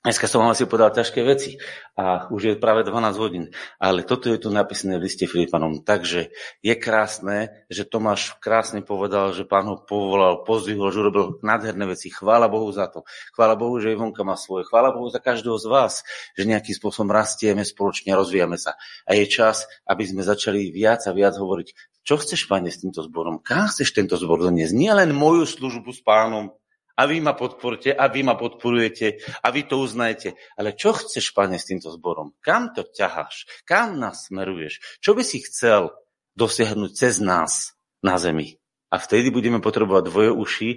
Dneska 0.05 0.29
som 0.29 0.45
vám 0.45 0.53
asi 0.53 0.69
povedal 0.69 0.93
ťažké 0.93 1.25
veci 1.25 1.57
a 1.97 2.29
už 2.29 2.41
je 2.41 2.53
práve 2.61 2.85
12 2.85 3.17
hodín, 3.17 3.49
ale 3.81 4.05
toto 4.05 4.29
je 4.29 4.37
tu 4.37 4.53
napísané 4.53 5.01
v 5.01 5.09
liste 5.09 5.25
Filipanom. 5.25 5.81
Takže 5.81 6.29
je 6.61 6.73
krásne, 6.77 7.65
že 7.67 7.81
Tomáš 7.81 8.37
krásne 8.37 8.85
povedal, 8.85 9.33
že 9.33 9.43
pán 9.43 9.65
ho 9.65 9.81
povolal, 9.81 10.45
pozdvihol, 10.45 10.93
že 10.93 11.01
urobil 11.01 11.25
nádherné 11.41 11.89
veci. 11.89 12.13
Chvála 12.13 12.45
Bohu 12.45 12.69
za 12.69 12.87
to. 12.93 13.09
Chvála 13.33 13.57
Bohu, 13.57 13.81
že 13.81 13.97
Ivonka 13.97 14.21
má 14.21 14.37
svoje. 14.37 14.69
Chvála 14.69 14.93
Bohu 14.93 15.09
za 15.09 15.17
každého 15.17 15.57
z 15.57 15.65
vás, 15.65 16.05
že 16.37 16.45
nejakým 16.45 16.77
spôsobom 16.77 17.09
rastieme 17.09 17.65
spoločne, 17.65 18.13
rozvíjame 18.13 18.61
sa. 18.61 18.77
A 19.09 19.17
je 19.17 19.25
čas, 19.25 19.65
aby 19.89 20.05
sme 20.05 20.21
začali 20.21 20.69
viac 20.69 21.03
a 21.09 21.11
viac 21.11 21.35
hovoriť, 21.35 21.97
čo 22.07 22.15
chceš, 22.15 22.47
pane, 22.47 22.71
s 22.71 22.79
týmto 22.79 23.03
zborom? 23.03 23.43
Kam 23.43 23.67
chceš 23.67 23.91
tento 23.91 24.15
zbor 24.15 24.39
doniesť? 24.39 24.71
Nie 24.71 24.95
len 24.95 25.11
moju 25.11 25.43
službu 25.43 25.91
s 25.91 25.99
pánom, 25.99 26.55
a 26.97 27.05
vy 27.05 27.21
ma 27.21 27.37
podporte 27.37 27.93
a 27.93 28.09
vy 28.09 28.25
ma 28.25 28.33
podporujete 28.33 29.21
a 29.45 29.47
vy 29.53 29.69
to 29.69 29.77
uznajete. 29.77 30.33
Ale 30.57 30.73
čo 30.73 30.97
chceš, 30.97 31.29
pane, 31.37 31.61
s 31.61 31.69
týmto 31.69 31.93
zborom? 31.93 32.33
Kam 32.41 32.73
to 32.73 32.81
ťaháš? 32.81 33.45
Kam 33.63 34.01
nás 34.01 34.25
smeruješ? 34.27 34.81
Čo 34.97 35.13
by 35.13 35.21
si 35.21 35.45
chcel 35.45 35.93
dosiahnuť 36.33 36.91
cez 36.97 37.21
nás 37.21 37.77
na 38.01 38.17
zemi? 38.17 38.57
A 38.89 38.97
vtedy 38.97 39.29
budeme 39.29 39.61
potrebovať 39.61 40.03
dvoje 40.09 40.31
uši 40.33 40.69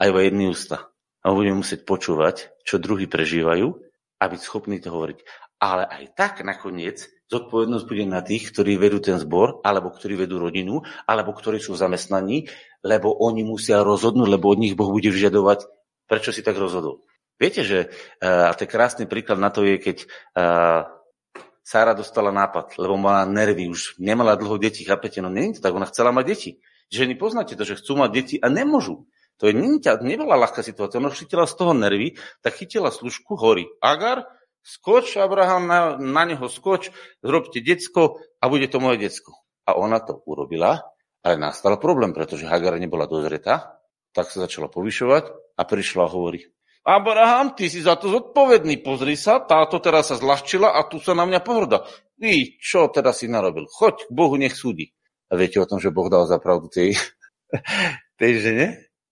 a 0.00 0.08
iba 0.08 0.24
jedný 0.24 0.48
ústa. 0.54 0.88
A 1.20 1.34
budeme 1.34 1.60
musieť 1.60 1.84
počúvať, 1.84 2.54
čo 2.62 2.80
druhí 2.80 3.10
prežívajú 3.10 3.74
a 4.16 4.24
byť 4.24 4.40
schopní 4.40 4.80
to 4.80 4.94
hovoriť. 4.94 5.18
Ale 5.60 5.84
aj 5.84 6.04
tak 6.14 6.34
nakoniec 6.46 7.04
zodpovednosť 7.26 7.84
bude 7.90 8.04
na 8.06 8.22
tých, 8.22 8.54
ktorí 8.54 8.78
vedú 8.78 9.02
ten 9.02 9.18
zbor, 9.18 9.58
alebo 9.66 9.90
ktorí 9.90 10.14
vedú 10.14 10.38
rodinu, 10.38 10.86
alebo 11.10 11.34
ktorí 11.34 11.58
sú 11.58 11.74
zamestnaní, 11.74 12.46
lebo 12.86 13.10
oni 13.10 13.42
musia 13.42 13.82
rozhodnúť, 13.82 14.30
lebo 14.30 14.54
od 14.54 14.62
nich 14.62 14.78
Boh 14.78 14.94
bude 14.94 15.10
vyžadovať, 15.10 15.66
prečo 16.06 16.30
si 16.30 16.46
tak 16.46 16.54
rozhodol. 16.54 17.02
Viete, 17.36 17.66
že 17.66 17.90
a 18.22 18.54
to 18.54 18.70
krásny 18.70 19.10
príklad 19.10 19.42
na 19.42 19.50
to 19.50 19.66
je, 19.66 19.76
keď 19.82 19.96
Sára 21.66 21.98
dostala 21.98 22.30
nápad, 22.30 22.78
lebo 22.78 22.94
mala 22.94 23.26
nervy, 23.26 23.66
už 23.66 23.98
nemala 23.98 24.38
dlho 24.38 24.54
deti, 24.54 24.86
chápete? 24.86 25.18
No 25.18 25.26
nie 25.26 25.50
je 25.50 25.58
to 25.58 25.66
tak, 25.66 25.74
ona 25.74 25.90
chcela 25.90 26.14
mať 26.14 26.24
deti. 26.30 26.50
Ženy 26.94 27.18
poznáte 27.18 27.58
to, 27.58 27.66
že 27.66 27.82
chcú 27.82 27.98
mať 27.98 28.10
deti 28.14 28.36
a 28.38 28.46
nemôžu. 28.46 29.10
To 29.42 29.50
je, 29.50 29.54
nebola 30.00 30.38
ľahká 30.46 30.62
situácia. 30.62 31.02
Ona 31.02 31.10
chytila 31.10 31.44
z 31.44 31.58
toho 31.58 31.74
nervy, 31.74 32.16
tak 32.40 32.54
chytila 32.56 32.94
služku, 32.94 33.34
horí. 33.34 33.66
Agar, 33.82 34.30
skoč, 34.62 35.18
Abraham, 35.18 35.66
na, 35.66 35.80
na 35.98 36.22
neho 36.24 36.46
skoč, 36.46 36.94
zrobte 37.20 37.58
decko 37.58 38.22
a 38.38 38.46
bude 38.46 38.70
to 38.70 38.78
moje 38.78 39.02
decko. 39.02 39.34
A 39.66 39.74
ona 39.74 39.98
to 39.98 40.22
urobila 40.24 40.86
ale 41.26 41.34
nastal 41.34 41.74
problém, 41.82 42.14
pretože 42.14 42.46
Hagar 42.46 42.78
nebola 42.78 43.10
dozretá, 43.10 43.82
tak 44.14 44.30
sa 44.30 44.46
začala 44.46 44.70
povyšovať 44.70 45.58
a 45.58 45.62
prišla 45.66 46.06
a 46.06 46.12
hovorí, 46.14 46.46
Abraham, 46.86 47.58
ty 47.58 47.66
si 47.66 47.82
za 47.82 47.98
to 47.98 48.06
zodpovedný, 48.06 48.78
pozri 48.78 49.18
sa, 49.18 49.42
táto 49.42 49.82
teraz 49.82 50.14
sa 50.14 50.22
zľahčila 50.22 50.70
a 50.70 50.86
tu 50.86 51.02
sa 51.02 51.18
na 51.18 51.26
mňa 51.26 51.42
pohrda. 51.42 51.82
Ty, 52.14 52.32
čo 52.62 52.86
teda 52.94 53.10
si 53.10 53.26
narobil? 53.26 53.66
Choď, 53.66 54.06
Bohu 54.06 54.38
nech 54.38 54.54
súdi. 54.54 54.94
A 55.26 55.34
viete 55.34 55.58
o 55.58 55.66
tom, 55.66 55.82
že 55.82 55.90
Boh 55.90 56.06
dal 56.06 56.30
za 56.30 56.38
pravdu 56.38 56.70
tej, 56.70 56.94
tej 58.22 58.32
žene? 58.38 58.66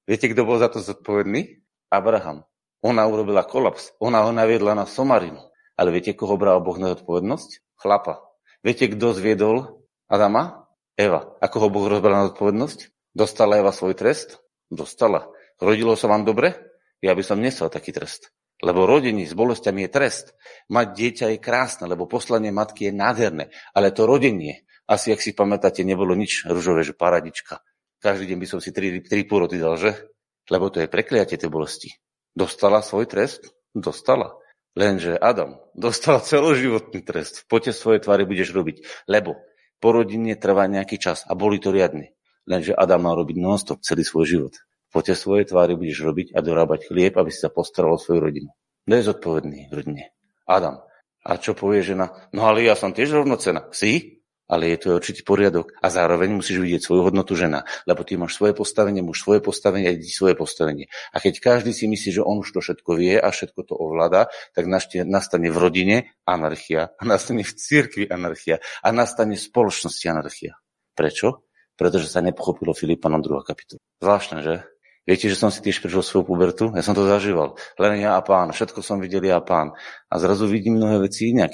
Viete, 0.06 0.30
kto 0.30 0.46
bol 0.46 0.62
za 0.62 0.70
to 0.70 0.78
zodpovedný? 0.78 1.66
Abraham. 1.90 2.46
Ona 2.86 3.02
urobila 3.10 3.42
kolaps. 3.42 3.90
Ona 3.98 4.22
ho 4.22 4.30
naviedla 4.30 4.78
na 4.78 4.86
Somarinu. 4.86 5.42
Ale 5.74 5.90
viete, 5.90 6.14
koho 6.14 6.38
bral 6.38 6.62
Boh 6.62 6.78
na 6.78 6.94
zodpovednosť? 6.94 7.74
Chlapa. 7.74 8.22
Viete, 8.62 8.86
kto 8.86 9.18
zviedol 9.18 9.82
Adama? 10.06 10.63
Eva, 10.94 11.26
ako 11.42 11.56
ho 11.58 11.68
Boh 11.74 11.86
rozbral 11.90 12.14
na 12.14 12.26
zodpovednosť? 12.30 13.10
Dostala 13.10 13.58
Eva 13.58 13.74
svoj 13.74 13.98
trest? 13.98 14.38
Dostala. 14.70 15.26
Rodilo 15.58 15.98
sa 15.98 16.06
vám 16.06 16.22
dobre? 16.22 16.54
Ja 17.02 17.18
by 17.18 17.22
som 17.26 17.42
nesel 17.42 17.66
taký 17.66 17.90
trest. 17.90 18.30
Lebo 18.62 18.86
rodení 18.86 19.26
s 19.26 19.34
bolestiami 19.34 19.86
je 19.86 19.90
trest. 19.90 20.26
Mať 20.70 20.86
dieťa 20.94 21.26
je 21.34 21.38
krásne, 21.42 21.90
lebo 21.90 22.06
poslanie 22.06 22.54
matky 22.54 22.88
je 22.88 22.92
nádherné. 22.94 23.44
Ale 23.74 23.90
to 23.90 24.06
rodenie, 24.06 24.62
asi 24.86 25.10
ak 25.10 25.18
si 25.18 25.34
pamätáte, 25.34 25.82
nebolo 25.82 26.14
nič 26.14 26.46
ružové, 26.46 26.86
že 26.86 26.94
paradička. 26.94 27.58
Každý 27.98 28.30
deň 28.30 28.38
by 28.38 28.46
som 28.46 28.60
si 28.62 28.70
tri, 28.70 29.02
tri 29.02 29.26
pôrody 29.26 29.58
dal, 29.58 29.74
že? 29.74 29.98
Lebo 30.46 30.70
to 30.70 30.78
je 30.78 30.92
prekliatie 30.92 31.34
tej 31.34 31.50
bolesti. 31.50 31.90
Dostala 32.30 32.86
svoj 32.86 33.10
trest? 33.10 33.50
Dostala. 33.74 34.38
Lenže 34.74 35.14
Adam 35.18 35.58
dostal 35.74 36.22
celoživotný 36.22 37.02
trest. 37.06 37.42
V 37.42 37.44
pote 37.46 37.70
svojej 37.70 38.02
tvary 38.02 38.26
budeš 38.26 38.50
robiť. 38.54 39.06
Lebo 39.06 39.38
po 39.80 39.90
trvá 40.38 40.64
nejaký 40.66 40.96
čas 40.96 41.24
a 41.28 41.36
boli 41.36 41.60
to 41.60 41.70
riadne. 41.70 42.14
Lenže 42.44 42.76
Adam 42.76 43.08
mal 43.08 43.16
robiť 43.16 43.36
non-stop 43.40 43.80
celý 43.80 44.04
svoj 44.04 44.26
život. 44.28 44.54
Po 44.92 45.02
tie 45.02 45.16
svoje 45.18 45.48
tvári 45.48 45.74
budeš 45.74 46.06
robiť 46.06 46.36
a 46.36 46.44
dorábať 46.44 46.92
chlieb, 46.92 47.18
aby 47.18 47.30
si 47.32 47.42
sa 47.42 47.50
postaral 47.50 47.96
o 47.96 48.00
svoju 48.00 48.20
rodinu. 48.30 48.50
Kto 48.84 48.94
je 48.94 49.08
zodpovedný 49.10 49.60
v 49.68 49.72
rodine? 49.74 50.02
Adam. 50.44 50.84
A 51.24 51.40
čo 51.40 51.56
povie 51.56 51.80
žena? 51.80 52.12
No 52.36 52.44
ale 52.44 52.68
ja 52.68 52.76
som 52.76 52.92
tiež 52.92 53.16
rovnocená. 53.16 53.72
Si? 53.72 54.22
Ale 54.48 54.76
je 54.76 54.78
to 54.80 54.86
určitý 54.96 55.24
poriadok 55.24 55.72
a 55.80 55.88
zároveň 55.88 56.32
musíš 56.36 56.60
vidieť 56.60 56.84
svoju 56.84 57.08
hodnotu 57.10 57.32
žena, 57.32 57.64
lebo 57.88 58.04
ty 58.04 58.20
máš 58.20 58.36
svoje 58.36 58.52
postavenie, 58.52 59.00
muž 59.00 59.24
svoje 59.24 59.40
postavenie 59.40 59.88
a 59.88 59.96
deti 59.96 60.12
svoje 60.12 60.36
postavenie. 60.36 60.88
A 61.12 61.20
keď 61.20 61.40
každý 61.40 61.72
si 61.72 61.88
myslí, 61.88 62.20
že 62.20 62.22
on 62.22 62.44
už 62.44 62.52
to 62.52 62.60
všetko 62.60 62.90
vie 62.96 63.16
a 63.16 63.28
všetko 63.32 63.60
to 63.64 63.74
ovláda, 63.74 64.28
tak 64.52 64.68
nastane 64.68 65.48
v 65.48 65.56
rodine 65.56 65.96
anarchia 66.28 66.92
a 66.96 67.02
nastane 67.02 67.40
v 67.40 67.52
cirkvi 67.52 68.04
anarchia 68.08 68.60
a 68.84 68.88
nastane 68.92 69.36
v 69.36 69.42
spoločnosti 69.42 70.04
anarchia. 70.08 70.60
Prečo? 70.92 71.48
Pretože 71.74 72.06
sa 72.06 72.22
nepochopilo 72.22 72.70
Filipanom 72.70 73.18
2. 73.18 73.42
kapitola. 73.42 73.82
Zvláštne, 73.98 74.38
že? 74.46 74.62
Viete, 75.04 75.28
že 75.28 75.36
som 75.36 75.52
si 75.52 75.60
tiež 75.60 75.84
prežil 75.84 76.00
svoju 76.00 76.24
pubertu? 76.24 76.72
Ja 76.72 76.80
som 76.80 76.96
to 76.96 77.04
zažíval. 77.04 77.60
Len 77.76 78.00
ja 78.00 78.16
a 78.16 78.24
pán. 78.24 78.54
Všetko 78.56 78.80
som 78.80 79.04
videl 79.04 79.26
ja 79.26 79.36
a 79.36 79.44
pán. 79.44 79.76
A 80.08 80.14
zrazu 80.16 80.48
vidím 80.48 80.80
mnohé 80.80 80.96
veci 80.96 81.34
inak. 81.34 81.52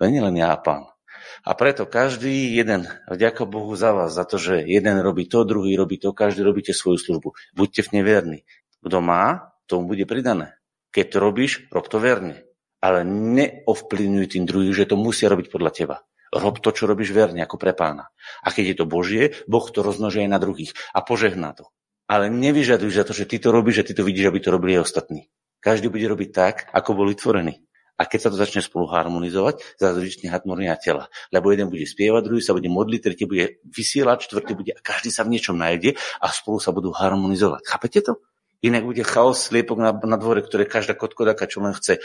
To 0.00 0.08
nie 0.08 0.22
len 0.22 0.32
ja 0.38 0.54
a 0.54 0.56
pán. 0.56 0.95
A 1.44 1.52
preto 1.58 1.84
každý 1.84 2.54
jeden, 2.54 2.88
vďaka 3.10 3.44
Bohu 3.44 3.74
za 3.76 3.92
vás, 3.92 4.14
za 4.14 4.24
to, 4.24 4.40
že 4.40 4.64
jeden 4.64 5.02
robí 5.02 5.28
to, 5.28 5.44
druhý 5.44 5.76
robí 5.76 6.00
to, 6.00 6.16
každý 6.16 6.46
robíte 6.46 6.72
svoju 6.72 6.96
službu. 6.96 7.34
Buďte 7.52 7.90
v 7.90 7.92
neverní. 8.00 8.38
Kto 8.80 8.98
má, 9.02 9.52
tomu 9.66 9.92
bude 9.92 10.06
pridané. 10.06 10.56
Keď 10.94 11.06
to 11.12 11.18
robíš, 11.20 11.52
rob 11.68 11.84
to 11.90 11.98
verne. 11.98 12.46
Ale 12.80 13.02
neovplyvňuj 13.04 14.26
tým 14.32 14.44
druhých, 14.46 14.84
že 14.84 14.88
to 14.88 14.96
musia 14.96 15.26
robiť 15.26 15.50
podľa 15.50 15.72
teba. 15.74 15.96
Rob 16.30 16.58
to, 16.62 16.70
čo 16.70 16.86
robíš 16.86 17.10
verne, 17.10 17.42
ako 17.42 17.56
pre 17.58 17.74
pána. 17.74 18.12
A 18.44 18.54
keď 18.54 18.64
je 18.72 18.76
to 18.78 18.86
Božie, 18.86 19.34
Boh 19.50 19.64
to 19.66 19.82
rozmnoží 19.82 20.22
aj 20.22 20.30
na 20.30 20.38
druhých 20.38 20.72
a 20.94 21.02
požehná 21.02 21.52
to. 21.56 21.70
Ale 22.06 22.30
nevyžaduj 22.30 22.90
za 22.94 23.02
to, 23.02 23.10
že 23.10 23.26
ty 23.26 23.42
to 23.42 23.50
robíš, 23.50 23.82
že 23.82 23.86
ty 23.90 23.92
to 23.98 24.06
vidíš, 24.06 24.30
aby 24.30 24.38
to 24.38 24.54
robili 24.54 24.78
aj 24.78 24.86
ostatní. 24.86 25.26
Každý 25.58 25.90
bude 25.90 26.06
robiť 26.06 26.30
tak, 26.30 26.54
ako 26.70 26.94
boli 26.94 27.18
tvorení. 27.18 27.65
A 27.96 28.04
keď 28.04 28.28
sa 28.28 28.28
to 28.28 28.36
začne 28.36 28.60
spolu 28.60 28.84
harmonizovať, 28.92 29.80
zase 29.80 29.98
vyčne 30.04 30.28
harmonia 30.28 30.76
tela. 30.76 31.08
Lebo 31.32 31.48
jeden 31.48 31.72
bude 31.72 31.88
spievať, 31.88 32.28
druhý 32.28 32.44
sa 32.44 32.52
bude 32.52 32.68
modliť, 32.68 33.00
tretí 33.00 33.24
bude 33.24 33.64
vysielať, 33.64 34.28
štvrtý 34.28 34.52
bude 34.52 34.72
a 34.76 34.80
každý 34.84 35.08
sa 35.08 35.24
v 35.24 35.32
niečom 35.32 35.56
nájde 35.56 35.96
a 36.20 36.26
spolu 36.28 36.60
sa 36.60 36.76
budú 36.76 36.92
harmonizovať. 36.92 37.64
Chápete 37.64 38.04
to? 38.04 38.20
Inak 38.60 38.84
bude 38.84 39.00
chaos 39.00 39.48
sliepok 39.48 39.80
na, 39.80 39.96
na 39.96 40.16
dvore, 40.20 40.44
ktoré 40.44 40.68
každá 40.68 40.92
kotkodaka 40.92 41.48
čo 41.48 41.64
len 41.64 41.72
chce. 41.72 42.04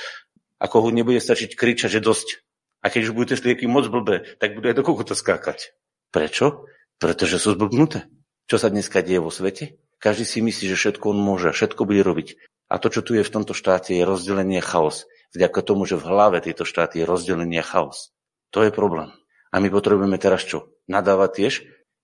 Ako 0.64 0.88
ho 0.88 0.90
nebude 0.96 1.20
stačiť 1.20 1.60
kričať, 1.60 2.00
že 2.00 2.02
dosť. 2.04 2.28
A 2.82 2.88
keď 2.88 3.12
už 3.12 3.16
budete 3.16 3.36
slieky 3.44 3.68
moc 3.68 3.92
blbé, 3.92 4.40
tak 4.40 4.56
bude 4.56 4.72
aj 4.72 4.78
do 4.80 4.88
kokota 4.88 5.14
skákať. 5.14 5.76
Prečo? 6.16 6.66
Pretože 7.04 7.36
sú 7.36 7.54
zblbnuté. 7.54 8.08
Čo 8.48 8.58
sa 8.62 8.72
dneska 8.72 9.04
deje 9.04 9.20
vo 9.20 9.32
svete? 9.32 9.80
Každý 10.02 10.26
si 10.26 10.40
myslí, 10.42 10.66
že 10.72 10.80
všetko 10.80 11.14
on 11.14 11.20
môže, 11.22 11.54
všetko 11.54 11.84
bude 11.84 12.02
robiť. 12.02 12.42
A 12.72 12.80
to, 12.80 12.90
čo 12.90 13.04
tu 13.06 13.14
je 13.14 13.22
v 13.22 13.34
tomto 13.34 13.54
štáte, 13.54 13.94
je 13.94 14.08
rozdelenie 14.08 14.64
chaos 14.64 15.06
vďaka 15.36 15.60
tomu, 15.64 15.88
že 15.88 16.00
v 16.00 16.08
hlave 16.08 16.44
tejto 16.44 16.68
štáty 16.68 17.04
je 17.04 17.10
rozdelenie 17.10 17.60
a 17.60 17.66
chaos. 17.66 18.12
To 18.52 18.64
je 18.64 18.72
problém. 18.72 19.12
A 19.52 19.60
my 19.60 19.68
potrebujeme 19.68 20.16
teraz 20.20 20.48
čo? 20.48 20.72
Nadávať 20.88 21.30
tiež? 21.36 21.54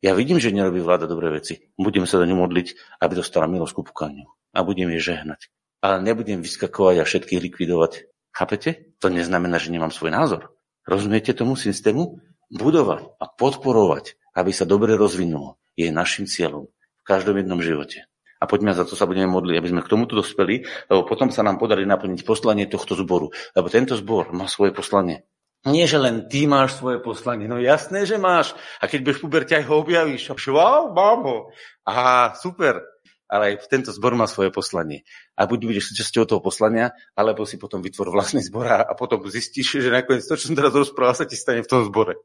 Ja 0.04 0.14
vidím, 0.14 0.38
že 0.38 0.54
nerobí 0.54 0.84
vláda 0.84 1.10
dobré 1.10 1.32
veci. 1.32 1.74
Budem 1.80 2.06
sa 2.06 2.22
do 2.22 2.28
ňu 2.28 2.38
modliť, 2.46 3.00
aby 3.02 3.14
dostala 3.18 3.50
milosť 3.50 3.74
ku 3.74 3.82
pukaniu. 3.88 4.28
A 4.54 4.62
budem 4.62 4.92
jej 4.96 5.16
žehnať. 5.16 5.50
Ale 5.82 6.04
nebudem 6.04 6.44
vyskakovať 6.44 6.96
a 7.02 7.08
všetkých 7.08 7.44
likvidovať. 7.50 8.10
Chápete? 8.36 8.94
To 9.02 9.10
neznamená, 9.10 9.58
že 9.58 9.74
nemám 9.74 9.90
svoj 9.90 10.14
názor. 10.14 10.54
Rozumiete 10.86 11.34
tomu 11.34 11.58
systému? 11.58 12.22
Budovať 12.48 13.18
a 13.20 13.26
podporovať, 13.28 14.16
aby 14.38 14.52
sa 14.56 14.64
dobre 14.64 14.96
rozvinulo, 14.96 15.60
je 15.76 15.92
našim 15.92 16.30
cieľom 16.30 16.72
v 16.72 17.04
každom 17.04 17.36
jednom 17.36 17.60
živote 17.60 18.08
a 18.38 18.44
poďme 18.46 18.74
za 18.74 18.86
to 18.86 18.94
sa 18.94 19.10
budeme 19.10 19.30
modliť, 19.30 19.56
aby 19.58 19.70
sme 19.74 19.82
k 19.82 19.92
tomuto 19.92 20.14
dospeli, 20.18 20.64
lebo 20.90 21.02
potom 21.06 21.34
sa 21.34 21.42
nám 21.42 21.58
podarí 21.58 21.84
naplniť 21.90 22.22
poslanie 22.22 22.70
tohto 22.70 22.94
zboru. 22.94 23.34
Lebo 23.58 23.68
tento 23.68 23.98
zbor 23.98 24.30
má 24.34 24.46
svoje 24.46 24.72
poslanie. 24.72 25.26
Nie, 25.68 25.90
že 25.90 26.00
len 26.00 26.30
ty 26.30 26.48
máš 26.48 26.80
svoje 26.80 27.02
poslanie. 27.02 27.50
No 27.50 27.60
jasné, 27.60 28.08
že 28.08 28.16
máš. 28.16 28.56
A 28.80 28.88
keď 28.88 29.00
budeš 29.04 29.20
puberte, 29.20 29.54
aj 29.58 29.68
ho 29.68 29.84
objavíš. 29.84 30.32
Wow, 30.48 30.94
mám 30.94 31.22
ho. 31.26 31.38
Aha, 31.84 32.38
super. 32.38 32.80
Ale 33.28 33.52
aj 33.52 33.68
tento 33.68 33.92
zbor 33.92 34.16
má 34.16 34.24
svoje 34.30 34.54
poslanie. 34.54 35.04
A 35.36 35.44
buď 35.44 35.68
budeš 35.68 35.92
súčasťou 35.92 36.24
toho 36.24 36.40
poslania, 36.40 36.96
alebo 37.12 37.44
si 37.44 37.60
potom 37.60 37.84
vytvor 37.84 38.16
vlastný 38.16 38.40
zbor 38.40 38.72
a 38.72 38.88
potom 38.96 39.20
zistíš, 39.28 39.84
že 39.84 39.92
nakoniec 39.92 40.24
to, 40.24 40.40
čo 40.40 40.48
som 40.48 40.56
teraz 40.56 40.72
rozprával, 40.72 41.18
sa 41.18 41.28
ti 41.28 41.36
stane 41.36 41.60
v 41.60 41.68
tom 41.68 41.84
zbore. 41.84 42.16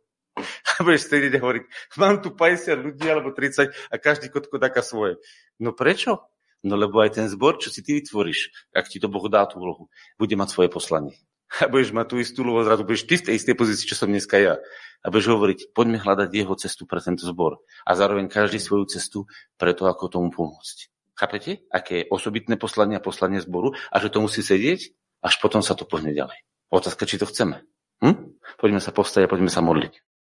A 0.80 0.80
budeš 0.80 1.12
a 1.12 1.38
hovoriť, 1.38 1.64
mám 2.00 2.24
tu 2.24 2.32
50 2.32 2.80
ľudí 2.80 3.04
alebo 3.04 3.30
30 3.36 3.68
a 3.68 3.94
každý 4.00 4.32
kotko 4.32 4.56
taká 4.56 4.80
svoje. 4.80 5.20
No 5.60 5.76
prečo? 5.76 6.24
No 6.62 6.78
lebo 6.78 7.02
aj 7.02 7.18
ten 7.18 7.26
zbor, 7.26 7.58
čo 7.58 7.74
si 7.74 7.82
ty 7.82 7.98
vytvoríš, 7.98 8.54
ak 8.72 8.86
ti 8.86 9.02
to 9.02 9.10
Boh 9.10 9.26
dá 9.26 9.44
tú 9.50 9.58
úlohu, 9.58 9.90
bude 10.14 10.32
mať 10.38 10.48
svoje 10.54 10.70
poslanie. 10.70 11.18
A 11.60 11.68
budeš 11.68 11.92
mať 11.92 12.06
tú 12.08 12.16
istú 12.16 12.46
úlohu, 12.46 12.64
zrazu 12.64 12.86
budeš 12.86 13.04
ty 13.04 13.20
v 13.20 13.24
tej 13.28 13.34
istej 13.36 13.54
pozícii, 13.58 13.84
čo 13.84 13.98
som 13.98 14.08
dneska 14.08 14.40
ja. 14.40 14.56
A 15.04 15.06
budeš 15.12 15.36
hovoriť, 15.36 15.76
poďme 15.76 16.00
hľadať 16.00 16.32
jeho 16.32 16.54
cestu 16.56 16.88
pre 16.88 17.02
tento 17.04 17.28
zbor. 17.28 17.60
A 17.84 17.92
zároveň 17.92 18.30
každý 18.30 18.56
svoju 18.56 18.88
cestu 18.88 19.28
pre 19.60 19.76
to, 19.76 19.84
ako 19.84 20.08
tomu 20.08 20.32
pomôcť. 20.32 20.88
Chápete? 21.12 21.68
Aké 21.68 22.06
je 22.06 22.08
osobitné 22.08 22.56
poslanie 22.56 22.96
a 22.96 23.04
poslanie 23.04 23.42
zboru 23.42 23.76
a 23.92 23.96
že 24.00 24.08
to 24.08 24.24
musí 24.24 24.40
sedieť, 24.40 24.96
až 25.20 25.34
potom 25.44 25.60
sa 25.60 25.76
to 25.76 25.84
pohne 25.84 26.14
ďalej. 26.14 26.40
Otázka, 26.72 27.04
či 27.04 27.20
to 27.20 27.28
chceme. 27.28 27.60
Hm? 28.00 28.38
Poďme 28.56 28.80
sa 28.80 28.94
postaviť 28.96 29.28
a 29.28 29.32
poďme 29.32 29.52
sa 29.52 29.60
modliť. 29.60 30.11